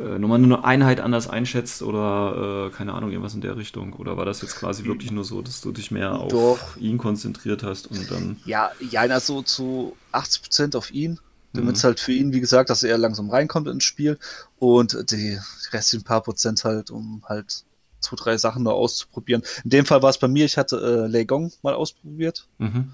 äh, 0.00 0.18
noch 0.18 0.26
mal 0.26 0.42
eine 0.42 0.64
Einheit 0.64 0.98
anders 0.98 1.28
einschätzt 1.28 1.82
oder 1.82 2.66
äh, 2.66 2.76
keine 2.76 2.92
Ahnung, 2.94 3.10
irgendwas 3.10 3.34
in 3.34 3.40
der 3.40 3.56
Richtung. 3.56 3.92
Oder 3.92 4.16
war 4.16 4.24
das 4.24 4.42
jetzt 4.42 4.56
quasi 4.56 4.84
wirklich 4.84 5.12
nur 5.12 5.22
so, 5.22 5.42
dass 5.42 5.60
du 5.60 5.70
dich 5.70 5.92
mehr 5.92 6.14
auf 6.18 6.32
Doch. 6.32 6.76
ihn 6.76 6.98
konzentriert 6.98 7.62
hast 7.62 7.86
und 7.86 8.10
dann. 8.10 8.36
Ja, 8.46 8.72
ja, 8.90 9.02
also 9.02 9.42
zu 9.42 9.96
80% 10.10 10.74
auf 10.76 10.92
ihn. 10.92 11.20
Damit 11.52 11.70
Mhm. 11.70 11.76
es 11.76 11.84
halt 11.84 12.00
für 12.00 12.10
ihn, 12.12 12.32
wie 12.32 12.40
gesagt, 12.40 12.68
dass 12.68 12.82
er 12.82 12.98
langsam 12.98 13.30
reinkommt 13.30 13.68
ins 13.68 13.84
Spiel. 13.84 14.18
Und 14.58 15.08
die 15.12 15.38
restlichen 15.70 16.04
paar 16.04 16.20
Prozent 16.22 16.64
halt, 16.64 16.90
um 16.90 17.22
halt 17.28 17.64
zwei, 18.04 18.16
drei 18.16 18.36
Sachen 18.38 18.62
noch 18.62 18.72
auszuprobieren. 18.74 19.42
In 19.64 19.70
dem 19.70 19.86
Fall 19.86 20.02
war 20.02 20.10
es 20.10 20.18
bei 20.18 20.28
mir, 20.28 20.44
ich 20.44 20.56
hatte 20.56 20.76
äh, 20.76 21.06
Lei 21.10 21.24
Gong 21.24 21.52
mal 21.62 21.74
ausprobiert. 21.74 22.46
Mhm. 22.58 22.92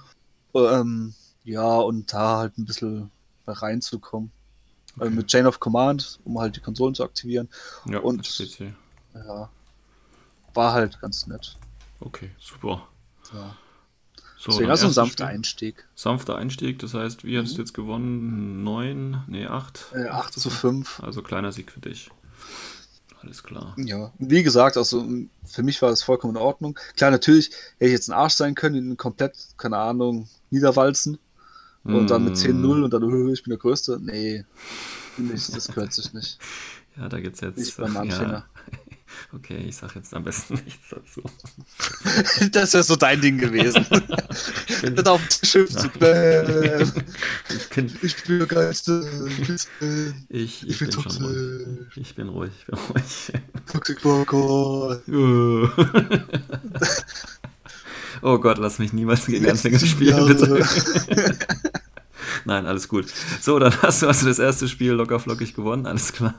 Ähm, 0.55 1.15
ja, 1.45 1.77
und 1.79 2.13
da 2.13 2.39
halt 2.39 2.59
ein 2.59 2.65
bisschen 2.65 3.11
reinzukommen. 3.47 4.31
Okay. 4.97 5.07
Äh, 5.07 5.11
mit 5.11 5.27
Chain 5.29 5.47
of 5.47 5.61
Command, 5.61 6.19
um 6.25 6.39
halt 6.41 6.57
die 6.57 6.61
Konsolen 6.61 6.95
zu 6.95 7.05
aktivieren. 7.05 7.49
Ja, 7.87 7.99
und-. 8.01 8.27
Ja, 9.15 9.51
war 10.55 10.73
halt 10.73 11.01
ganz 11.01 11.27
nett. 11.27 11.57
Okay, 12.01 12.31
super. 12.39 12.89
Ja. 13.33 13.57
So, 14.37 14.53
Deswegen 14.53 14.71
also 14.71 14.87
ein 14.87 14.93
sanfter 14.93 15.27
Spiel. 15.27 15.35
Einstieg. 15.37 15.89
Sanfter 15.95 16.37
Einstieg, 16.37 16.79
das 16.79 16.95
heißt, 16.95 17.25
wie 17.25 17.37
Mhm. 17.37 17.43
hast 17.43 17.57
du 17.57 17.61
jetzt 17.61 17.75
gewonnen? 17.75 18.65
Neun? 18.65 19.23
Nee, 19.27 19.47
acht? 19.47 19.87
Äh, 19.93 20.09
8 20.09 20.33
zu 20.33 20.49
5. 20.49 21.01
Also 21.03 21.21
kleiner 21.23 21.53
Sieg 21.53 21.71
für 21.71 21.81
dich. 21.81 22.11
Alles 23.23 23.43
klar. 23.43 23.75
Ja, 23.77 24.13
wie 24.19 24.43
gesagt, 24.43 24.77
also 24.77 25.07
für 25.45 25.63
mich 25.63 25.81
war 25.83 25.91
das 25.91 26.03
vollkommen 26.03 26.37
in 26.37 26.43
Ordnung. 26.43 26.79
Klar, 26.97 27.11
natürlich 27.11 27.51
hätte 27.79 27.87
ich 27.87 27.93
jetzt 27.93 28.09
ein 28.09 28.15
Arsch 28.15 28.35
sein 28.35 28.55
können, 28.55 28.77
ihn 28.77 28.97
komplett, 28.97 29.37
keine 29.59 29.77
Ahnung, 29.77 30.29
niederwalzen 30.51 31.19
und 31.85 32.11
dann 32.11 32.25
mit 32.25 32.35
Mm. 32.35 32.37
10-0 32.37 32.83
und 32.85 32.93
dann, 32.93 33.03
"Hö, 33.03 33.33
ich 33.33 33.43
bin 33.43 33.51
der 33.51 33.59
Größte. 33.59 33.99
Nee, 34.01 34.45
nicht, 35.17 35.55
das 35.55 35.69
gehört 35.69 35.93
sich 35.93 36.13
nicht. 36.13 36.39
Ja, 36.97 37.09
da 37.09 37.21
gibt's 37.21 37.41
jetzt. 37.41 37.57
Nicht 37.57 37.77
beim 37.77 37.95
ja. 38.11 38.45
Okay, 39.33 39.59
ich 39.69 39.77
sag 39.77 39.95
jetzt 39.95 40.15
am 40.15 40.25
besten 40.25 40.55
nichts 40.65 40.89
dazu. 40.91 41.23
Das 42.53 42.73
wäre 42.75 42.83
so 42.83 42.97
dein 42.97 43.21
Ding 43.21 43.39
gewesen. 43.39 43.87
Dann 44.83 45.07
auf 45.07 45.21
dem 45.27 45.47
Schiff 45.47 45.71
zu. 45.71 45.87
Ich 45.87 47.69
bin, 47.71 47.99
Ich 48.03 48.25
bin 48.25 48.39
der 48.39 48.47
Geiste. 48.47 49.09
ich, 50.29 50.63
ich 50.63 50.69
Ich 50.69 50.79
bin 50.79 50.91
bin 50.91 51.03
schon 51.03 51.25
ruhig. 51.25 51.67
Ich 51.97 52.15
bin 52.15 52.29
ruhig, 52.29 52.53
ich 52.59 52.67
bin 52.67 52.79
ruhig. 52.79 53.33
Toxic 53.73 54.03
Boycott. 54.03 55.03
Oh 58.23 58.39
Gott, 58.39 58.59
lass 58.59 58.79
mich 58.79 58.93
niemals 58.93 59.25
gegen 59.25 59.49
Anfänger 59.49 59.79
spielen, 59.79 60.27
bitte. 60.27 60.63
Nein, 62.45 62.67
alles 62.67 62.89
gut. 62.89 63.07
So, 63.41 63.59
dann 63.59 63.73
hast 63.83 64.03
du 64.03 64.07
also 64.09 64.27
das 64.27 64.39
erste 64.39 64.69
Spiel 64.69 64.93
locker 64.93 65.19
flockig 65.21 65.55
gewonnen, 65.55 65.87
alles 65.87 66.13
klar. 66.13 66.35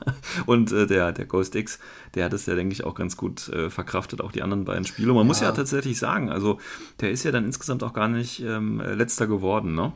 Und 0.46 0.72
äh, 0.72 0.86
der, 0.86 1.12
der 1.12 1.26
Ghost 1.26 1.54
X, 1.54 1.78
der 2.14 2.24
hat 2.26 2.32
es 2.32 2.46
ja, 2.46 2.54
denke 2.54 2.72
ich, 2.72 2.84
auch 2.84 2.94
ganz 2.94 3.16
gut 3.16 3.48
äh, 3.48 3.70
verkraftet, 3.70 4.20
auch 4.20 4.32
die 4.32 4.42
anderen 4.42 4.64
beiden 4.64 4.84
Spiele. 4.84 5.10
Und 5.10 5.16
man 5.18 5.26
muss 5.26 5.40
Ja. 5.40 5.46
ja 5.48 5.52
tatsächlich 5.52 5.98
sagen, 5.98 6.30
also 6.30 6.58
der 7.00 7.10
ist 7.10 7.24
ja 7.24 7.30
dann 7.32 7.44
insgesamt 7.44 7.82
auch 7.82 7.92
gar 7.92 8.08
nicht 8.08 8.40
ähm, 8.40 8.80
äh, 8.80 8.94
letzter 8.94 9.26
geworden, 9.26 9.74
ne? 9.74 9.92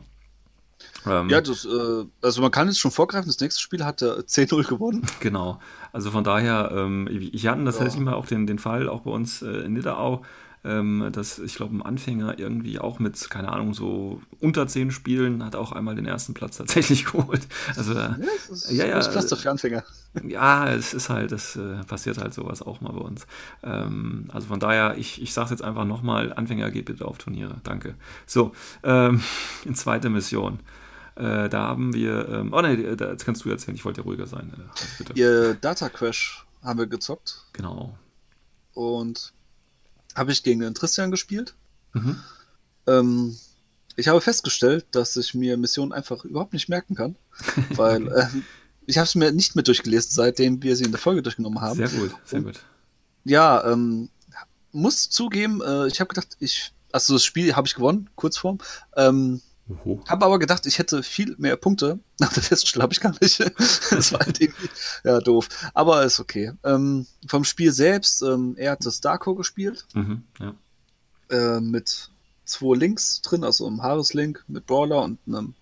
Ähm, 1.05 1.29
Ja, 1.29 1.41
das, 1.41 1.65
äh, 1.65 2.05
also 2.21 2.41
man 2.41 2.51
kann 2.51 2.67
jetzt 2.67 2.79
schon 2.79 2.91
vorgreifen, 2.91 3.27
das 3.27 3.39
nächste 3.39 3.61
Spiel 3.61 3.83
hat 3.83 4.01
er 4.03 4.25
10-0 4.27 4.63
gewonnen. 4.67 5.05
Genau. 5.19 5.59
Also 5.91 6.11
von 6.11 6.23
daher, 6.23 6.71
ähm, 6.73 7.07
ich 7.09 7.47
hatten 7.47 7.65
das 7.65 7.75
Ja. 7.75 7.79
tatsächlich 7.83 8.05
mal 8.05 8.13
auch 8.13 8.25
den, 8.27 8.47
den 8.47 8.59
Fall, 8.59 8.89
auch 8.89 9.01
bei 9.01 9.11
uns 9.11 9.41
äh, 9.41 9.47
in 9.65 9.73
Nidderau, 9.73 10.23
ähm, 10.63 11.09
dass 11.11 11.39
ich 11.39 11.55
glaube, 11.55 11.75
ein 11.75 11.81
Anfänger 11.81 12.39
irgendwie 12.39 12.79
auch 12.79 12.99
mit, 12.99 13.29
keine 13.29 13.51
Ahnung, 13.51 13.73
so 13.73 14.21
unter 14.39 14.67
zehn 14.67 14.91
Spielen 14.91 15.43
hat 15.43 15.55
auch 15.55 15.71
einmal 15.71 15.95
den 15.95 16.05
ersten 16.05 16.33
Platz 16.33 16.57
tatsächlich 16.57 17.05
geholt. 17.11 17.47
Also 17.75 17.93
äh, 17.93 18.09
das 18.49 18.63
ist, 18.65 18.71
Ja, 18.71 18.85
ja, 18.85 18.95
das 18.95 19.07
Pflaster 19.07 19.37
für 19.37 19.51
Anfänger. 19.51 19.83
ja, 20.27 20.67
es 20.69 20.93
ist 20.93 21.09
halt, 21.09 21.31
es 21.31 21.55
äh, 21.55 21.83
passiert 21.85 22.17
halt 22.17 22.33
sowas 22.33 22.61
auch 22.61 22.81
mal 22.81 22.91
bei 22.91 22.99
uns. 23.01 23.27
Ähm, 23.63 24.25
also 24.33 24.47
von 24.47 24.59
daher, 24.59 24.97
ich, 24.97 25.21
ich 25.21 25.33
sage 25.33 25.51
jetzt 25.51 25.61
einfach 25.63 25.85
nochmal, 25.85 26.33
Anfänger 26.33 26.71
geht 26.71 26.85
bitte 26.85 27.05
auf 27.05 27.17
Turniere. 27.17 27.55
Danke. 27.63 27.95
So, 28.25 28.53
ähm, 28.83 29.21
in 29.65 29.75
zweite 29.75 30.09
Mission. 30.09 30.59
Äh, 31.15 31.49
da 31.49 31.67
haben 31.69 31.93
wir, 31.93 32.29
ähm, 32.29 32.53
oh 32.53 32.61
ne, 32.61 32.95
da, 32.95 33.09
jetzt 33.11 33.25
kannst 33.25 33.43
du 33.45 33.49
erzählen, 33.49 33.75
ich 33.75 33.85
wollte 33.85 34.01
ja 34.01 34.05
ruhiger 34.05 34.27
sein. 34.27 34.51
Äh. 35.09 35.13
Ihr 35.19 35.53
Data 35.55 35.89
Crash 35.89 36.45
haben 36.63 36.77
wir 36.77 36.85
gezockt 36.87 37.45
Genau. 37.53 37.97
und 38.73 39.33
habe 40.17 40.31
ich 40.31 40.43
gegen 40.43 40.59
den 40.61 40.73
Tristan 40.73 41.11
gespielt. 41.11 41.53
Mhm. 41.93 42.17
Ähm, 42.87 43.37
ich 43.95 44.07
habe 44.07 44.21
festgestellt, 44.21 44.85
dass 44.91 45.15
ich 45.17 45.33
mir 45.33 45.57
Missionen 45.57 45.91
einfach 45.91 46.23
überhaupt 46.25 46.53
nicht 46.53 46.69
merken 46.69 46.95
kann, 46.95 47.15
weil 47.71 48.07
ähm, 48.07 48.43
ich 48.85 48.97
habe 48.97 49.05
es 49.05 49.15
mir 49.15 49.31
nicht 49.31 49.55
mehr 49.55 49.63
durchgelesen, 49.63 50.11
seitdem 50.11 50.61
wir 50.63 50.75
sie 50.75 50.85
in 50.85 50.91
der 50.91 50.99
Folge 50.99 51.21
durchgenommen 51.21 51.61
haben. 51.61 51.77
Sehr 51.77 51.89
gut, 51.89 52.11
sehr 52.25 52.39
Und- 52.39 52.45
gut. 52.45 52.59
Ja, 53.23 53.69
ähm, 53.71 54.09
muss 54.71 55.09
zugeben, 55.09 55.61
äh, 55.61 55.87
ich 55.87 55.99
habe 55.99 56.07
gedacht, 56.07 56.37
ich, 56.39 56.71
also 56.93 57.13
das 57.13 57.25
Spiel 57.25 57.55
habe 57.55 57.67
ich 57.67 57.75
gewonnen, 57.75 58.09
Kurzform. 58.15 58.59
Ähm, 58.95 59.41
Habe 60.07 60.25
aber 60.25 60.39
gedacht, 60.39 60.65
ich 60.65 60.79
hätte 60.79 61.03
viel 61.03 61.35
mehr 61.37 61.57
Punkte. 61.57 61.99
Nach 62.19 62.31
der 62.33 62.43
Feststellung 62.43 62.83
habe 62.83 62.93
ich 62.93 62.99
gar 63.01 63.13
nicht. 63.21 63.39
das 63.91 64.11
war 64.13 64.19
halt 64.21 64.39
irgendwie, 64.39 64.69
ja, 65.03 65.19
doof. 65.19 65.49
Aber 65.73 66.03
ist 66.03 66.19
okay. 66.19 66.53
Ähm, 66.63 67.05
vom 67.27 67.43
Spiel 67.43 67.71
selbst, 67.71 68.21
ähm, 68.21 68.55
er 68.57 68.71
hat 68.71 68.85
das 68.85 69.01
Darko 69.01 69.35
gespielt, 69.35 69.85
Mhm, 69.93 70.23
ja. 70.39 70.55
äh, 71.29 71.59
mit 71.59 72.09
zwei 72.45 72.75
Links 72.77 73.21
drin, 73.21 73.43
also 73.43 73.67
einem 73.67 73.83
Haares-Link 73.83 74.43
mit 74.47 74.65
Brawler 74.65 75.03
und 75.03 75.19
einem 75.27 75.53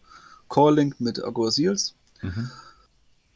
Core-Link 0.49 0.99
mit 0.99 1.23
Agor 1.23 1.51
Seals. 1.51 1.95
Mhm. 2.21 2.51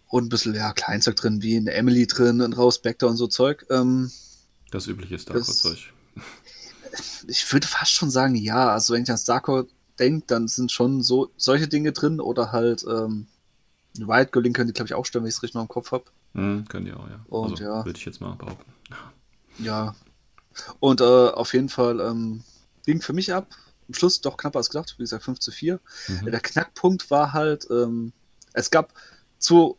Und 0.08 0.26
ein 0.26 0.30
bisschen, 0.30 0.56
ja, 0.56 0.72
Kleinzeug 0.74 1.16
drin, 1.16 1.42
wie 1.42 1.58
eine 1.58 1.72
Emily 1.74 2.06
drin, 2.08 2.42
ein 2.42 2.54
Raus 2.54 2.76
Spectre 2.76 3.08
und 3.08 3.18
so 3.18 3.28
Zeug. 3.28 3.66
Ähm, 3.70 4.12
Das 4.72 4.88
übliche 4.88 5.18
Starcore-Zeug. 5.18 5.94
ich 7.28 7.52
würde 7.54 7.68
fast 7.68 7.92
schon 7.94 8.10
sagen, 8.12 8.36
ja. 8.36 8.70
Also 8.72 8.94
wenn 8.94 9.04
ich 9.04 9.12
an 9.12 9.18
Starcore 9.18 9.68
denke, 10.00 10.26
dann 10.28 10.48
sind 10.48 10.72
schon 10.72 11.02
so 11.02 11.32
solche 11.38 11.68
Dinge 11.68 11.92
drin 11.92 12.20
oder 12.20 12.52
halt 12.52 12.86
ähm, 12.90 13.28
Wild 13.98 14.32
Girl 14.32 14.44
Link 14.44 14.56
können 14.56 14.68
die, 14.68 14.74
glaube 14.74 14.88
ich, 14.88 14.94
auch 14.94 15.06
stellen, 15.06 15.24
wenn 15.24 15.30
ich 15.30 15.36
es 15.36 15.44
richtig 15.44 15.56
noch 15.56 15.64
im 15.64 15.68
Kopf 15.68 15.92
habe. 15.92 16.06
Mhm, 16.34 16.66
könnt 16.68 16.88
ihr 16.88 16.98
auch, 17.00 17.08
ja. 17.08 17.20
Und 17.28 17.52
also, 17.52 17.64
ja. 17.64 17.86
Würde 17.86 17.98
ich 17.98 18.06
jetzt 18.06 18.22
mal 18.22 18.36
behaupten. 18.36 18.72
Ja. 19.60 19.96
Und 20.80 21.02
äh, 21.02 21.04
auf 21.04 21.54
jeden 21.54 21.70
Fall 21.70 22.00
ähm, 22.00 22.44
ging 22.86 23.02
für 23.02 23.14
mich 23.14 23.34
ab. 23.34 23.48
Am 23.88 23.94
Schluss 23.94 24.22
doch 24.22 24.38
knapper 24.38 24.60
als 24.60 24.70
gedacht, 24.70 24.96
wie 24.98 25.04
gesagt, 25.04 25.24
5 25.24 25.40
zu 25.40 25.52
4. 25.52 25.80
Mhm. 26.08 26.32
Der 26.32 26.40
Knackpunkt 26.40 27.10
war 27.10 27.34
halt, 27.34 27.68
ähm, 27.72 28.14
es 28.54 28.70
gab 28.70 28.94
zwei 29.40 29.74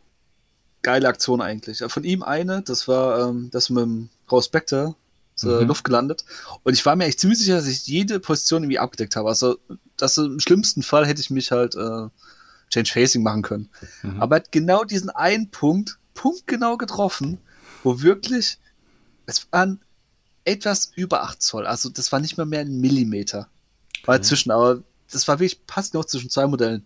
geile 0.81 1.07
Aktionen 1.07 1.41
eigentlich. 1.41 1.83
Von 1.87 2.03
ihm 2.03 2.23
eine, 2.23 2.61
das 2.63 2.87
war 2.87 3.29
ähm, 3.29 3.49
das 3.51 3.69
mit 3.69 3.83
dem 3.83 4.09
ist, 4.29 4.53
äh, 5.43 5.61
Mhm. 5.61 5.67
Luft 5.67 5.83
gelandet. 5.83 6.25
Und 6.63 6.73
ich 6.73 6.85
war 6.85 6.95
mir 6.95 7.05
echt 7.05 7.19
ziemlich 7.19 7.39
sicher, 7.39 7.55
dass 7.55 7.67
ich 7.67 7.87
jede 7.87 8.19
Position 8.19 8.63
irgendwie 8.63 8.79
abgedeckt 8.79 9.15
habe. 9.15 9.29
Also, 9.29 9.57
dass 10.01 10.17
im 10.17 10.39
schlimmsten 10.39 10.83
Fall 10.83 11.05
hätte 11.05 11.21
ich 11.21 11.29
mich 11.29 11.51
halt 11.51 11.75
äh, 11.75 12.07
Change 12.69 12.91
Facing 12.91 13.23
machen 13.23 13.41
können. 13.41 13.69
Mhm. 14.03 14.21
Aber 14.21 14.35
er 14.37 14.39
hat 14.41 14.51
genau 14.51 14.83
diesen 14.83 15.09
einen 15.09 15.49
Punkt, 15.51 15.97
punktgenau 16.13 16.77
getroffen, 16.77 17.39
wo 17.83 18.01
wirklich, 18.01 18.57
es 19.25 19.47
waren 19.51 19.81
etwas 20.45 20.91
über 20.95 21.23
8 21.23 21.41
Zoll. 21.41 21.67
Also 21.67 21.89
das 21.89 22.11
war 22.11 22.19
nicht 22.19 22.37
mal 22.37 22.45
mehr 22.45 22.61
ein 22.61 22.79
Millimeter. 22.79 23.47
War 24.05 24.15
Okay. 24.15 24.23
zwischen, 24.23 24.51
aber 24.51 24.81
das 25.11 25.27
war 25.27 25.39
wirklich 25.39 25.65
passt 25.67 25.93
noch 25.93 26.05
zwischen 26.05 26.29
zwei 26.29 26.47
Modellen. 26.47 26.85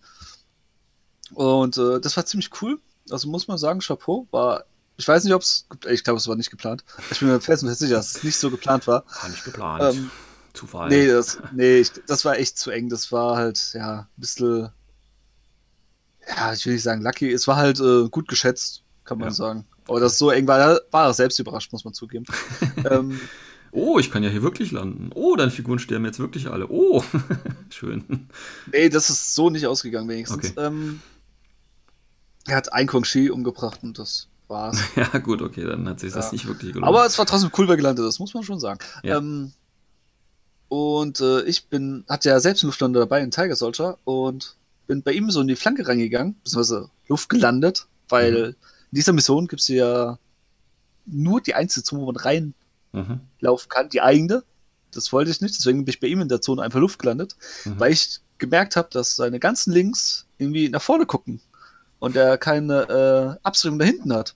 Und 1.33 1.77
äh, 1.77 1.99
das 1.99 2.17
war 2.17 2.25
ziemlich 2.25 2.49
cool. 2.61 2.79
Also 3.09 3.27
muss 3.29 3.47
man 3.47 3.57
sagen, 3.57 3.79
Chapeau. 3.79 4.27
War, 4.31 4.65
ich 4.97 5.07
weiß 5.07 5.23
nicht, 5.23 5.33
ob 5.33 5.41
es, 5.41 5.67
ich 5.89 6.03
glaube, 6.03 6.17
es 6.17 6.27
war 6.27 6.35
nicht 6.35 6.49
geplant. 6.51 6.83
Ich 7.11 7.19
bin 7.19 7.29
mir 7.29 7.39
felsenfest 7.39 7.79
sicher, 7.79 7.95
dass 7.95 8.15
es 8.17 8.23
nicht 8.23 8.37
so 8.37 8.49
geplant 8.49 8.87
war. 8.87 9.05
War 9.21 9.29
nicht 9.29 9.43
geplant. 9.43 9.95
Ähm, 9.95 10.11
Zufall. 10.55 10.89
Nee, 10.89 11.07
das, 11.07 11.37
nee 11.53 11.79
ich, 11.79 11.91
das 12.07 12.25
war 12.25 12.37
echt 12.37 12.57
zu 12.57 12.71
eng. 12.71 12.89
Das 12.89 13.11
war 13.11 13.35
halt, 13.37 13.71
ja, 13.73 13.99
ein 14.01 14.07
bisschen, 14.17 14.69
ja, 16.27 16.53
ich 16.53 16.65
will 16.65 16.73
nicht 16.73 16.83
sagen 16.83 17.01
lucky. 17.01 17.31
Es 17.31 17.47
war 17.47 17.57
halt 17.57 17.79
äh, 17.79 18.07
gut 18.09 18.27
geschätzt, 18.27 18.83
kann 19.03 19.19
man 19.19 19.29
Ja. 19.29 19.33
sagen. 19.33 19.65
Aber 19.87 19.99
das 19.99 20.17
so 20.17 20.31
eng 20.31 20.47
war, 20.47 20.79
war 20.91 21.05
er 21.07 21.13
selbst 21.13 21.37
überrascht, 21.39 21.71
muss 21.71 21.85
man 21.85 21.93
zugeben. 21.93 22.25
ähm, 22.89 23.19
Oh, 23.77 23.99
ich 23.99 24.09
kann 24.09 24.23
ja 24.23 24.29
hier 24.29 24.41
wirklich 24.41 24.71
landen. 24.71 25.09
Oh, 25.15 25.35
deine 25.35 25.51
Figuren 25.51 25.79
sterben 25.79 26.05
jetzt 26.05 26.17
wirklich 26.17 26.47
alle. 26.47 26.67
Oh, 26.69 27.03
schön. 27.69 28.29
nee, 28.71 28.87
das 28.87 29.09
ist 29.09 29.35
so 29.35 29.49
nicht 29.49 29.67
ausgegangen, 29.67 30.07
wenigstens. 30.07 30.51
Okay. 30.51 30.65
Ähm, 30.65 31.01
er 32.47 32.55
hat 32.55 32.71
ein 32.71 32.87
Kong-Shi 32.87 33.29
umgebracht 33.29 33.81
und 33.83 33.99
das 33.99 34.29
war's. 34.47 34.79
Ja, 34.95 35.17
gut, 35.17 35.41
okay, 35.41 35.65
dann 35.65 35.89
hat 35.89 35.99
sich 35.99 36.13
das 36.13 36.27
Ja. 36.27 36.31
nicht 36.31 36.47
wirklich 36.47 36.71
gelohnt. 36.71 36.87
Aber 36.87 37.05
es 37.05 37.17
war 37.19 37.25
trotzdem 37.25 37.51
cool, 37.57 37.67
wer 37.67 37.75
gelandet 37.75 38.05
ist, 38.07 38.17
muss 38.19 38.33
man 38.33 38.43
schon 38.43 38.61
sagen. 38.61 38.79
Ja. 39.03 39.17
Ähm, 39.17 39.51
und 40.67 41.19
äh, 41.21 41.41
ich 41.43 41.65
bin, 41.67 42.03
hatte 42.09 42.29
ja 42.29 42.39
selbst 42.39 42.63
einen 42.63 42.69
Luftlander 42.69 43.01
dabei, 43.01 43.21
einen 43.21 43.31
Tiger 43.31 43.55
Soldier, 43.55 43.97
und 44.03 44.55
bin 44.87 45.01
bei 45.03 45.13
ihm 45.13 45.29
so 45.31 45.41
in 45.41 45.47
die 45.47 45.55
Flanke 45.55 45.87
reingegangen, 45.87 46.35
beziehungsweise 46.43 46.89
Luft 47.07 47.29
gelandet, 47.29 47.87
weil 48.09 48.31
Mhm. 48.31 48.45
in 48.91 48.95
dieser 48.95 49.13
Mission 49.13 49.47
gibt 49.47 49.61
es 49.61 49.67
ja 49.67 50.17
nur 51.05 51.41
die 51.41 51.53
einzige 51.55 51.83
Zone, 51.83 52.01
wo 52.01 52.05
man 52.11 52.15
reinlaufen 52.15 53.19
mhm. 53.41 53.69
kann, 53.69 53.89
die 53.89 54.01
eigene. 54.01 54.43
Das 54.91 55.11
wollte 55.11 55.29
ich 55.31 55.41
nicht, 55.41 55.57
deswegen 55.57 55.85
bin 55.85 55.93
ich 55.93 55.99
bei 55.99 56.07
ihm 56.07 56.21
in 56.21 56.29
der 56.29 56.41
Zone 56.41 56.61
einfach 56.61 56.79
Luft 56.79 56.99
gelandet, 56.99 57.35
Mhm. 57.65 57.79
weil 57.79 57.91
ich 57.91 58.19
gemerkt 58.37 58.75
habe, 58.75 58.89
dass 58.91 59.15
seine 59.15 59.39
ganzen 59.39 59.71
Links 59.73 60.25
irgendwie 60.37 60.69
nach 60.69 60.81
vorne 60.81 61.05
gucken 61.05 61.41
und 61.99 62.15
er 62.15 62.37
keine 62.37 63.37
äh, 63.41 63.45
Abstimmung 63.47 63.79
da 63.79 63.85
hinten 63.85 64.13
hat. 64.13 64.35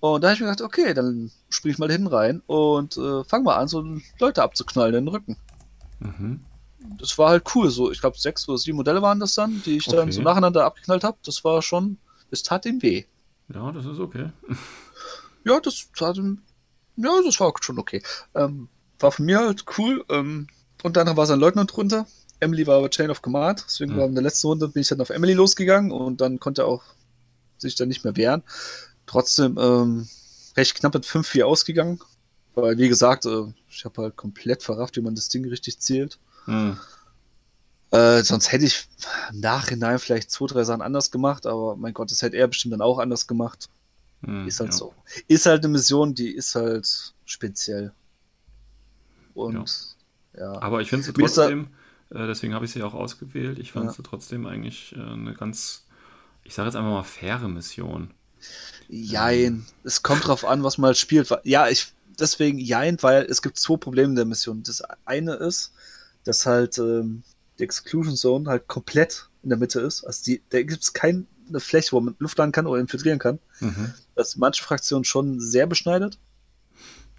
Und 0.00 0.22
da 0.22 0.28
habe 0.28 0.34
ich 0.34 0.40
mir 0.40 0.46
gedacht, 0.46 0.62
okay, 0.62 0.94
dann 0.94 1.30
spring 1.50 1.72
ich 1.72 1.78
mal 1.78 1.88
da 1.88 1.94
hinten 1.94 2.08
rein 2.08 2.42
und 2.46 2.96
äh, 2.96 3.24
fang 3.24 3.42
mal 3.42 3.56
an, 3.56 3.68
so 3.68 3.84
Leute 4.20 4.42
abzuknallen 4.42 4.94
in 4.94 5.04
den 5.06 5.08
Rücken. 5.14 5.36
Mhm. 6.00 6.44
Das 6.98 7.18
war 7.18 7.30
halt 7.30 7.44
cool. 7.54 7.70
So, 7.70 7.90
ich 7.90 8.00
glaube, 8.00 8.18
sechs 8.18 8.48
oder 8.48 8.58
sieben 8.58 8.76
Modelle 8.76 9.02
waren 9.02 9.20
das 9.20 9.34
dann, 9.34 9.60
die 9.62 9.76
ich 9.78 9.86
dann 9.86 10.00
Okay. 10.00 10.12
so 10.12 10.22
nacheinander 10.22 10.64
abgeknallt 10.64 11.04
habe. 11.04 11.18
Das 11.24 11.44
war 11.44 11.60
schon, 11.62 11.98
es 12.30 12.42
tat 12.42 12.66
ihm 12.66 12.82
weh. 12.82 13.04
Ja, 13.52 13.72
das 13.72 13.86
ist 13.86 13.98
okay. 13.98 14.30
Ja, 15.44 15.60
das 15.60 15.86
tat 15.96 16.18
ihm, 16.18 16.42
ja, 16.96 17.10
das 17.24 17.40
war 17.40 17.52
schon 17.60 17.78
okay. 17.78 18.02
Ähm, 18.34 18.68
war 18.98 19.12
von 19.12 19.24
mir 19.24 19.38
halt 19.38 19.64
cool. 19.78 20.04
Ähm, 20.10 20.48
und 20.82 20.96
dann 20.96 21.16
war 21.16 21.26
sein 21.26 21.40
Leutnant 21.40 21.74
drunter. 21.74 22.06
Emily 22.40 22.66
war 22.66 22.78
aber 22.78 22.90
Chain 22.90 23.10
of 23.10 23.22
Command, 23.22 23.64
deswegen 23.66 23.94
Mhm. 23.94 23.96
war 23.96 24.06
in 24.06 24.14
der 24.14 24.22
letzten 24.24 24.48
Runde 24.48 24.68
bin 24.68 24.82
ich 24.82 24.88
dann 24.88 25.00
auf 25.00 25.10
Emily 25.10 25.32
losgegangen 25.32 25.90
und 25.90 26.20
dann 26.20 26.38
konnte 26.38 26.62
er 26.62 26.66
auch 26.66 26.82
sich 27.56 27.76
dann 27.76 27.88
nicht 27.88 28.04
mehr 28.04 28.16
wehren. 28.16 28.42
Trotzdem 29.06 29.56
ähm, 29.58 30.08
recht 30.56 30.74
knapp 30.76 30.94
mit 30.94 31.06
5-4 31.06 31.44
ausgegangen. 31.46 32.00
Weil, 32.62 32.78
wie 32.78 32.88
gesagt, 32.88 33.26
äh, 33.26 33.44
ich 33.70 33.84
habe 33.84 34.02
halt 34.02 34.16
komplett 34.16 34.62
verrafft, 34.62 34.96
wie 34.96 35.00
man 35.00 35.14
das 35.14 35.28
Ding 35.28 35.46
richtig 35.48 35.78
zielt. 35.78 36.18
Mhm. 36.46 36.78
Äh, 37.90 38.22
sonst 38.22 38.52
hätte 38.52 38.64
ich 38.66 38.86
im 39.32 39.40
Nachhinein 39.40 39.98
vielleicht 39.98 40.30
zwei, 40.30 40.46
drei 40.46 40.64
Sachen 40.64 40.82
anders 40.82 41.10
gemacht, 41.10 41.46
aber 41.46 41.76
mein 41.76 41.94
Gott, 41.94 42.10
das 42.10 42.20
hätte 42.22 42.36
er 42.36 42.48
bestimmt 42.48 42.72
dann 42.74 42.82
auch 42.82 42.98
anders 42.98 43.26
gemacht. 43.26 43.68
Mhm. 44.20 44.46
Ist 44.46 44.60
halt 44.60 44.70
ja. 44.72 44.76
so. 44.76 44.94
Ist 45.26 45.46
halt 45.46 45.64
eine 45.64 45.72
Mission, 45.72 46.14
die 46.14 46.30
ist 46.30 46.54
halt 46.54 47.14
speziell. 47.24 47.92
Und 49.34 49.68
ja. 50.36 50.52
Aber 50.60 50.80
ich 50.82 50.90
finde 50.90 51.04
sie 51.04 51.12
da- 51.12 51.20
trotzdem, 51.20 51.68
äh, 52.10 52.26
deswegen 52.26 52.54
habe 52.54 52.64
ich 52.64 52.72
sie 52.72 52.82
auch 52.82 52.94
ausgewählt, 52.94 53.58
ich 53.58 53.72
fand 53.72 53.86
Ja. 53.86 53.92
sie 53.92 54.02
trotzdem 54.02 54.46
eigentlich 54.46 54.94
äh, 54.96 55.00
eine 55.00 55.34
ganz, 55.34 55.86
ich 56.44 56.54
sage 56.54 56.66
jetzt 56.68 56.76
einfach 56.76 56.90
mal 56.90 57.04
faire 57.04 57.48
Mission. 57.48 58.12
Jein. 58.88 59.66
Es 59.84 60.02
kommt 60.02 60.26
drauf 60.26 60.44
an, 60.44 60.62
was 60.62 60.78
man 60.78 60.88
halt 60.88 60.98
spielt. 60.98 61.28
Ja, 61.44 61.68
ich 61.68 61.92
deswegen 62.18 62.58
jein, 62.58 62.96
weil 63.02 63.24
es 63.24 63.42
gibt 63.42 63.58
zwei 63.58 63.76
Probleme 63.76 64.10
in 64.10 64.16
der 64.16 64.24
Mission. 64.24 64.62
Das 64.62 64.82
eine 65.04 65.34
ist, 65.34 65.72
dass 66.24 66.46
halt 66.46 66.78
ähm, 66.78 67.22
die 67.58 67.64
Exclusion 67.64 68.16
Zone 68.16 68.48
halt 68.48 68.68
komplett 68.68 69.28
in 69.42 69.50
der 69.50 69.58
Mitte 69.58 69.80
ist. 69.80 70.04
Also 70.04 70.24
die, 70.24 70.42
da 70.50 70.62
gibt 70.62 70.82
es 70.82 70.92
keine 70.92 71.24
Fläche, 71.56 71.92
wo 71.92 72.00
man 72.00 72.14
Luft 72.18 72.38
laden 72.38 72.52
kann 72.52 72.66
oder 72.66 72.80
infiltrieren 72.80 73.18
kann. 73.18 73.38
Mhm. 73.60 73.92
Das 74.14 74.36
manche 74.36 74.62
Fraktionen 74.62 75.04
schon 75.04 75.40
sehr 75.40 75.66
beschneidet. 75.66 76.18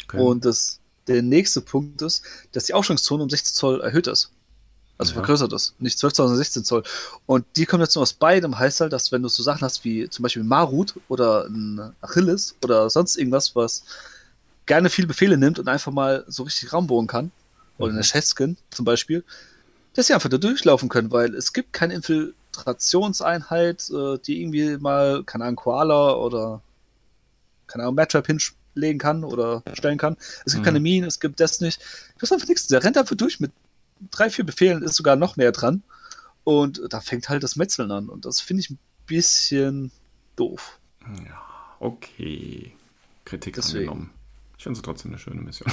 Okay. 0.06 0.22
Und 0.22 0.46
das, 0.46 0.80
der 1.08 1.22
nächste 1.22 1.62
Punkt 1.62 2.02
ist, 2.02 2.24
dass 2.52 2.66
die 2.66 2.74
Aufstellungszone 2.74 3.24
um 3.24 3.30
16 3.30 3.56
Zoll 3.56 3.82
erhöht 3.82 4.08
ist. 4.08 4.32
Also 4.98 5.12
Ja. 5.12 5.20
vergrößert 5.20 5.54
ist. 5.54 5.76
Nicht 5.80 5.98
12 5.98 6.14
Zoll, 6.14 6.26
sondern 6.28 6.38
16 6.38 6.66
Zoll. 6.66 6.84
Und 7.26 7.46
die 7.56 7.66
Kombination 7.66 8.02
aus 8.02 8.14
beidem 8.14 8.60
heißt 8.60 8.82
halt, 8.82 8.92
dass 8.92 9.12
wenn 9.12 9.24
du 9.24 9.30
so 9.30 9.42
Sachen 9.44 9.62
hast 9.62 9.84
wie 9.86 10.10
zum 10.10 10.24
Beispiel 10.24 10.44
Marut 10.44 10.96
oder 11.08 11.46
ein 11.46 11.94
Achilles 12.02 12.56
oder 12.64 12.90
sonst 12.90 13.16
irgendwas, 13.16 13.56
was 13.56 13.84
gerne 14.70 14.90
viele 14.90 15.08
Befehle 15.08 15.36
nimmt 15.36 15.58
und 15.60 15.68
einfach 15.68 15.92
mal 15.92 16.24
so 16.28 16.44
richtig 16.44 16.72
Raum 16.72 16.86
bohren 16.88 17.08
kann, 17.08 17.32
oder 17.80 17.90
Mhm. 17.92 17.98
eine 17.98 18.04
Chefskin 18.04 18.56
zum 18.70 18.86
Beispiel, 18.86 19.24
dass 19.96 20.08
sie 20.08 20.14
einfach 20.14 20.30
da 20.30 20.38
durchlaufen 20.38 20.88
können, 20.90 21.12
weil 21.12 21.34
es 21.34 21.52
gibt 21.54 21.74
keine 21.74 21.96
Infiltrationseinheit, 21.96 23.90
äh, 23.90 24.18
die 24.20 24.42
irgendwie 24.42 24.78
mal, 24.78 25.24
keine 25.26 25.46
Ahnung, 25.46 25.56
Koala 25.56 26.14
oder 26.14 26.62
keine 27.68 27.84
Ahnung, 27.84 27.96
Mattrap 27.96 28.28
hinlegen 28.28 29.00
kann 29.00 29.24
oder 29.24 29.64
stellen 29.74 29.98
kann. 29.98 30.18
Es 30.46 30.54
gibt 30.54 30.62
Mhm. 30.62 30.66
keine 30.66 30.80
Minen, 30.80 31.08
es 31.08 31.20
gibt 31.20 31.40
das 31.40 31.62
nicht. 31.62 31.80
Das 32.20 32.30
ist 32.30 32.32
einfach 32.32 32.48
nichts. 32.48 32.68
Der 32.68 32.84
rennt 32.84 32.98
einfach 32.98 33.16
durch 33.16 33.40
mit 33.40 33.52
drei, 34.12 34.30
vier 34.30 34.46
Befehlen, 34.46 34.84
ist 34.84 34.96
sogar 34.96 35.16
noch 35.16 35.36
näher 35.38 35.52
dran. 35.52 35.84
Und 36.44 36.82
da 36.90 37.00
fängt 37.02 37.30
halt 37.30 37.44
das 37.44 37.56
Metzeln 37.56 37.92
an. 37.92 38.08
Und 38.10 38.26
das 38.26 38.40
finde 38.42 38.62
ich 38.62 38.70
ein 38.70 38.80
bisschen 39.06 39.92
doof. 40.36 40.80
Ja, 41.26 41.42
okay. 41.80 42.74
Kritik 43.26 43.56
Deswegen. 43.56 43.90
angenommen. 43.90 44.10
Ich 44.60 44.64
finde 44.64 44.76
sie 44.76 44.82
trotzdem 44.84 45.12
eine 45.12 45.18
schöne 45.18 45.40
Mission. 45.42 45.72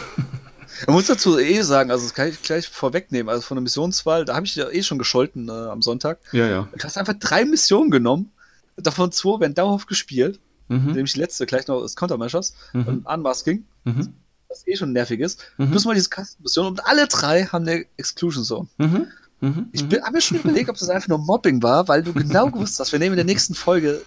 Man 0.87 0.95
muss 0.95 1.07
dazu 1.09 1.41
eh 1.41 1.61
sagen, 1.63 1.91
also 1.91 2.05
das 2.05 2.15
kann 2.15 2.29
ich 2.29 2.41
gleich 2.41 2.69
vorwegnehmen, 2.69 3.29
also 3.29 3.43
von 3.43 3.57
der 3.57 3.63
Missionswahl, 3.63 4.25
da 4.25 4.37
habe 4.37 4.47
ich 4.47 4.55
ja 4.55 4.71
eh 4.71 4.81
schon 4.85 4.97
gescholten 4.97 5.49
äh, 5.49 5.53
am 5.53 5.83
Sonntag. 5.83 6.21
ja, 6.31 6.47
ja. 6.47 6.69
Du 6.73 6.85
hast 6.85 6.97
einfach 6.97 7.15
drei 7.19 7.45
Missionen 7.45 7.91
genommen, 7.91 8.31
davon 8.77 9.11
zwei 9.11 9.41
werden 9.41 9.55
dauerhaft 9.55 9.89
gespielt, 9.89 10.39
Mhm. 10.69 10.93
nämlich 10.93 11.13
die 11.15 11.19
letzte 11.19 11.47
gleich 11.47 11.67
noch 11.67 11.83
ist 11.85 11.97
Countermeasures 11.97 12.55
Mhm. 12.75 12.87
und 12.87 13.07
Unmasking, 13.07 13.65
Mhm. 13.85 14.15
was 14.49 14.65
eh 14.69 14.77
schon 14.77 14.93
nervig 14.93 15.19
ist. 15.19 15.43
Mhm. 15.59 15.73
Plus 15.73 15.85
mal 15.85 15.95
diese 15.95 16.09
Kastenmission 16.09 16.67
und 16.69 16.87
alle 16.87 17.09
drei 17.09 17.45
haben 17.45 17.67
eine 17.67 17.87
Exclusion 17.97 18.45
Zone. 18.45 18.69
Mhm. 18.79 19.09
Mhm. 19.41 19.69
Ich 19.73 19.85
Mhm. 19.85 20.03
habe 20.03 20.13
mir 20.13 20.21
schon 20.21 20.39
überlegt, 20.39 20.71
ob 20.71 20.79
das 20.79 20.89
einfach 20.89 21.09
nur 21.09 21.19
Mobbing 21.19 21.63
war, 21.63 21.87
weil 21.89 22.03
du 22.03 22.13
genau 22.15 22.51
gewusst 22.51 22.81
hast, 22.81 22.93
wir 22.93 22.99
nehmen 22.99 23.13
in 23.13 23.17
der 23.19 23.25
nächsten 23.27 23.55
Folge 23.55 24.03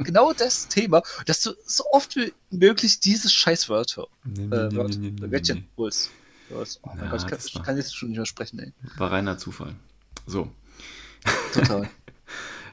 genau 0.00 0.32
das 0.32 0.68
Thema, 0.68 1.02
dass 1.24 1.42
du 1.42 1.52
so 1.64 1.84
oft 1.92 2.16
wie 2.16 2.32
möglich 2.50 3.00
dieses 3.00 3.32
Scheißwörter 3.32 4.06
Nee, 4.24 4.46
nee, 4.46 4.56
äh, 4.56 4.68
nee, 4.68 4.76
Wörter, 4.76 4.98
nee, 4.98 5.10
nee, 5.10 5.20
nee, 5.20 5.32
Wörtchen 5.32 5.58
nee. 5.58 5.64
holst. 5.78 6.10
Oh 6.50 6.90
mein 6.94 7.04
Ja, 7.04 7.10
Gott, 7.10 7.22
ich 7.22 7.26
kann, 7.26 7.38
ich 7.44 7.62
kann 7.62 7.76
jetzt 7.76 7.96
schon 7.96 8.10
nicht 8.10 8.18
mehr 8.18 8.26
sprechen, 8.26 8.58
ey. 8.60 8.72
War 8.98 9.10
reiner 9.10 9.36
Zufall. 9.38 9.74
So. 10.26 10.50
Total. 11.52 11.88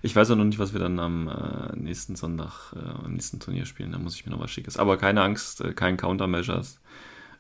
Ich 0.05 0.13
weiß 0.13 0.31
auch 0.31 0.35
noch 0.35 0.43
nicht, 0.43 0.59
was 0.59 0.73
wir 0.73 0.81
dann 0.81 0.99
am 0.99 1.29
äh, 1.29 1.77
nächsten 1.77 2.17
Sonntag, 2.17 2.73
äh, 2.75 2.79
am 3.05 3.13
nächsten 3.13 3.39
Turnier 3.39 3.65
spielen. 3.65 3.93
Da 3.93 3.97
muss 3.99 4.15
ich 4.15 4.25
mir 4.25 4.33
noch 4.33 4.39
was 4.41 4.51
Schickes. 4.51 4.75
Aber 4.75 4.97
keine 4.97 5.21
Angst, 5.21 5.61
äh, 5.61 5.71
kein 5.73 5.95
Countermeasures. 5.95 6.77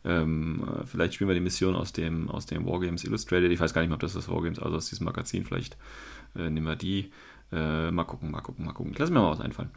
Ähm, 0.05 0.63
äh, 0.67 0.85
vielleicht 0.85 1.13
spielen 1.13 1.29
wir 1.29 1.35
die 1.35 1.39
Mission 1.41 1.75
aus 1.75 1.93
dem, 1.93 2.29
aus 2.29 2.45
dem 2.45 2.65
Wargames 2.65 3.03
Illustrated. 3.03 3.51
Ich 3.51 3.59
weiß 3.59 3.73
gar 3.73 3.81
nicht 3.81 3.89
mehr, 3.89 3.95
ob 3.95 4.01
das 4.01 4.13
das 4.13 4.27
Wargames, 4.29 4.59
also 4.59 4.75
aus 4.77 4.89
diesem 4.89 5.05
Magazin. 5.05 5.45
Vielleicht 5.45 5.77
äh, 6.35 6.49
nehmen 6.49 6.65
wir 6.67 6.75
die. 6.75 7.11
Äh, 7.51 7.91
mal 7.91 8.03
gucken, 8.05 8.31
mal 8.31 8.41
gucken, 8.41 8.65
mal 8.65 8.73
gucken. 8.73 8.93
Ich 8.93 8.97
lasse 8.99 9.13
mir 9.13 9.19
mal 9.21 9.29
was 9.31 9.39
einfallen. 9.39 9.69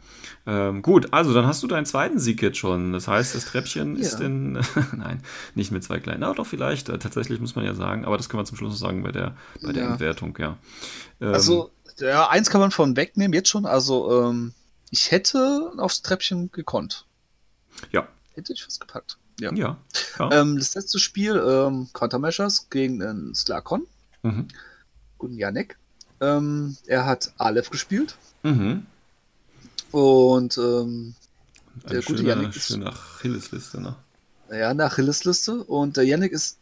Ähm, 0.47 0.81
gut, 0.81 1.13
also 1.13 1.31
dann 1.31 1.45
hast 1.45 1.61
du 1.61 1.67
deinen 1.67 1.85
zweiten 1.85 2.17
Sieg 2.17 2.41
jetzt 2.41 2.57
schon. 2.57 2.91
Das 2.91 3.07
heißt, 3.07 3.35
das 3.35 3.45
Treppchen 3.45 3.95
Ja. 3.95 4.01
ist 4.01 4.19
in. 4.19 4.53
Nein, 4.97 5.21
nicht 5.53 5.71
mit 5.71 5.83
zwei 5.83 5.99
kleinen. 5.99 6.23
Aber 6.23 6.33
doch, 6.33 6.47
vielleicht. 6.47 6.89
Äh, 6.89 6.97
tatsächlich 6.97 7.39
muss 7.39 7.55
man 7.55 7.65
ja 7.65 7.75
sagen. 7.75 8.03
Aber 8.05 8.17
das 8.17 8.29
können 8.29 8.41
wir 8.41 8.45
zum 8.45 8.57
Schluss 8.57 8.71
noch 8.71 8.77
sagen 8.79 9.03
bei 9.03 9.11
der, 9.11 9.35
bei 9.61 9.73
der 9.73 9.83
Ja. 9.83 9.91
Entwertung, 9.91 10.35
ja. 10.39 10.57
Ähm, 11.21 11.33
Also, 11.33 11.69
ja, 11.99 12.27
eins 12.29 12.49
kann 12.49 12.61
man 12.61 12.71
von 12.71 12.95
wegnehmen, 12.97 13.33
jetzt 13.33 13.49
schon. 13.49 13.67
Also, 13.67 14.23
ähm, 14.27 14.53
ich 14.89 15.11
hätte 15.11 15.71
aufs 15.77 16.01
Treppchen 16.01 16.51
gekonnt. 16.51 17.05
Ja. 17.91 18.07
Hätte 18.33 18.53
ich 18.53 18.65
was 18.65 18.79
gepackt. 18.79 19.17
Ja. 19.39 19.53
Ja. 19.53 19.77
Ähm, 20.31 20.57
das 20.57 20.73
letzte 20.75 20.99
Spiel, 20.99 21.35
ähm, 21.47 21.89
Countermeasures 21.93 22.69
gegen 22.69 22.99
den 22.99 23.35
Slakon, 23.35 23.85
Mhm. 24.23 24.47
guten 25.17 25.37
Janek. 25.37 25.77
Ähm, 26.21 26.75
er 26.87 27.05
hat 27.05 27.31
Aleph 27.37 27.69
gespielt 27.69 28.17
Mhm. 28.43 28.85
und 29.91 30.57
ähm, 30.57 31.15
Der 31.83 31.91
Eine 31.91 32.01
gute 32.01 32.17
schöne, 32.17 32.29
Yannick 32.29 32.55
ist- 32.55 32.65
schöne 32.67 32.87
Achillesliste, 32.87 33.79
ne? 33.79 33.95
ja, 34.51 34.69
eine 34.69 34.85
Achillesliste. 34.85 35.63
Und 35.63 35.95
der 35.97 36.05
Yannick 36.05 36.31
ist 36.31 36.57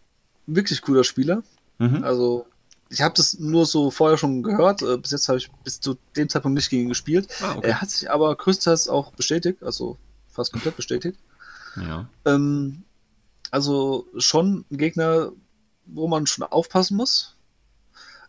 ein 0.47 0.55
wirklich 0.57 0.81
cooler 0.81 1.05
Spieler. 1.05 1.41
Mhm. 1.77 2.03
Also, 2.03 2.45
ich 2.89 3.01
habe 3.01 3.13
das 3.15 3.39
nur 3.39 3.65
so 3.65 3.91
vorher 3.91 4.17
schon 4.17 4.43
gehört. 4.43 4.81
Äh, 4.81 4.97
bis 4.97 5.11
jetzt 5.11 5.29
habe 5.29 5.37
ich 5.37 5.49
bis 5.63 5.79
zu 5.79 5.95
dem 6.17 6.27
Zeitpunkt 6.27 6.55
nicht 6.55 6.69
gegen 6.69 6.83
ihn 6.83 6.89
gespielt. 6.89 7.29
Ah, 7.41 7.55
okay. 7.55 7.67
Er 7.69 7.81
hat 7.81 7.89
sich 7.89 8.11
aber 8.11 8.35
größtenteils 8.35 8.89
auch 8.89 9.13
bestätigt, 9.13 9.63
also 9.63 9.97
fast 10.29 10.51
komplett 10.51 10.75
bestätigt. 10.75 11.17
Ja. 11.75 12.07
Ähm, 12.25 12.83
also 13.51 14.07
schon 14.17 14.65
ein 14.71 14.77
Gegner, 14.77 15.31
wo 15.85 16.07
man 16.07 16.27
schon 16.27 16.45
aufpassen 16.45 16.97
muss. 16.97 17.35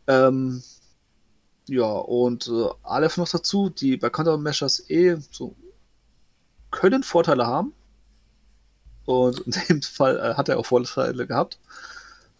Ähm, 0.06 0.62
Ja, 1.68 1.90
und 1.90 2.46
äh, 2.46 2.68
Aleph 2.84 3.16
noch 3.16 3.28
dazu, 3.28 3.70
die 3.70 3.96
bei 3.96 4.08
Countermeasures 4.08 4.88
eh 4.88 5.16
so 5.32 5.56
können 6.70 7.02
Vorteile 7.02 7.46
haben. 7.46 7.72
Und 9.04 9.40
in 9.40 9.52
dem 9.68 9.82
Fall 9.82 10.16
äh, 10.16 10.34
hat 10.34 10.48
er 10.48 10.58
auch 10.58 10.66
Vorteile 10.66 11.26
gehabt 11.26 11.58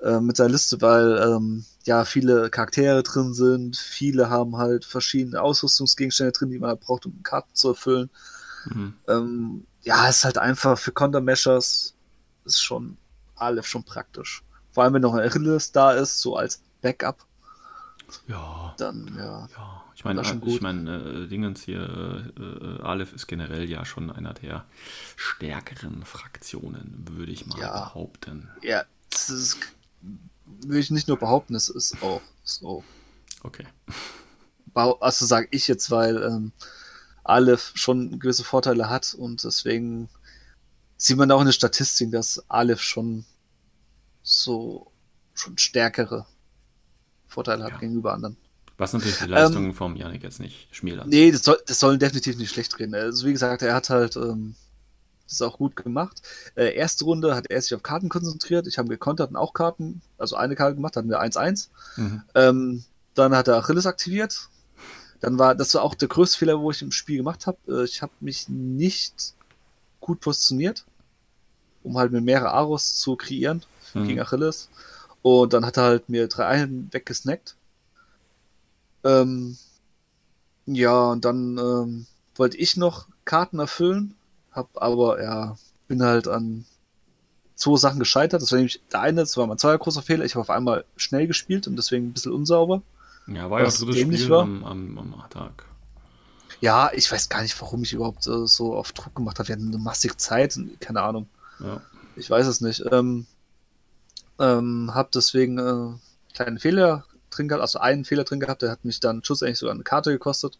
äh, 0.01 0.21
mit 0.21 0.37
seiner 0.37 0.51
Liste, 0.51 0.81
weil 0.81 1.19
ähm, 1.19 1.65
ja 1.85 2.05
viele 2.05 2.51
Charaktere 2.51 3.03
drin 3.03 3.35
sind, 3.35 3.77
viele 3.77 4.31
haben 4.31 4.57
halt 4.59 4.85
verschiedene 4.85 5.41
Ausrüstungsgegenstände 5.43 6.33
drin, 6.33 6.51
die 6.51 6.59
man 6.59 6.71
halt 6.71 6.81
braucht, 6.81 7.07
um 7.07 7.23
Karten 7.25 7.55
zu 7.55 7.69
erfüllen. 7.71 8.11
Mhm. 8.67 8.95
Ähm, 9.09 9.67
ja, 9.87 10.09
ist 10.09 10.24
halt 10.24 10.37
einfach 10.37 10.76
für 10.76 10.93
Countermeasures 10.93 11.95
ist 12.45 12.61
schon 12.61 12.99
Aleph 13.37 13.66
schon 13.66 13.84
praktisch. 13.84 14.43
Vor 14.72 14.82
allem, 14.84 14.95
wenn 14.95 15.03
noch 15.03 15.14
ein 15.14 15.26
Achilles 15.26 15.72
da 15.72 15.93
ist, 15.93 16.20
so 16.20 16.37
als 16.37 16.61
Backup. 16.82 17.24
Ja. 18.26 18.74
Dann, 18.78 19.14
ja. 19.16 19.49
ja. 19.57 19.82
Ich 19.95 20.05
meine, 20.05 20.20
ich 20.45 20.61
meine, 20.61 20.97
äh, 20.97 21.26
Dingens 21.28 21.62
hier, 21.62 22.32
äh, 22.37 22.43
äh, 22.43 22.82
Aleph 22.82 23.12
ist 23.12 23.26
generell 23.28 23.68
ja 23.68 23.84
schon 23.84 24.11
einer 24.11 24.34
der 24.34 24.64
stärkeren 25.16 26.05
Fraktionen, 26.05 27.05
würde 27.11 27.32
ich 27.32 27.47
mal 27.47 27.59
ja. 27.59 27.84
behaupten. 27.84 28.51
Ja, 28.62 28.84
das 29.11 29.30
ist, 29.30 29.59
will 30.62 30.78
ich 30.78 30.91
nicht 30.91 31.09
nur 31.09 31.16
behaupten, 31.16 31.55
es 31.55 31.68
ist 31.68 32.03
auch 32.03 32.20
so. 32.45 32.84
Okay. 33.43 33.66
Also 34.74 35.24
sage 35.24 35.49
ich 35.53 35.68
jetzt, 35.68 35.91
weil 35.91 36.22
ähm, 36.22 36.53
Aleph 37.29 37.72
schon 37.74 38.18
gewisse 38.18 38.45
Vorteile 38.45 38.89
hat 38.89 39.14
und 39.14 39.45
deswegen 39.45 40.09
sieht 40.97 41.16
man 41.16 41.31
auch 41.31 41.41
in 41.41 41.47
der 41.47 41.53
Statistik, 41.53 42.12
dass 42.12 42.45
Aleph 42.49 42.81
schon 42.81 43.24
so 44.22 44.91
schon 45.35 45.59
stärkere 45.59 46.27
Vorteile 47.27 47.64
hat 47.64 47.72
ja. 47.72 47.79
gegenüber 47.79 48.14
anderen. 48.14 48.37
Was 48.79 48.93
natürlich 48.93 49.18
die 49.18 49.27
Leistungen 49.27 49.70
ähm, 49.70 49.74
vom 49.74 49.97
Yannick 49.97 50.22
jetzt 50.22 50.41
nicht 50.41 50.68
schmälern. 50.70 51.09
Nee, 51.09 51.31
das 51.31 51.43
soll, 51.43 51.59
das 51.66 51.81
soll 51.81 51.99
definitiv 51.99 52.37
nicht 52.37 52.51
schlecht 52.51 52.79
reden. 52.79 52.95
Also 52.95 53.27
wie 53.27 53.33
gesagt, 53.33 53.62
er 53.62 53.74
hat 53.74 53.89
halt 53.89 54.16
ähm, 54.16 54.55
das 55.29 55.41
auch 55.43 55.59
gut 55.59 55.77
gemacht. 55.77 56.22
Äh, 56.55 56.74
erste 56.74 57.05
Runde 57.05 57.35
hat 57.35 57.47
er 57.51 57.61
sich 57.61 57.74
auf 57.74 57.83
Karten 57.83 58.09
konzentriert. 58.09 58.66
Ich 58.66 58.79
habe 58.79 58.89
gekontert 58.89 59.31
und 59.31 59.37
auch 59.37 59.55
Karten, 59.55 60.03
also 60.18 60.37
eine 60.37 60.57
Karte 60.57 60.74
gemacht, 60.74 60.97
hatten 60.97 61.09
wir 61.09 61.22
1-1. 61.22 61.68
Mhm. 61.97 62.22
Ähm, 62.35 62.85
dann 63.14 63.35
hat 63.35 63.49
er 63.49 63.57
Achilles 63.57 63.87
aktiviert. 63.87 64.49
Dann 65.21 65.39
war, 65.39 65.55
das 65.55 65.75
war 65.75 65.83
auch 65.83 65.95
der 65.95 66.09
größte 66.09 66.39
Fehler, 66.39 66.61
wo 66.61 66.71
ich 66.71 66.83
im 66.83 66.93
Spiel 66.93 67.19
gemacht 67.19 67.47
habe. 67.47 67.59
Äh, 67.69 67.85
ich 67.85 68.03
habe 68.03 68.12
mich 68.21 68.49
nicht 68.49 69.35
gut 70.01 70.21
positioniert, 70.21 70.85
um 71.83 71.97
halt 71.99 72.12
mit 72.12 72.25
mehrere 72.25 72.51
Aros 72.51 72.97
zu 72.97 73.17
kreieren 73.17 73.62
mhm. 73.95 74.07
gegen 74.07 74.21
Achilles. 74.21 74.69
Und 75.23 75.53
dann 75.53 75.67
hat 75.67 75.77
er 75.77 75.85
halt 75.85 76.09
mir 76.09 76.29
drei 76.29 76.47
Einheiten 76.47 76.89
weggesnackt. 76.93 77.57
Ähm, 79.05 79.57
ja, 80.67 81.11
und 81.11 81.25
dann 81.25 81.59
ähm, 81.59 82.07
wollte 82.35 82.57
ich 82.57 82.77
noch 82.77 83.07
Karten 83.25 83.59
erfüllen, 83.59 84.14
hab 84.53 84.69
aber, 84.81 85.23
ja, 85.23 85.57
bin 85.89 86.03
halt 86.03 86.29
an 86.29 86.64
zwei 87.55 87.77
Sachen 87.77 87.99
gescheitert. 87.99 88.43
Das 88.43 88.53
war 88.53 88.59
nämlich 88.59 88.81
der 88.93 89.01
eine, 89.01 89.21
das 89.21 89.37
war 89.37 89.47
mein 89.47 89.59
zweiter 89.59 89.79
großer 89.79 90.03
Fehler. 90.03 90.25
Ich 90.25 90.35
habe 90.35 90.43
auf 90.43 90.51
einmal 90.51 90.85
schnell 90.97 91.27
gespielt 91.27 91.67
und 91.67 91.77
deswegen 91.77 92.07
ein 92.09 92.12
bisschen 92.12 92.33
unsauber. 92.33 92.83
Ja, 93.27 93.51
war 93.51 93.61
ja 93.61 93.64
das 93.64 93.79
dritte 93.79 93.99
Spiel 93.99 94.29
war. 94.29 94.43
Am, 94.43 94.64
am, 94.64 94.99
am 94.99 95.14
Tag. 95.31 95.64
Ja, 96.61 96.91
ich 96.95 97.11
weiß 97.11 97.29
gar 97.29 97.43
nicht, 97.43 97.61
warum 97.61 97.83
ich 97.83 97.93
überhaupt 97.93 98.27
äh, 98.27 98.47
so 98.47 98.74
auf 98.74 98.93
Druck 98.93 99.14
gemacht 99.14 99.39
habe. 99.39 99.49
Wir 99.49 99.57
hatten 99.57 99.68
eine 99.68 99.79
massig 99.79 100.18
Zeit, 100.18 100.59
keine 100.81 101.03
Ahnung. 101.03 101.29
Ja. 101.61 101.83
Ich 102.16 102.31
weiß 102.31 102.47
es 102.47 102.61
nicht. 102.61 102.83
Ähm, 102.91 103.27
ähm, 104.39 104.91
hab 104.95 105.12
deswegen 105.12 105.59
äh, 105.59 106.35
kleinen 106.35 106.59
Fehler 106.59 107.05
drin 107.31 107.49
gehabt, 107.49 107.62
also 107.62 107.79
einen 107.79 108.05
Fehler 108.05 108.24
drin 108.24 108.41
gehabt, 108.41 108.62
der 108.62 108.70
hat 108.70 108.85
mich 108.85 109.01
dann 109.01 109.22
schlussendlich 109.24 109.59
sogar 109.59 109.74
eine 109.74 109.85
Karte 109.85 110.12
gekostet. 110.12 110.59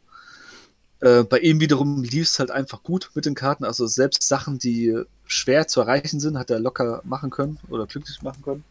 Äh, 1.01 1.25
bei 1.25 1.39
ihm 1.39 1.61
wiederum 1.61 2.03
lief 2.03 2.29
es 2.29 2.39
halt 2.39 2.51
einfach 2.51 2.83
gut 2.83 3.11
mit 3.15 3.27
den 3.27 3.35
Karten, 3.35 3.65
also 3.65 3.87
selbst 3.87 4.27
Sachen, 4.27 4.59
die 4.59 4.99
schwer 5.27 5.69
zu 5.69 5.81
erreichen 5.81 6.21
sind, 6.21 6.39
hat 6.39 6.51
er 6.51 6.59
locker 6.59 7.03
machen 7.05 7.31
können 7.31 7.59
oder 7.69 7.87
glücklich 7.87 8.23
machen 8.23 8.43
können. 8.43 8.65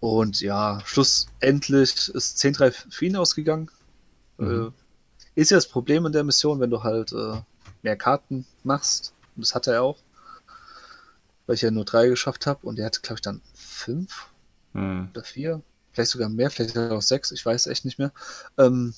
Und 0.00 0.40
ja, 0.40 0.80
schlussendlich 0.84 2.08
ist 2.08 2.38
10-3 2.38 2.90
für 2.90 3.04
ihn 3.04 3.16
ausgegangen. 3.16 3.70
Mhm. 4.38 4.72
Äh, 5.36 5.40
ist 5.40 5.50
ja 5.50 5.56
das 5.56 5.68
Problem 5.68 6.06
in 6.06 6.12
der 6.12 6.24
Mission, 6.24 6.60
wenn 6.60 6.70
du 6.70 6.82
halt 6.82 7.12
äh, 7.12 7.40
mehr 7.82 7.96
Karten 7.96 8.46
machst. 8.64 9.14
Und 9.36 9.44
das 9.44 9.54
hat 9.54 9.66
er 9.66 9.82
auch 9.82 9.98
weil 11.50 11.56
ich 11.56 11.62
ja 11.62 11.72
nur 11.72 11.84
drei 11.84 12.06
geschafft 12.06 12.46
habe 12.46 12.64
und 12.64 12.78
er 12.78 12.86
hatte, 12.86 13.00
glaube 13.00 13.16
ich, 13.16 13.22
dann 13.22 13.42
fünf 13.54 14.28
hm. 14.72 15.08
oder 15.10 15.24
vier, 15.24 15.60
vielleicht 15.90 16.12
sogar 16.12 16.28
mehr, 16.28 16.48
vielleicht 16.48 16.78
auch 16.78 17.02
sechs, 17.02 17.32
ich 17.32 17.44
weiß 17.44 17.66
echt 17.66 17.84
nicht 17.84 17.98
mehr. 17.98 18.12
Ähm, 18.56 18.94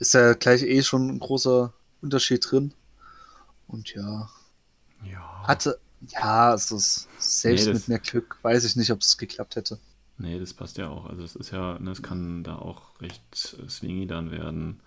ist 0.00 0.14
ja 0.14 0.32
gleich 0.32 0.64
eh 0.64 0.82
schon 0.82 1.08
ein 1.08 1.20
großer 1.20 1.72
Unterschied 2.02 2.44
drin. 2.50 2.74
Und 3.68 3.94
ja. 3.94 4.28
Ja. 5.04 5.44
Hatte, 5.46 5.78
ja, 6.06 6.54
es 6.54 6.70
ist 6.70 7.08
selbst 7.18 7.66
nee, 7.66 7.72
mit 7.72 7.88
mehr 7.88 7.98
Glück, 7.98 8.38
weiß 8.42 8.64
ich 8.64 8.76
nicht, 8.76 8.90
ob 8.90 9.00
es 9.00 9.18
geklappt 9.18 9.56
hätte. 9.56 9.78
Nee, 10.18 10.38
das 10.38 10.52
passt 10.52 10.78
ja 10.78 10.88
auch. 10.88 11.06
Also 11.06 11.22
es 11.22 11.36
ist 11.36 11.52
ja, 11.52 11.78
ne, 11.78 11.92
es 11.92 12.02
kann 12.02 12.42
da 12.42 12.56
auch 12.56 13.00
recht 13.00 13.22
swingy 13.68 14.06
dann 14.06 14.30
werden. 14.30 14.80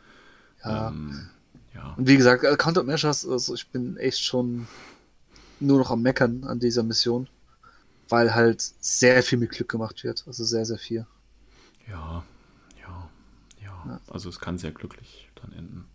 Ja. 0.64 0.90
Ähm, 0.90 1.30
ja. 1.74 1.94
Und 1.98 2.08
wie 2.08 2.18
gesagt, 2.18 2.44
äh, 2.44 2.56
Counter 2.58 2.84
Measures, 2.84 3.26
also 3.26 3.54
ich 3.54 3.70
bin 3.70 3.98
echt 3.98 4.24
schon 4.24 4.68
nur 5.60 5.80
noch 5.80 5.92
am 5.92 6.02
Meckern 6.02 6.44
an 6.44 6.60
dieser 6.60 6.84
Mission, 6.84 7.28
weil 8.10 8.36
halt 8.36 8.62
sehr 8.82 9.24
viel 9.24 9.38
mit 9.38 9.52
Glück 9.52 9.70
gemacht 9.70 10.04
wird. 10.04 10.24
Also 10.28 10.44
sehr, 10.44 10.66
sehr 10.66 10.78
viel. 10.78 11.06
Ja, 11.88 12.24
ja, 12.82 13.10
ja. 13.62 13.84
ja. 13.86 14.02
Also 14.08 14.28
es 14.30 14.40
kann 14.40 14.58
sehr 14.58 14.72
glücklich 14.72 15.30
dann 15.42 15.54
enden. 15.54 15.86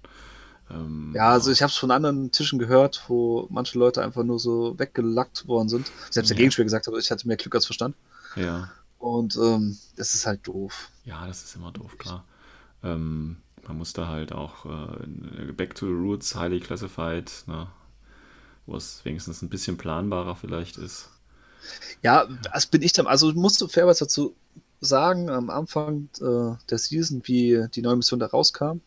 Ähm, 0.71 1.13
ja, 1.15 1.31
also 1.31 1.51
ich 1.51 1.63
habe 1.63 1.71
es 1.71 1.77
von 1.77 1.91
anderen 1.91 2.33
Tischen 2.33 2.59
gehört, 2.59 3.05
wo 3.09 3.47
manche 3.51 3.79
Leute 3.79 4.03
einfach 4.03 4.25
nur 4.25 4.39
so 4.39 4.79
weggelackt 4.79 5.47
worden 5.47 5.69
sind. 5.69 5.91
Selbst 6.11 6.31
der 6.31 6.37
ja. 6.37 6.41
Gegenspieler 6.41 6.65
gesagt 6.65 6.87
hat, 6.87 6.95
ich 6.99 7.11
hatte 7.11 7.29
mehr 7.29 7.37
Glück 7.37 7.55
als 7.55 7.67
Verstand. 7.67 7.95
Ja. 8.35 8.71
Und 8.99 9.37
ähm, 9.37 9.79
das 9.97 10.15
ist 10.15 10.27
halt 10.27 10.47
doof. 10.47 10.91
Ja, 11.05 11.27
das 11.27 11.45
ist 11.45 11.57
immer 11.57 11.73
doof, 11.73 11.97
klar. 11.99 12.25
Ähm, 12.83 13.37
man 13.67 13.79
muss 13.79 13.93
da 13.93 14.09
halt 14.09 14.33
auch 14.33 14.65
äh, 14.67 15.53
Back 15.53 15.75
to 15.75 15.87
the 15.87 15.93
Roots, 15.93 16.35
highly 16.35 16.61
classified, 16.61 17.31
ne? 17.47 17.69
wo 18.67 18.77
es 18.77 19.05
wenigstens 19.05 19.43
ein 19.43 19.49
bisschen 19.49 19.77
planbarer 19.77 20.37
vielleicht 20.37 20.77
ist. 20.77 21.09
Ja, 22.03 22.27
das 22.53 22.67
bin 22.67 22.83
ich 22.83 22.93
dann. 22.93 23.07
Also 23.07 23.33
musst 23.33 23.61
du 23.61 23.69
fairerweise 23.69 24.05
dazu 24.05 24.35
sagen, 24.81 25.31
am 25.31 25.51
Anfang 25.51 26.09
äh, 26.21 26.57
der 26.69 26.79
Season, 26.79 27.23
wie 27.25 27.67
die 27.75 27.83
neue 27.83 27.97
Mission 27.97 28.21
da 28.21 28.27
rauskam, 28.27 28.81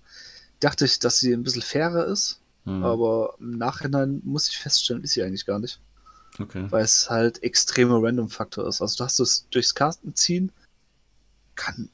dachte 0.60 0.86
ich, 0.86 1.00
dass 1.00 1.20
sie 1.20 1.34
ein 1.34 1.44
bisschen 1.44 1.62
fairer 1.62 2.06
ist. 2.06 2.42
Mhm. 2.66 2.84
Aber 2.84 3.36
im 3.40 3.58
Nachhinein 3.58 4.22
muss 4.24 4.50
ich 4.50 4.58
feststellen, 4.58 5.04
ist 5.04 5.14
sie 5.14 5.24
eigentlich 5.24 5.46
gar 5.46 5.60
nicht. 5.60 5.80
Okay. 6.40 6.68
Weil 6.70 6.84
es 6.84 7.10
halt 7.10 7.44
extremer 7.44 8.02
Random-Faktor 8.02 8.68
ist. 8.68 8.82
Also 8.82 8.98
du 8.98 9.04
hast 9.04 9.20
es 9.20 9.48
durchs 9.50 9.76
Casten 9.76 10.16
ziehen, 10.16 10.52
kann 11.56 11.90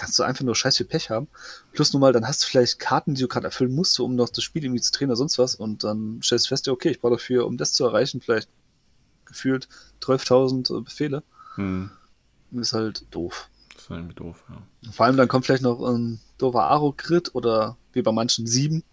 kannst 0.00 0.18
du 0.18 0.22
einfach 0.22 0.44
nur 0.44 0.54
scheiß 0.54 0.78
viel 0.78 0.86
Pech 0.86 1.10
haben. 1.10 1.28
Plus 1.72 1.92
nun 1.92 2.00
mal, 2.00 2.12
dann 2.14 2.26
hast 2.26 2.42
du 2.42 2.46
vielleicht 2.46 2.78
Karten, 2.78 3.14
die 3.14 3.20
du 3.20 3.28
gerade 3.28 3.46
erfüllen 3.46 3.74
musst, 3.74 4.00
um 4.00 4.14
noch 4.14 4.30
das 4.30 4.42
Spiel 4.42 4.64
irgendwie 4.64 4.80
zu 4.80 4.92
drehen 4.92 5.10
oder 5.10 5.16
sonst 5.16 5.38
was. 5.38 5.54
Und 5.54 5.84
dann 5.84 6.20
stellst 6.22 6.46
du 6.46 6.48
fest, 6.48 6.68
okay, 6.68 6.88
ich 6.88 7.00
brauche 7.00 7.12
dafür, 7.12 7.46
um 7.46 7.58
das 7.58 7.74
zu 7.74 7.84
erreichen, 7.84 8.22
vielleicht 8.22 8.48
gefühlt 9.26 9.68
12.000 10.00 10.78
äh, 10.78 10.80
Befehle. 10.80 11.22
Hm. 11.56 11.90
Ist 12.52 12.72
halt 12.72 13.04
doof. 13.10 13.50
Ist 13.90 13.96
irgendwie 13.96 14.14
doof, 14.14 14.44
ja. 14.48 14.92
Vor 14.92 15.06
allem 15.06 15.16
dann 15.16 15.28
kommt 15.28 15.46
vielleicht 15.46 15.62
noch 15.62 15.82
ein 15.82 16.20
doofer 16.38 16.70
Aro-Crit 16.70 17.34
oder 17.34 17.76
wie 17.92 18.02
bei 18.02 18.12
manchen 18.12 18.46
sieben 18.46 18.84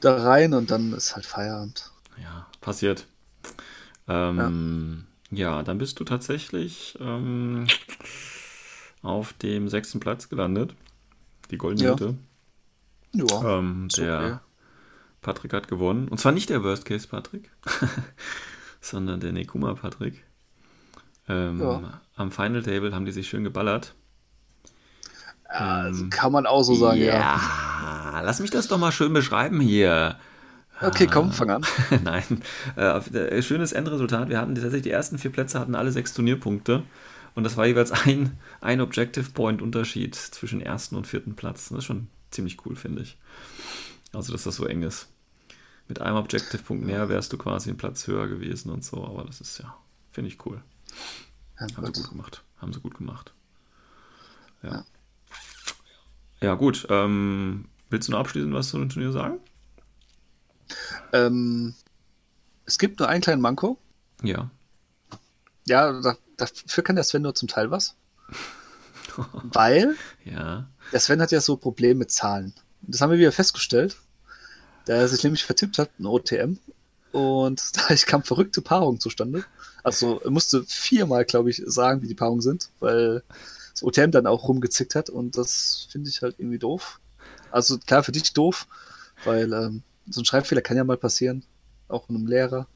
da 0.00 0.16
rein 0.16 0.54
und 0.54 0.70
dann 0.70 0.92
ist 0.94 1.14
halt 1.14 1.26
Feierabend. 1.26 1.90
Ja, 2.20 2.46
passiert. 2.60 3.06
Ähm, 4.08 5.04
ja. 5.30 5.56
ja. 5.56 5.62
dann 5.62 5.78
bist 5.78 6.00
du 6.00 6.04
tatsächlich 6.04 6.96
ähm, 7.00 7.66
auf 9.02 9.34
dem 9.34 9.68
sechsten 9.68 10.00
Platz 10.00 10.28
gelandet. 10.28 10.74
Die 11.50 11.58
goldene 11.58 11.88
ja. 11.88 11.92
Hütte. 11.92 12.14
Ja. 13.12 13.58
Ähm, 13.58 13.88
der 13.96 14.18
okay. 14.18 14.38
Patrick 15.20 15.52
hat 15.52 15.68
gewonnen. 15.68 16.08
Und 16.08 16.18
zwar 16.18 16.32
nicht 16.32 16.48
der 16.48 16.64
Worst 16.64 16.86
Case 16.86 17.06
Patrick, 17.06 17.50
sondern 18.80 19.20
der 19.20 19.32
Nekuma 19.32 19.74
Patrick. 19.74 20.24
Ähm, 21.28 21.60
ja. 21.60 22.00
Am 22.16 22.30
Final 22.30 22.62
Table 22.62 22.94
haben 22.94 23.04
die 23.04 23.12
sich 23.12 23.28
schön 23.28 23.44
geballert. 23.44 23.94
Ja, 25.48 25.88
ähm, 25.88 26.10
kann 26.10 26.32
man 26.32 26.46
auch 26.46 26.62
so 26.62 26.74
sagen, 26.74 27.00
ja. 27.00 27.40
Ja, 27.40 28.20
lass 28.22 28.40
mich 28.40 28.50
das 28.50 28.68
doch 28.68 28.78
mal 28.78 28.92
schön 28.92 29.12
beschreiben 29.12 29.60
hier. 29.60 30.16
Okay, 30.80 31.06
komm, 31.06 31.30
fang 31.32 31.50
an. 31.50 31.66
Nein, 32.04 32.42
äh, 32.76 33.42
schönes 33.42 33.72
Endresultat. 33.72 34.28
Wir 34.28 34.40
hatten 34.40 34.54
tatsächlich 34.54 34.82
die 34.82 34.90
ersten 34.90 35.18
vier 35.18 35.30
Plätze 35.30 35.60
hatten 35.60 35.74
alle 35.74 35.92
sechs 35.92 36.12
Turnierpunkte. 36.14 36.82
Und 37.34 37.44
das 37.44 37.56
war 37.56 37.66
jeweils 37.66 37.92
ein, 37.92 38.38
ein 38.60 38.80
Objective 38.80 39.30
Point 39.30 39.62
Unterschied 39.62 40.14
zwischen 40.14 40.60
ersten 40.60 40.96
und 40.96 41.06
vierten 41.06 41.34
Platz. 41.34 41.68
Das 41.68 41.78
ist 41.78 41.84
schon 41.84 42.08
ziemlich 42.30 42.58
cool, 42.66 42.76
finde 42.76 43.02
ich. 43.02 43.16
Also, 44.12 44.32
dass 44.32 44.42
das 44.42 44.56
so 44.56 44.66
eng 44.66 44.82
ist. 44.82 45.08
Mit 45.88 46.00
einem 46.00 46.16
Objective 46.16 46.62
Punkt 46.62 46.84
mehr 46.84 47.08
wärst 47.08 47.32
du 47.32 47.38
quasi 47.38 47.70
einen 47.70 47.78
Platz 47.78 48.06
höher 48.06 48.28
gewesen 48.28 48.70
und 48.70 48.84
so, 48.84 49.04
aber 49.04 49.24
das 49.24 49.40
ist 49.40 49.58
ja, 49.58 49.76
finde 50.10 50.28
ich 50.28 50.44
cool. 50.46 50.62
Ja, 51.60 51.66
Haben 51.76 51.86
sie 51.86 51.92
gut 52.02 52.10
gemacht. 52.10 52.42
Haben 52.58 52.72
sie 52.72 52.80
gut 52.80 52.96
gemacht. 52.96 53.32
Ja. 54.62 54.84
Ja, 56.40 56.54
gut. 56.54 56.86
Ähm, 56.90 57.66
willst 57.90 58.08
du 58.08 58.12
noch 58.12 58.20
abschließend 58.20 58.52
was 58.54 58.68
zu 58.68 58.78
dem 58.78 58.88
Turnier 58.88 59.12
sagen? 59.12 59.38
Ähm, 61.12 61.74
es 62.64 62.78
gibt 62.78 62.98
nur 62.98 63.08
einen 63.08 63.22
kleinen 63.22 63.42
Manko. 63.42 63.78
Ja. 64.22 64.50
Ja, 65.66 66.00
da, 66.00 66.16
dafür 66.36 66.82
kann 66.82 66.96
der 66.96 67.04
Sven 67.04 67.22
nur 67.22 67.34
zum 67.34 67.48
Teil 67.48 67.70
was. 67.70 67.94
Weil 69.16 69.96
Ja. 70.24 70.66
der 70.92 71.00
Sven 71.00 71.20
hat 71.20 71.32
ja 71.32 71.40
so 71.40 71.56
Probleme 71.56 71.98
mit 72.00 72.10
Zahlen. 72.10 72.54
Das 72.82 73.00
haben 73.00 73.10
wir 73.10 73.18
wieder 73.18 73.32
festgestellt. 73.32 73.96
Da 74.86 74.94
er 74.94 75.08
sich 75.08 75.22
nämlich 75.22 75.44
vertippt 75.44 75.78
hat, 75.78 75.90
ein 76.00 76.06
OTM. 76.06 76.58
Und 77.12 77.62
da 77.76 77.94
kam 77.94 78.22
verrückte 78.22 78.62
Paarungen 78.62 79.00
zustande. 79.00 79.44
Also 79.82 80.20
er 80.20 80.30
musste 80.30 80.64
viermal, 80.64 81.24
glaube 81.24 81.50
ich, 81.50 81.62
sagen, 81.66 82.02
wie 82.02 82.08
die 82.08 82.14
Paarungen 82.14 82.42
sind, 82.42 82.70
weil 82.80 83.22
das 83.72 83.82
OTM 83.82 84.10
dann 84.10 84.26
auch 84.26 84.48
rumgezickt 84.48 84.94
hat 84.94 85.10
und 85.10 85.36
das 85.36 85.86
finde 85.90 86.10
ich 86.10 86.22
halt 86.22 86.36
irgendwie 86.38 86.58
doof. 86.58 87.00
Also 87.50 87.78
klar, 87.78 88.02
für 88.02 88.12
dich 88.12 88.32
doof, 88.32 88.66
weil 89.24 89.52
ähm, 89.52 89.82
so 90.08 90.20
ein 90.20 90.24
Schreibfehler 90.24 90.62
kann 90.62 90.76
ja 90.76 90.84
mal 90.84 90.96
passieren, 90.96 91.44
auch 91.88 92.08
einem 92.08 92.26
Lehrer, 92.26 92.66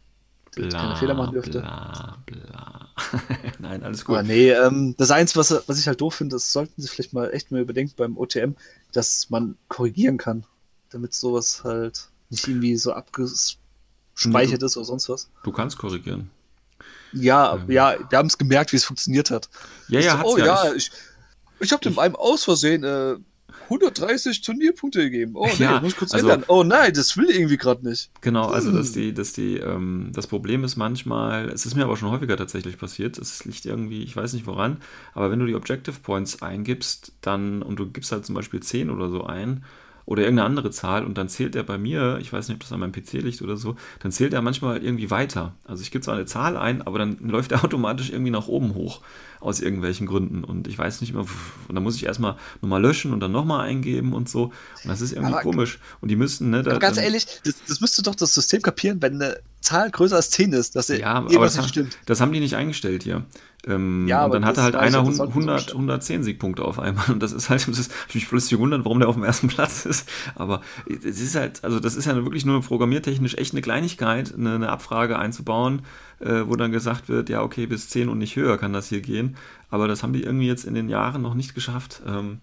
der 0.57 0.65
jetzt 0.65 0.77
keine 0.77 0.97
Fehler 0.97 1.15
machen 1.15 1.33
dürfte. 1.33 1.61
Bla, 1.61 2.19
bla. 2.27 2.89
Nein, 3.59 3.83
alles 3.83 4.05
gut. 4.05 4.17
Aber 4.17 4.27
nee, 4.27 4.51
ähm, 4.51 4.95
das 4.97 5.11
Einzige, 5.11 5.41
was, 5.41 5.69
was 5.69 5.79
ich 5.79 5.87
halt 5.87 6.01
doof 6.01 6.15
finde, 6.15 6.37
das 6.37 6.53
sollten 6.53 6.81
sie 6.81 6.89
vielleicht 6.89 7.13
mal 7.13 7.33
echt 7.33 7.51
mal 7.51 7.61
überdenken 7.61 7.95
beim 7.97 8.17
OTM, 8.17 8.53
dass 8.93 9.31
man 9.31 9.57
korrigieren 9.69 10.19
kann, 10.19 10.45
damit 10.91 11.15
sowas 11.15 11.63
halt 11.65 12.09
nicht 12.31 12.49
irgendwie 12.49 12.77
so 12.77 12.93
abgespeichert 14.21 14.63
ist 14.63 14.77
oder 14.77 14.87
sonst 14.87 15.09
was. 15.09 15.29
Du 15.45 15.53
kannst 15.53 15.77
korrigieren. 15.79 16.31
Ja, 17.13 17.55
Ähm. 17.57 17.71
ja, 17.71 17.97
wir 18.09 18.19
haben 18.19 18.27
es 18.27 18.39
gemerkt, 18.39 18.73
wie 18.73 18.77
es 18.77 18.85
funktioniert 18.85 19.31
hat. 19.31 19.49
Ja, 19.89 20.01
Ich 20.01 20.07
ja, 20.07 20.19
so, 20.19 20.25
oh 20.35 20.39
ja. 20.39 20.47
ja, 20.65 20.75
Ich- 20.75 20.91
ich, 21.61 21.73
habe 21.73 21.83
dem 21.83 21.99
einem 21.99 22.17
aus 22.17 22.45
Versehen 22.45 22.85
äh, 22.85 23.17
130 23.71 24.43
Turnierpunkte 24.43 25.01
gegeben. 25.01 25.33
Oh 25.35 25.47
nee, 25.47 25.65
Ja, 25.65 25.81
muss 25.81 25.93
ich 25.93 25.99
kurz 25.99 26.13
also- 26.15 26.29
ändern. 26.29 26.45
Oh 26.49 26.63
nein, 26.63 26.93
das 26.95 27.17
will 27.17 27.31
irgendwie 27.31 27.57
gerade 27.57 27.87
nicht. 27.89 28.11
Genau, 28.21 28.49
also 28.49 28.71
dass 28.73 28.89
Hm. 28.89 28.93
die, 28.95 29.15
dass 29.15 29.33
die, 29.33 29.57
ähm, 29.57 30.11
das 30.15 30.27
Problem 30.27 30.63
ist 30.65 30.77
manchmal, 30.77 31.49
es 31.49 31.65
ist 31.67 31.75
mir 31.75 31.85
aber 31.85 31.97
schon 31.97 32.11
häufiger 32.11 32.37
tatsächlich 32.37 32.79
passiert, 32.79 33.19
es 33.19 33.45
liegt 33.45 33.65
irgendwie, 33.65 34.03
ich 34.03 34.15
weiß 34.17 34.33
nicht 34.35 34.47
woran, 34.47 34.79
aber 35.15 35.31
wenn 35.31 35.39
du 35.39 35.47
die 35.47 35.55
Objective 35.55 35.99
Points 36.01 36.43
eingibst, 36.43 37.13
dann, 37.23 37.63
und 37.63 37.77
du 37.77 37.87
gibst 37.91 38.13
halt 38.13 38.27
zum 38.27 38.35
Beispiel 38.35 38.61
10 38.61 38.91
oder 38.91 39.09
so 39.11 39.25
ein, 39.25 39.65
oder 40.07 40.23
irgendeine 40.23 40.47
andere 40.47 40.71
Zahl 40.71 41.05
und 41.05 41.19
dann 41.19 41.29
zählt 41.29 41.55
er 41.57 41.65
bei 41.65 41.77
mir, 41.79 42.19
ich 42.21 42.33
weiß 42.33 42.49
nicht, 42.49 42.57
ob 42.57 42.61
das 42.63 42.73
an 42.73 42.81
meinem 42.81 42.93
PC 42.93 43.15
liegt 43.15 43.43
oder 43.43 43.57
so, 43.57 43.75
dann 44.01 44.13
zählt 44.13 44.33
er 44.33 44.41
manchmal 44.41 44.83
irgendwie 44.83 45.11
weiter. 45.11 45.55
Also 45.65 45.83
ich 45.83 45.91
gebe 45.91 46.03
zwar 46.05 46.15
eine 46.15 46.27
Zahl 46.27 46.57
ein, 46.57 46.81
aber 46.83 46.99
dann 47.01 47.19
läuft 47.21 47.53
er 47.53 47.65
automatisch 47.65 48.11
irgendwie 48.11 48.31
nach 48.31 48.47
oben 48.49 48.75
hoch 48.75 49.03
aus 49.41 49.61
irgendwelchen 49.61 50.07
Gründen 50.07 50.45
und 50.45 50.67
ich 50.69 50.79
weiß 50.79 51.01
nicht 51.03 51.13
mehr, 51.13 51.23
und 51.23 51.75
dann 51.75 51.83
muss 51.83 51.97
ich 51.97 52.07
erstmal 52.07 52.37
nochmal 52.63 52.81
löschen 52.81 53.13
und 53.13 53.21
dann 53.21 53.33
nochmal 53.33 53.67
eingeben 53.69 54.13
und 54.15 54.29
so 54.29 54.45
und 54.45 54.53
das 54.89 55.01
ist 55.01 55.13
irgendwie 55.13 55.35
Aber- 55.35 55.43
komisch 55.43 55.79
und 56.01 56.09
die 56.09 56.17
müssten, 56.17 56.51
ne, 56.51 56.63
da, 56.63 56.71
Aber 56.71 56.81
ganz 56.81 56.97
ehrlich, 56.97 57.27
das, 57.45 57.55
das 57.69 57.81
müsste 57.81 58.03
doch 58.03 58.15
das 58.15 58.33
System 58.33 58.63
kapieren, 58.63 59.03
wenn 59.03 59.15
eine 59.17 59.39
Zahl 59.61 59.91
größer 59.91 60.17
als 60.17 60.31
10 60.31 60.53
ist, 60.53 60.77
dass 60.77 60.89
Ja, 60.89 61.15
aber 61.15 61.29
das, 61.41 61.69
stimmt. 61.69 61.99
das 62.07 62.21
haben 62.21 62.33
die 62.33 62.39
nicht 62.41 62.55
eingestellt 62.55 63.03
hier. 63.03 63.25
Ähm, 63.67 64.07
Ja, 64.07 64.25
und 64.25 64.33
dann 64.33 64.45
hatte 64.45 64.63
halt 64.63 64.77
einer 64.77 65.03
das 65.03 65.17
sollten 65.17 65.17
sie 65.17 65.23
100, 65.23 65.55
umstellen. 65.57 65.77
110 65.79 66.23
Siegpunkte 66.23 66.65
auf 66.65 66.79
einmal. 66.79 67.11
Und 67.11 67.23
das 67.23 67.33
ist 67.33 67.51
halt, 67.51 67.67
das 67.69 67.89
hab 67.89 68.09
ich 68.09 68.15
mich 68.15 68.29
plötzlich 68.29 68.51
gewundert, 68.51 68.85
warum 68.85 69.01
der 69.01 69.09
auf 69.09 69.17
dem 69.17 69.25
ersten 69.25 69.49
Platz 69.49 69.85
ist. 69.87 70.09
Aber 70.35 70.61
es 70.87 71.21
ist 71.21 71.35
halt, 71.35 71.65
also 71.65 71.81
das 71.81 71.97
ist 71.97 72.05
ja 72.07 72.15
wirklich 72.15 72.45
nur 72.47 72.61
programmiertechnisch 72.63 73.35
echt 73.35 73.53
eine 73.53 73.63
Kleinigkeit, 73.63 74.35
eine, 74.35 74.55
eine 74.55 74.69
Abfrage 74.69 75.19
einzubauen, 75.19 75.83
äh, 76.21 76.43
wo 76.47 76.57
dann 76.57 76.73
gesagt 76.73 77.09
wird, 77.09 77.29
ja, 77.29 77.43
okay, 77.43 77.67
bis 77.67 77.89
10 77.89 78.09
und 78.09 78.19
nicht 78.19 78.37
höher 78.37 78.59
kann 78.59 78.73
das 78.73 78.89
hier 78.89 79.01
gehen. 79.01 79.37
Aber 79.71 79.89
das 79.89 80.03
haben 80.03 80.13
die 80.13 80.23
irgendwie 80.23 80.47
jetzt 80.47 80.65
in 80.65 80.75
den 80.75 80.89
Jahren 80.89 81.23
noch 81.23 81.35
nicht 81.35 81.55
geschafft. 81.55 82.03
Ähm, 82.07 82.41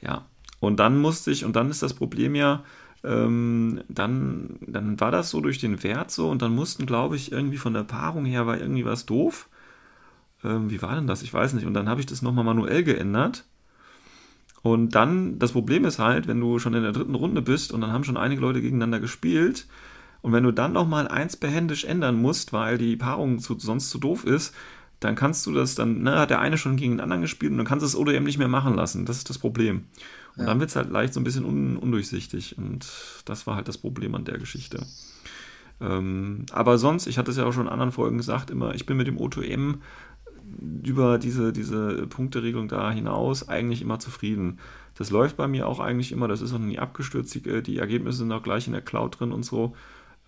ja. 0.00 0.26
Und 0.60 0.78
dann 0.78 0.98
musste 0.98 1.30
ich, 1.30 1.44
und 1.44 1.56
dann 1.56 1.70
ist 1.70 1.82
das 1.82 1.94
Problem 1.94 2.34
ja, 2.34 2.62
ähm, 3.02 3.80
dann, 3.88 4.58
dann 4.60 5.00
war 5.00 5.10
das 5.10 5.30
so 5.30 5.40
durch 5.40 5.58
den 5.58 5.82
Wert 5.82 6.10
so 6.10 6.28
und 6.28 6.42
dann 6.42 6.54
mussten, 6.54 6.84
glaube 6.84 7.16
ich, 7.16 7.32
irgendwie 7.32 7.56
von 7.56 7.72
der 7.72 7.84
Paarung 7.84 8.26
her 8.26 8.46
war 8.46 8.60
irgendwie 8.60 8.84
was 8.84 9.06
doof. 9.06 9.48
Ähm, 10.44 10.70
wie 10.70 10.80
war 10.82 10.94
denn 10.94 11.06
das? 11.06 11.22
Ich 11.22 11.32
weiß 11.32 11.52
nicht. 11.54 11.66
Und 11.66 11.74
dann 11.74 11.88
habe 11.88 12.00
ich 12.00 12.06
das 12.06 12.22
nochmal 12.22 12.44
manuell 12.44 12.82
geändert. 12.82 13.44
Und 14.62 14.94
dann, 14.94 15.38
das 15.38 15.52
Problem 15.52 15.84
ist 15.84 15.98
halt, 15.98 16.26
wenn 16.26 16.40
du 16.40 16.58
schon 16.58 16.74
in 16.74 16.82
der 16.82 16.92
dritten 16.92 17.14
Runde 17.14 17.40
bist 17.40 17.72
und 17.72 17.80
dann 17.80 17.92
haben 17.92 18.04
schon 18.04 18.18
einige 18.18 18.40
Leute 18.42 18.60
gegeneinander 18.60 19.00
gespielt 19.00 19.66
und 20.22 20.32
wenn 20.32 20.44
du 20.44 20.52
dann 20.52 20.72
nochmal 20.72 21.08
eins 21.08 21.36
behändisch 21.36 21.84
ändern 21.84 22.20
musst, 22.20 22.52
weil 22.52 22.76
die 22.76 22.96
Paarung 22.96 23.38
zu, 23.38 23.58
sonst 23.58 23.88
zu 23.88 23.98
doof 23.98 24.24
ist, 24.24 24.54
dann 25.00 25.14
kannst 25.14 25.46
du 25.46 25.52
das, 25.54 25.76
dann 25.76 26.02
ne, 26.02 26.18
hat 26.18 26.28
der 26.28 26.40
eine 26.40 26.58
schon 26.58 26.76
gegen 26.76 26.92
den 26.94 27.00
anderen 27.00 27.22
gespielt 27.22 27.52
und 27.52 27.56
dann 27.56 27.66
kannst 27.66 27.82
du 27.82 27.86
das 27.86 27.96
ODM 27.96 28.24
nicht 28.24 28.36
mehr 28.36 28.48
machen 28.48 28.74
lassen. 28.74 29.06
Das 29.06 29.16
ist 29.16 29.30
das 29.30 29.38
Problem. 29.38 29.84
Und 30.36 30.40
Ja. 30.42 30.46
dann 30.46 30.60
wird 30.60 30.68
es 30.68 30.76
halt 30.76 30.90
leicht 30.90 31.14
so 31.14 31.20
ein 31.20 31.24
bisschen 31.24 31.46
un, 31.46 31.78
undurchsichtig 31.78 32.58
und 32.58 32.86
das 33.24 33.46
war 33.46 33.56
halt 33.56 33.66
das 33.66 33.78
Problem 33.78 34.14
an 34.14 34.26
der 34.26 34.36
Geschichte. 34.36 34.84
Ähm, 35.80 36.44
aber 36.52 36.76
sonst, 36.76 37.06
ich 37.06 37.16
hatte 37.16 37.30
es 37.30 37.38
ja 37.38 37.46
auch 37.46 37.52
schon 37.52 37.66
in 37.66 37.72
anderen 37.72 37.92
Folgen 37.92 38.18
gesagt, 38.18 38.50
immer, 38.50 38.74
ich 38.74 38.84
bin 38.84 38.98
mit 38.98 39.06
dem 39.06 39.16
O2M 39.16 39.76
über 40.82 41.18
diese, 41.18 41.52
diese 41.52 42.06
Punkteregelung 42.06 42.68
da 42.68 42.90
hinaus 42.90 43.48
eigentlich 43.48 43.82
immer 43.82 43.98
zufrieden. 43.98 44.58
Das 44.96 45.10
läuft 45.10 45.36
bei 45.36 45.48
mir 45.48 45.66
auch 45.66 45.80
eigentlich 45.80 46.12
immer, 46.12 46.28
das 46.28 46.40
ist 46.40 46.52
auch 46.52 46.58
nie 46.58 46.78
abgestürzt, 46.78 47.34
die, 47.34 47.62
die 47.62 47.78
Ergebnisse 47.78 48.18
sind 48.18 48.32
auch 48.32 48.42
gleich 48.42 48.66
in 48.66 48.72
der 48.72 48.82
Cloud 48.82 49.20
drin 49.20 49.32
und 49.32 49.44
so. 49.44 49.74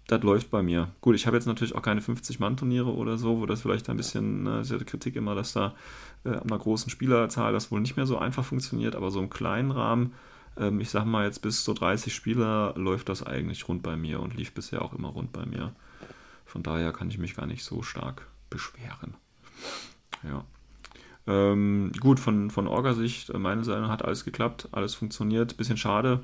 Das 0.08 0.22
läuft 0.22 0.50
bei 0.50 0.62
mir. 0.62 0.88
Gut, 1.00 1.14
ich 1.14 1.26
habe 1.26 1.36
jetzt 1.36 1.46
natürlich 1.46 1.74
auch 1.74 1.82
keine 1.82 2.00
50-Mann-Turniere 2.00 2.92
oder 2.92 3.18
so, 3.18 3.40
wo 3.40 3.46
das 3.46 3.62
vielleicht 3.62 3.88
ein 3.88 3.96
bisschen, 3.96 4.42
ne, 4.42 4.60
ist 4.60 4.70
ja 4.70 4.78
die 4.78 4.84
Kritik 4.84 5.14
immer, 5.14 5.34
dass 5.34 5.52
da 5.52 5.74
äh, 6.24 6.30
an 6.30 6.50
einer 6.50 6.58
großen 6.58 6.90
Spielerzahl 6.90 7.52
das 7.52 7.70
wohl 7.70 7.80
nicht 7.80 7.96
mehr 7.96 8.06
so 8.06 8.18
einfach 8.18 8.44
funktioniert, 8.44 8.96
aber 8.96 9.10
so 9.10 9.20
im 9.20 9.30
kleinen 9.30 9.70
Rahmen, 9.70 10.12
ähm, 10.56 10.80
ich 10.80 10.90
sag 10.90 11.04
mal 11.04 11.24
jetzt 11.24 11.40
bis 11.40 11.62
zu 11.64 11.72
30 11.72 12.12
Spieler, 12.14 12.74
läuft 12.76 13.08
das 13.08 13.22
eigentlich 13.22 13.68
rund 13.68 13.82
bei 13.82 13.96
mir 13.96 14.20
und 14.20 14.36
lief 14.36 14.52
bisher 14.52 14.82
auch 14.82 14.92
immer 14.92 15.08
rund 15.08 15.32
bei 15.32 15.46
mir. 15.46 15.72
Von 16.44 16.62
daher 16.62 16.92
kann 16.92 17.08
ich 17.08 17.18
mich 17.18 17.36
gar 17.36 17.46
nicht 17.46 17.64
so 17.64 17.82
stark 17.82 18.26
beschweren. 18.50 19.14
Ja. 20.22 20.44
Ähm, 21.26 21.92
gut, 22.00 22.18
von, 22.18 22.50
von 22.50 22.66
Orga-Sicht, 22.66 23.30
äh, 23.30 23.38
meine 23.38 23.64
Seite 23.64 23.88
hat 23.88 24.04
alles 24.04 24.24
geklappt, 24.24 24.68
alles 24.72 24.94
funktioniert. 24.94 25.56
Bisschen 25.56 25.76
schade, 25.76 26.20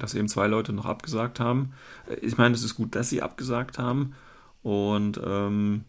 dass 0.00 0.14
eben 0.14 0.28
zwei 0.28 0.46
Leute 0.46 0.72
noch 0.72 0.86
abgesagt 0.86 1.40
haben. 1.40 1.72
Äh, 2.08 2.24
Ich 2.26 2.38
meine, 2.38 2.54
es 2.54 2.62
ist 2.62 2.76
gut, 2.76 2.94
dass 2.94 3.10
sie 3.10 3.22
abgesagt 3.22 3.78
haben. 3.78 4.14
Und 4.62 5.20
ähm, 5.24 5.84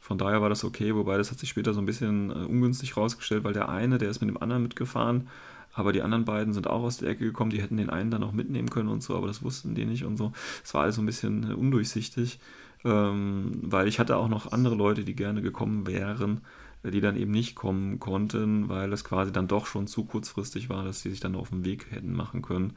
von 0.00 0.18
daher 0.18 0.42
war 0.42 0.48
das 0.48 0.64
okay, 0.64 0.94
wobei 0.94 1.16
das 1.16 1.30
hat 1.30 1.38
sich 1.38 1.48
später 1.48 1.74
so 1.74 1.80
ein 1.80 1.86
bisschen 1.86 2.30
äh, 2.30 2.44
ungünstig 2.46 2.96
rausgestellt, 2.96 3.44
weil 3.44 3.52
der 3.52 3.68
eine, 3.68 3.98
der 3.98 4.10
ist 4.10 4.20
mit 4.20 4.28
dem 4.28 4.42
anderen 4.42 4.62
mitgefahren, 4.62 5.28
aber 5.72 5.92
die 5.92 6.02
anderen 6.02 6.24
beiden 6.24 6.52
sind 6.52 6.68
auch 6.68 6.82
aus 6.82 6.98
der 6.98 7.10
Ecke 7.10 7.24
gekommen, 7.24 7.50
die 7.50 7.60
hätten 7.60 7.76
den 7.76 7.90
einen 7.90 8.10
dann 8.10 8.20
noch 8.20 8.32
mitnehmen 8.32 8.70
können 8.70 8.88
und 8.88 9.02
so, 9.02 9.16
aber 9.16 9.26
das 9.26 9.42
wussten 9.42 9.74
die 9.74 9.86
nicht 9.86 10.04
und 10.04 10.16
so. 10.16 10.32
Es 10.62 10.72
war 10.74 10.82
alles 10.82 10.96
so 10.96 11.02
ein 11.02 11.06
bisschen 11.06 11.50
äh, 11.50 11.54
undurchsichtig, 11.54 12.38
ähm, 12.84 13.52
weil 13.62 13.88
ich 13.88 13.98
hatte 13.98 14.16
auch 14.16 14.28
noch 14.28 14.52
andere 14.52 14.74
Leute, 14.74 15.04
die 15.04 15.16
gerne 15.16 15.42
gekommen 15.42 15.86
wären, 15.86 16.42
die 16.90 17.00
dann 17.00 17.16
eben 17.16 17.30
nicht 17.30 17.54
kommen 17.54 17.98
konnten, 17.98 18.68
weil 18.68 18.92
es 18.92 19.04
quasi 19.04 19.32
dann 19.32 19.48
doch 19.48 19.66
schon 19.66 19.86
zu 19.86 20.04
kurzfristig 20.04 20.68
war, 20.68 20.84
dass 20.84 21.00
sie 21.00 21.10
sich 21.10 21.20
dann 21.20 21.34
auf 21.34 21.50
den 21.50 21.64
Weg 21.64 21.90
hätten 21.90 22.12
machen 22.12 22.42
können. 22.42 22.74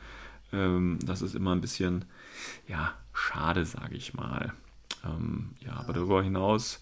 Ähm, 0.54 1.00
das 1.06 1.22
ist 1.22 1.36
immer 1.36 1.54
ein 1.54 1.62
bisschen, 1.62 2.06
ja, 2.68 2.94
schade, 3.14 3.66
sage 3.66 3.96
ich 3.96 4.14
mal. 4.14 4.54
Ähm, 5.06 5.52
ja, 5.60 5.74
aber 5.74 5.94
darüber 5.94 6.24
hinaus, 6.24 6.82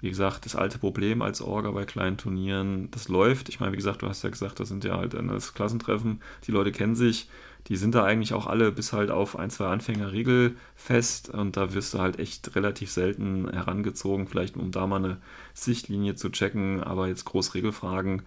wie 0.00 0.08
gesagt, 0.08 0.46
das 0.46 0.56
alte 0.56 0.78
Problem 0.78 1.22
als 1.22 1.40
Orga 1.40 1.70
bei 1.70 1.84
kleinen 1.84 2.16
Turnieren, 2.16 2.90
das 2.90 3.08
läuft. 3.08 3.48
Ich 3.48 3.60
meine, 3.60 3.72
wie 3.72 3.76
gesagt, 3.76 4.02
du 4.02 4.08
hast 4.08 4.24
ja 4.24 4.30
gesagt, 4.30 4.58
das 4.58 4.68
sind 4.68 4.84
ja 4.84 4.96
halt 4.96 5.14
das 5.14 5.54
Klassentreffen, 5.54 6.20
die 6.46 6.52
Leute 6.52 6.72
kennen 6.72 6.96
sich, 6.96 7.28
die 7.68 7.76
sind 7.76 7.94
da 7.94 8.04
eigentlich 8.04 8.34
auch 8.34 8.46
alle 8.46 8.72
bis 8.72 8.92
halt 8.92 9.10
auf 9.10 9.38
ein, 9.38 9.50
zwei 9.50 9.66
Anfänger 9.66 10.12
regelfest 10.12 11.30
und 11.30 11.56
da 11.56 11.74
wirst 11.74 11.94
du 11.94 11.98
halt 11.98 12.18
echt 12.18 12.54
relativ 12.56 12.90
selten 12.90 13.48
herangezogen, 13.50 14.26
vielleicht 14.26 14.56
um 14.56 14.70
da 14.72 14.86
mal 14.86 14.96
eine 14.96 15.18
Sichtlinie 15.54 16.14
zu 16.14 16.30
checken, 16.30 16.82
aber 16.82 17.08
jetzt 17.08 17.24
groß 17.24 17.54
Regelfragen. 17.54 18.22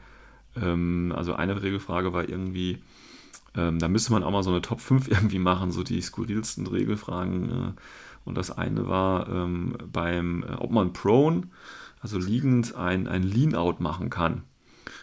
Ähm, 0.56 1.14
also 1.16 1.34
eine 1.34 1.62
Regelfrage 1.62 2.14
war 2.14 2.28
irgendwie, 2.30 2.80
ähm, 3.56 3.80
da 3.80 3.88
müsste 3.88 4.14
man 4.14 4.24
auch 4.24 4.32
mal 4.32 4.44
so 4.44 4.52
eine 4.52 4.62
Top 4.62 4.82
5 4.82 5.08
irgendwie 5.10 5.40
machen, 5.40 5.72
so 5.72 5.84
die 5.84 6.02
skurrilsten 6.02 6.68
Regelfragen. 6.68 7.50
Äh, 7.50 7.72
und 8.24 8.36
das 8.36 8.52
eine 8.52 8.88
war 8.88 9.30
ähm, 9.30 9.78
beim, 9.92 10.44
äh, 10.44 10.54
ob 10.56 10.72
man 10.72 10.94
prone, 10.94 11.44
also 12.00 12.18
liegend, 12.18 12.76
ein, 12.76 13.08
ein 13.08 13.24
Lean-Out 13.24 13.80
machen 13.80 14.10
kann. 14.10 14.44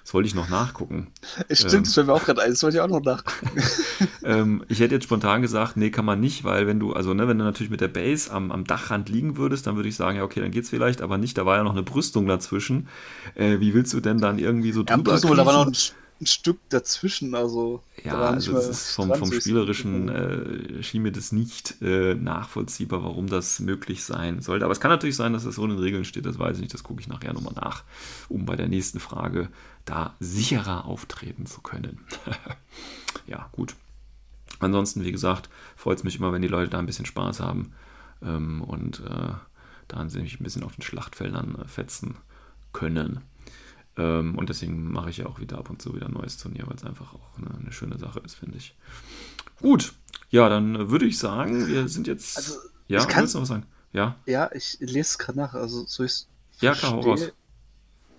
Das 0.05 0.14
wollte 0.14 0.26
ich 0.26 0.34
noch 0.34 0.48
nachgucken. 0.48 1.12
Stimmt, 1.50 1.72
Ähm. 1.74 1.82
das 1.84 1.94
fällt 1.94 2.07
mir 2.09 2.12
auch 2.12 2.24
gerade 2.24 2.42
ein, 2.42 2.50
das 2.50 2.62
wollte 2.62 2.76
ich 2.76 2.80
auch 2.80 2.88
noch 2.88 3.03
nachgucken. 3.03 3.53
ähm, 4.22 4.64
ich 4.68 4.80
hätte 4.80 4.94
jetzt 4.94 5.05
spontan 5.05 5.42
gesagt, 5.42 5.76
nee, 5.76 5.90
kann 5.90 6.05
man 6.05 6.20
nicht, 6.20 6.44
weil 6.44 6.66
wenn 6.66 6.80
du, 6.80 6.92
also 6.92 7.14
ne, 7.14 7.28
wenn 7.28 7.38
du 7.38 7.44
natürlich 7.44 7.70
mit 7.70 7.80
der 7.80 7.88
Base 7.88 8.32
am, 8.32 8.50
am 8.50 8.64
Dachrand 8.64 9.09
liegen 9.09 9.36
würdest, 9.36 9.66
dann 9.66 9.76
würde 9.76 9.88
ich 9.88 9.96
sagen, 9.96 10.16
ja, 10.18 10.24
okay, 10.24 10.40
dann 10.40 10.50
geht's 10.50 10.70
vielleicht, 10.70 11.03
aber 11.03 11.18
nicht, 11.18 11.38
da 11.38 11.46
war 11.46 11.57
ja 11.57 11.62
noch 11.62 11.72
eine 11.72 11.82
Brüstung 11.84 12.26
dazwischen. 12.26 12.88
Äh, 13.34 13.61
wie 13.61 13.74
willst 13.74 13.92
du 13.94 14.00
denn 14.00 14.18
dann 14.20 14.38
irgendwie 14.38 14.72
so 14.72 14.84
Ja, 14.88 14.96
drüber 14.96 15.12
bloß, 15.12 15.24
weil 15.28 15.36
da 15.36 15.46
war 15.46 15.53
noch 15.64 15.66
ein, 15.66 15.76
ein 16.22 16.26
Stück 16.26 16.58
dazwischen. 16.70 17.34
Also, 17.34 17.82
Ja, 18.04 18.12
da 18.12 18.30
also 18.30 18.56
es 18.56 18.68
ist 18.68 18.92
vom, 18.92 19.14
vom 19.14 19.32
Spielerischen 19.32 20.08
äh, 20.08 20.82
schien 20.82 21.02
mir 21.02 21.12
das 21.12 21.32
nicht 21.32 21.82
äh, 21.82 22.14
nachvollziehbar, 22.14 23.02
warum 23.02 23.26
das 23.26 23.60
möglich 23.60 24.04
sein 24.04 24.40
sollte. 24.40 24.64
Aber 24.64 24.72
es 24.72 24.80
kann 24.80 24.90
natürlich 24.90 25.16
sein, 25.16 25.32
dass 25.32 25.44
es 25.44 25.56
so 25.56 25.64
in 25.64 25.70
den 25.70 25.78
Regeln 25.78 26.04
steht, 26.04 26.24
das 26.24 26.38
weiß 26.38 26.56
ich 26.56 26.62
nicht, 26.62 26.74
das 26.74 26.82
gucke 26.82 27.00
ich 27.00 27.08
nachher 27.08 27.32
nochmal 27.32 27.54
nach, 27.54 27.84
um 28.28 28.46
bei 28.46 28.56
der 28.56 28.68
nächsten 28.68 29.00
Frage 29.00 29.48
da 29.84 30.14
sicherer 30.20 30.86
auftreten 30.86 31.46
zu 31.46 31.60
können. 31.60 32.00
ja, 33.26 33.48
gut. 33.52 33.74
Ansonsten, 34.60 35.04
wie 35.04 35.12
gesagt, 35.12 35.50
freut 35.76 35.98
es 35.98 36.04
mich 36.04 36.16
immer, 36.16 36.32
wenn 36.32 36.42
die 36.42 36.48
Leute 36.48 36.70
da 36.70 36.78
ein 36.78 36.86
bisschen 36.86 37.06
Spaß 37.06 37.40
haben 37.40 37.72
ähm, 38.22 38.62
und 38.62 39.00
äh, 39.00 39.32
da 39.88 40.08
sich 40.08 40.40
ein 40.40 40.44
bisschen 40.44 40.62
auf 40.62 40.76
den 40.76 40.82
Schlachtfeldern 40.82 41.56
äh, 41.60 41.68
fetzen 41.68 42.16
können. 42.72 43.20
Ähm, 43.97 44.36
und 44.38 44.49
deswegen 44.49 44.90
mache 44.90 45.11
ich 45.11 45.18
ja 45.18 45.26
auch 45.26 45.38
wieder 45.40 45.59
ab 45.59 45.68
und 45.70 45.82
zu 45.82 45.95
wieder 45.95 46.07
ein 46.07 46.12
neues 46.14 46.38
Turnier, 46.38 46.66
weil 46.66 46.76
es 46.76 46.84
einfach 46.84 47.12
auch 47.14 47.38
eine, 47.38 47.51
eine 47.59 47.72
schöne 47.72 47.99
Sache 47.99 48.20
ist, 48.20 48.34
finde 48.36 48.57
ich. 48.59 48.74
Gut, 49.61 49.93
ja, 50.30 50.49
dann 50.49 50.74
äh, 50.74 50.90
würde 50.90 51.05
ich 51.07 51.18
sagen, 51.18 51.66
wir 51.68 51.88
sind 51.88 52.07
jetzt. 52.07 52.36
Also, 52.38 52.55
ja, 52.88 53.01
ich 53.01 53.09
kann- 53.09 53.22
willst 53.22 53.34
du 53.34 53.38
noch 53.38 53.43
was 53.43 53.49
sagen? 53.51 53.66
Ja, 53.93 54.16
Ja, 54.26 54.51
ich 54.55 54.78
lese 54.80 55.01
es 55.01 55.18
gerade 55.18 55.38
nach. 55.38 55.53
Also, 55.55 55.84
so 55.86 56.05
ich 56.05 56.24
Ja, 56.61 56.72
klar, 56.74 56.93
hau 56.93 57.01
raus. 57.01 57.30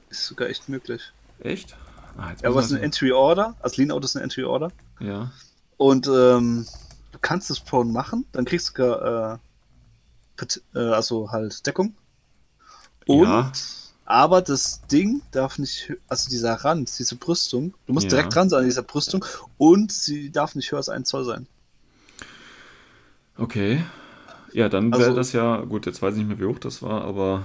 Ist 0.09 0.25
sogar 0.27 0.47
echt 0.49 0.69
möglich. 0.69 1.01
echt? 1.39 1.75
Ah, 2.17 2.31
Ja, 2.39 2.49
aber 2.49 2.59
es 2.59 2.67
ist 2.67 2.73
eine 2.73 2.81
Entry 2.83 3.11
Order. 3.11 3.55
Also, 3.59 3.81
Lean 3.81 3.89
Out 3.91 4.05
ist 4.05 4.15
eine 4.15 4.23
Entry 4.23 4.43
Order. 4.43 4.71
ja. 4.99 5.31
Und 5.77 6.07
ähm, 6.07 6.65
du 7.11 7.19
kannst 7.19 7.49
das 7.49 7.59
Prone 7.59 7.91
machen, 7.91 8.25
dann 8.31 8.45
kriegst 8.45 8.69
du 8.69 8.71
sogar, 8.83 9.41
äh, 10.39 10.45
äh, 10.75 10.79
also 10.93 11.31
halt 11.31 11.65
Deckung. 11.65 11.95
Und, 13.07 13.23
Ja. 13.23 13.51
Aber 14.05 14.41
das 14.41 14.81
Ding 14.87 15.21
darf 15.31 15.57
nicht, 15.59 15.93
also 16.07 16.29
dieser 16.29 16.53
Rand, 16.55 16.97
diese 16.99 17.15
Brüstung, 17.15 17.73
du 17.87 17.93
musst 17.93 18.05
Ja. 18.05 18.09
direkt 18.11 18.35
dran 18.35 18.49
sein 18.49 18.59
an 18.59 18.65
dieser 18.65 18.83
Brüstung 18.83 19.23
und 19.57 19.91
sie 19.91 20.31
darf 20.31 20.55
nicht 20.55 20.71
höher 20.71 20.77
als 20.79 20.89
ein 20.89 21.05
Zoll 21.05 21.23
sein. 21.25 21.47
Okay. 23.37 23.83
Ja, 24.51 24.69
dann 24.69 24.91
wäre 24.91 25.05
Also- 25.05 25.15
das 25.15 25.33
ja, 25.33 25.61
gut, 25.61 25.85
jetzt 25.85 26.01
weiß 26.01 26.13
ich 26.13 26.19
nicht 26.19 26.27
mehr, 26.27 26.39
wie 26.39 26.51
hoch 26.53 26.59
das 26.59 26.81
war, 26.81 27.03
aber. 27.03 27.43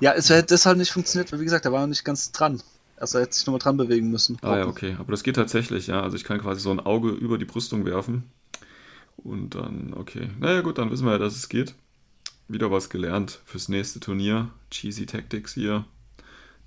Ja, 0.00 0.12
es 0.12 0.28
hätte 0.28 0.48
deshalb 0.48 0.76
nicht 0.76 0.92
funktioniert, 0.92 1.32
weil 1.32 1.40
wie 1.40 1.44
gesagt, 1.44 1.64
da 1.64 1.72
war 1.72 1.80
er 1.82 1.86
nicht 1.86 2.04
ganz 2.04 2.32
dran. 2.32 2.62
Also 2.98 3.16
er 3.16 3.24
hätte 3.24 3.34
sich 3.34 3.46
nochmal 3.46 3.60
dran 3.60 3.78
bewegen 3.78 4.10
müssen. 4.10 4.36
Ah 4.42 4.58
ja, 4.58 4.66
okay. 4.66 4.94
Aber 4.98 5.10
das 5.10 5.22
geht 5.22 5.36
tatsächlich, 5.36 5.86
ja. 5.86 6.02
Also 6.02 6.16
ich 6.16 6.24
kann 6.24 6.38
quasi 6.38 6.60
so 6.60 6.70
ein 6.70 6.80
Auge 6.80 7.08
über 7.10 7.38
die 7.38 7.46
Brüstung 7.46 7.86
werfen. 7.86 8.24
Und 9.16 9.54
dann, 9.54 9.94
okay. 9.96 10.28
Naja, 10.38 10.60
gut, 10.60 10.76
dann 10.76 10.90
wissen 10.90 11.06
wir 11.06 11.12
ja, 11.12 11.18
dass 11.18 11.34
es 11.34 11.48
geht. 11.48 11.74
Wieder 12.48 12.70
was 12.70 12.90
gelernt 12.90 13.40
fürs 13.46 13.68
nächste 13.70 14.00
Turnier. 14.00 14.50
Cheesy 14.70 15.06
Tactics 15.06 15.54
hier. 15.54 15.86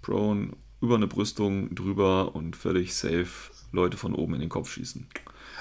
Prone 0.03 0.51
über 0.81 0.95
eine 0.95 1.07
Brüstung 1.07 1.73
drüber 1.73 2.35
und 2.35 2.55
völlig 2.55 2.93
safe 2.93 3.51
Leute 3.71 3.97
von 3.97 4.13
oben 4.13 4.35
in 4.35 4.41
den 4.41 4.49
Kopf 4.49 4.71
schießen. 4.71 5.07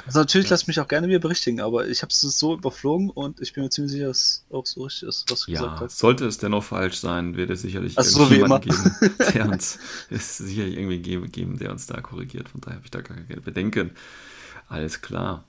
Also 0.06 0.18
natürlich 0.18 0.50
lass 0.50 0.66
mich 0.66 0.80
auch 0.80 0.88
gerne 0.88 1.06
wieder 1.08 1.18
berichtigen, 1.20 1.60
aber 1.60 1.86
ich 1.86 2.02
habe 2.02 2.10
es 2.10 2.20
so 2.20 2.54
überflogen 2.54 3.10
und 3.10 3.40
ich 3.40 3.52
bin 3.52 3.62
mir 3.62 3.70
ziemlich 3.70 3.92
sicher, 3.92 4.08
dass 4.08 4.18
es 4.18 4.44
auch 4.50 4.66
so 4.66 4.82
richtig 4.84 5.08
ist, 5.08 5.30
was 5.30 5.40
du 5.40 5.52
gesagt 5.52 5.74
Ja, 5.74 5.80
hast. 5.80 5.98
sollte 5.98 6.26
es 6.26 6.38
dennoch 6.38 6.64
falsch 6.64 6.96
sein, 6.96 7.36
wird 7.36 7.50
es 7.50 7.62
sicherlich 7.62 7.98
Ach 7.98 8.02
so, 8.04 8.22
irgendjemanden 8.22 8.70
geben, 8.70 9.16
der 9.34 9.48
uns 9.48 9.78
es 10.10 10.38
sicherlich 10.38 10.76
irgendwie 10.76 10.98
geben, 11.28 11.58
der 11.58 11.70
uns 11.70 11.86
da 11.86 12.00
korrigiert. 12.00 12.48
Von 12.48 12.60
daher 12.62 12.76
habe 12.76 12.84
ich 12.84 12.90
da 12.90 13.00
gar 13.00 13.16
keine 13.16 13.40
Bedenken. 13.40 13.92
Alles 14.68 15.02
klar. 15.02 15.44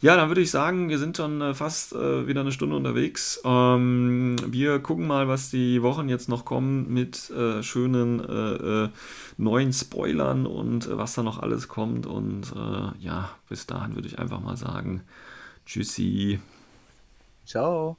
Ja, 0.00 0.14
dann 0.14 0.28
würde 0.28 0.40
ich 0.40 0.52
sagen, 0.52 0.88
wir 0.88 0.98
sind 0.98 1.16
schon 1.16 1.40
äh, 1.40 1.54
fast 1.54 1.92
äh, 1.92 2.28
wieder 2.28 2.42
eine 2.42 2.52
Stunde 2.52 2.76
unterwegs. 2.76 3.40
Ähm, 3.44 4.36
wir 4.46 4.78
gucken 4.78 5.08
mal, 5.08 5.26
was 5.26 5.50
die 5.50 5.82
Wochen 5.82 6.08
jetzt 6.08 6.28
noch 6.28 6.44
kommen 6.44 6.92
mit 6.92 7.30
äh, 7.30 7.64
schönen 7.64 8.20
äh, 8.20 8.84
äh, 8.84 8.88
neuen 9.38 9.72
Spoilern 9.72 10.46
und 10.46 10.86
äh, 10.86 10.96
was 10.96 11.14
da 11.14 11.24
noch 11.24 11.40
alles 11.40 11.66
kommt. 11.66 12.06
Und 12.06 12.52
ja, 13.00 13.30
bis 13.48 13.66
dahin 13.66 13.94
würde 13.94 14.08
ich 14.08 14.18
einfach 14.18 14.40
mal 14.40 14.56
sagen, 14.56 15.02
tschüssi. 15.66 16.40
Ciao. 17.44 17.96